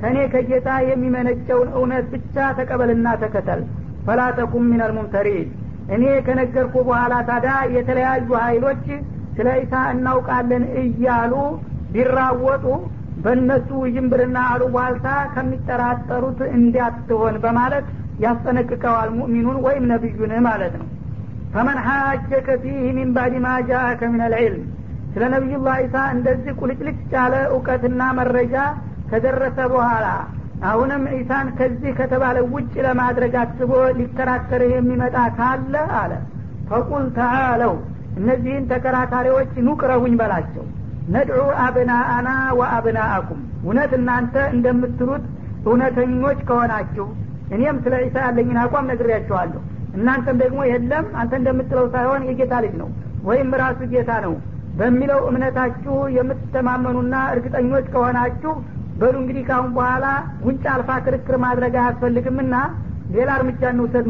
ከእኔ 0.00 0.18
ከጌታ 0.32 0.68
የሚመነጨውን 0.90 1.68
እውነት 1.76 2.06
ብቻ 2.14 2.46
ተቀበልና 2.58 3.08
ተከተል። 3.22 3.60
ፈላተኩም 4.06 4.64
ሚነል 4.70 4.92
ሙምተሪን 4.96 5.48
እኔ 5.94 6.04
ከነገርኩ 6.26 6.74
በኋላ 6.88 7.14
ታዲያ 7.28 7.54
የተለያዩ 7.76 8.30
ሀይሎች 8.44 8.84
ስለ 9.36 9.48
ኢሳ 9.62 9.74
እናውቃለን 9.94 10.64
እያሉ 10.82 11.34
ቢራወጡ 11.94 12.64
በእነሱ 13.24 13.68
ውዥንብርና 13.82 14.38
አሉባልታ 14.52 15.06
ከሚጠራጠሩት 15.34 16.40
እንዲያትሆን 16.56 17.34
በማለት 17.44 17.86
ያስጠነቅቀዋል 18.24 19.10
ሙእሚኑን 19.18 19.58
ወይም 19.66 19.84
ነቢዩን 19.92 20.32
ማለት 20.46 20.74
ነው። 20.80 20.88
ፈመን 21.54 21.78
ሀጀከ 21.86 22.48
ፊህ 22.62 22.84
ሚን 22.96 23.10
ባድ 23.16 23.34
ማ 23.44 23.48
ጃአከ 23.68 24.02
ምን 24.12 24.22
አልዕልም 24.26 24.64
ስለ 25.14 25.22
ነቢዩላህ 25.34 25.76
ኢሳ 25.84 25.96
እንደዚህ 26.14 26.52
ቁልጭልጭ 26.60 26.98
ያለ 27.14 27.34
እውቀትና 27.50 28.02
መረጃ 28.18 28.54
ከደረሰ 29.10 29.58
በኋላ 29.72 30.06
አሁንም 30.64 31.02
ኢሳን 31.16 31.46
ከዚህ 31.58 31.92
ከተባለ 31.98 32.36
ውጭ 32.52 32.74
ለማድረግ 32.86 33.34
አስቦ 33.40 33.70
ሊከራከርህ 33.98 34.70
የሚመጣ 34.76 35.16
ካለ 35.38 35.74
አለ። 36.00 36.12
ፈቁል 36.68 37.04
ተአለው 37.18 37.74
እነዚህን 38.18 38.64
ተከራካሪዎች 38.72 39.52
ኑቅረቡኝ 39.66 40.14
በላቸው 40.20 40.64
ነድዑ 41.08 41.38
አብናአና 41.64 42.28
ወአብናአኩም። 42.58 43.40
እውነት 43.62 43.92
እናንተ 43.98 44.34
እንደምትሉት 44.54 45.24
እውነተኞች 45.66 46.38
ከሆናችሁ 46.48 47.06
እኔም 47.54 47.76
ስለ 47.84 47.94
ዒሳ 48.04 48.16
ያለኝን 48.26 48.58
አቋም 48.62 48.88
ነግሬያቸዋለሁ 48.90 49.60
እናንተም 49.96 50.36
ደግሞ 50.42 50.60
የለም 50.70 51.06
አንተ 51.20 51.32
እንደምትለው 51.40 51.86
ሳይሆን 51.94 52.22
የጌታ 52.28 52.54
ልጅ 52.64 52.74
ነው 52.82 52.88
ወይም 53.28 53.50
ራሱ 53.62 53.80
ጌታ 53.92 54.12
ነው 54.24 54.34
በሚለው 54.78 55.20
እምነታችሁ 55.30 55.96
የምትተማመኑና 56.16 57.14
እርግጠኞች 57.32 57.86
ከሆናችሁ 57.94 58.52
በሉ 59.00 59.14
እንግዲህ 59.22 59.44
ካሁን 59.48 59.70
በኋላ 59.76 60.06
ጉንጭ 60.42 60.64
አልፋ 60.74 60.90
ክርክር 61.06 61.36
ማድረግ 61.44 61.74
አያስፈልግምና 61.82 62.54
ሌላ 63.14 63.30
እርምጃ 63.38 63.62
እንውሰድ 63.74 64.06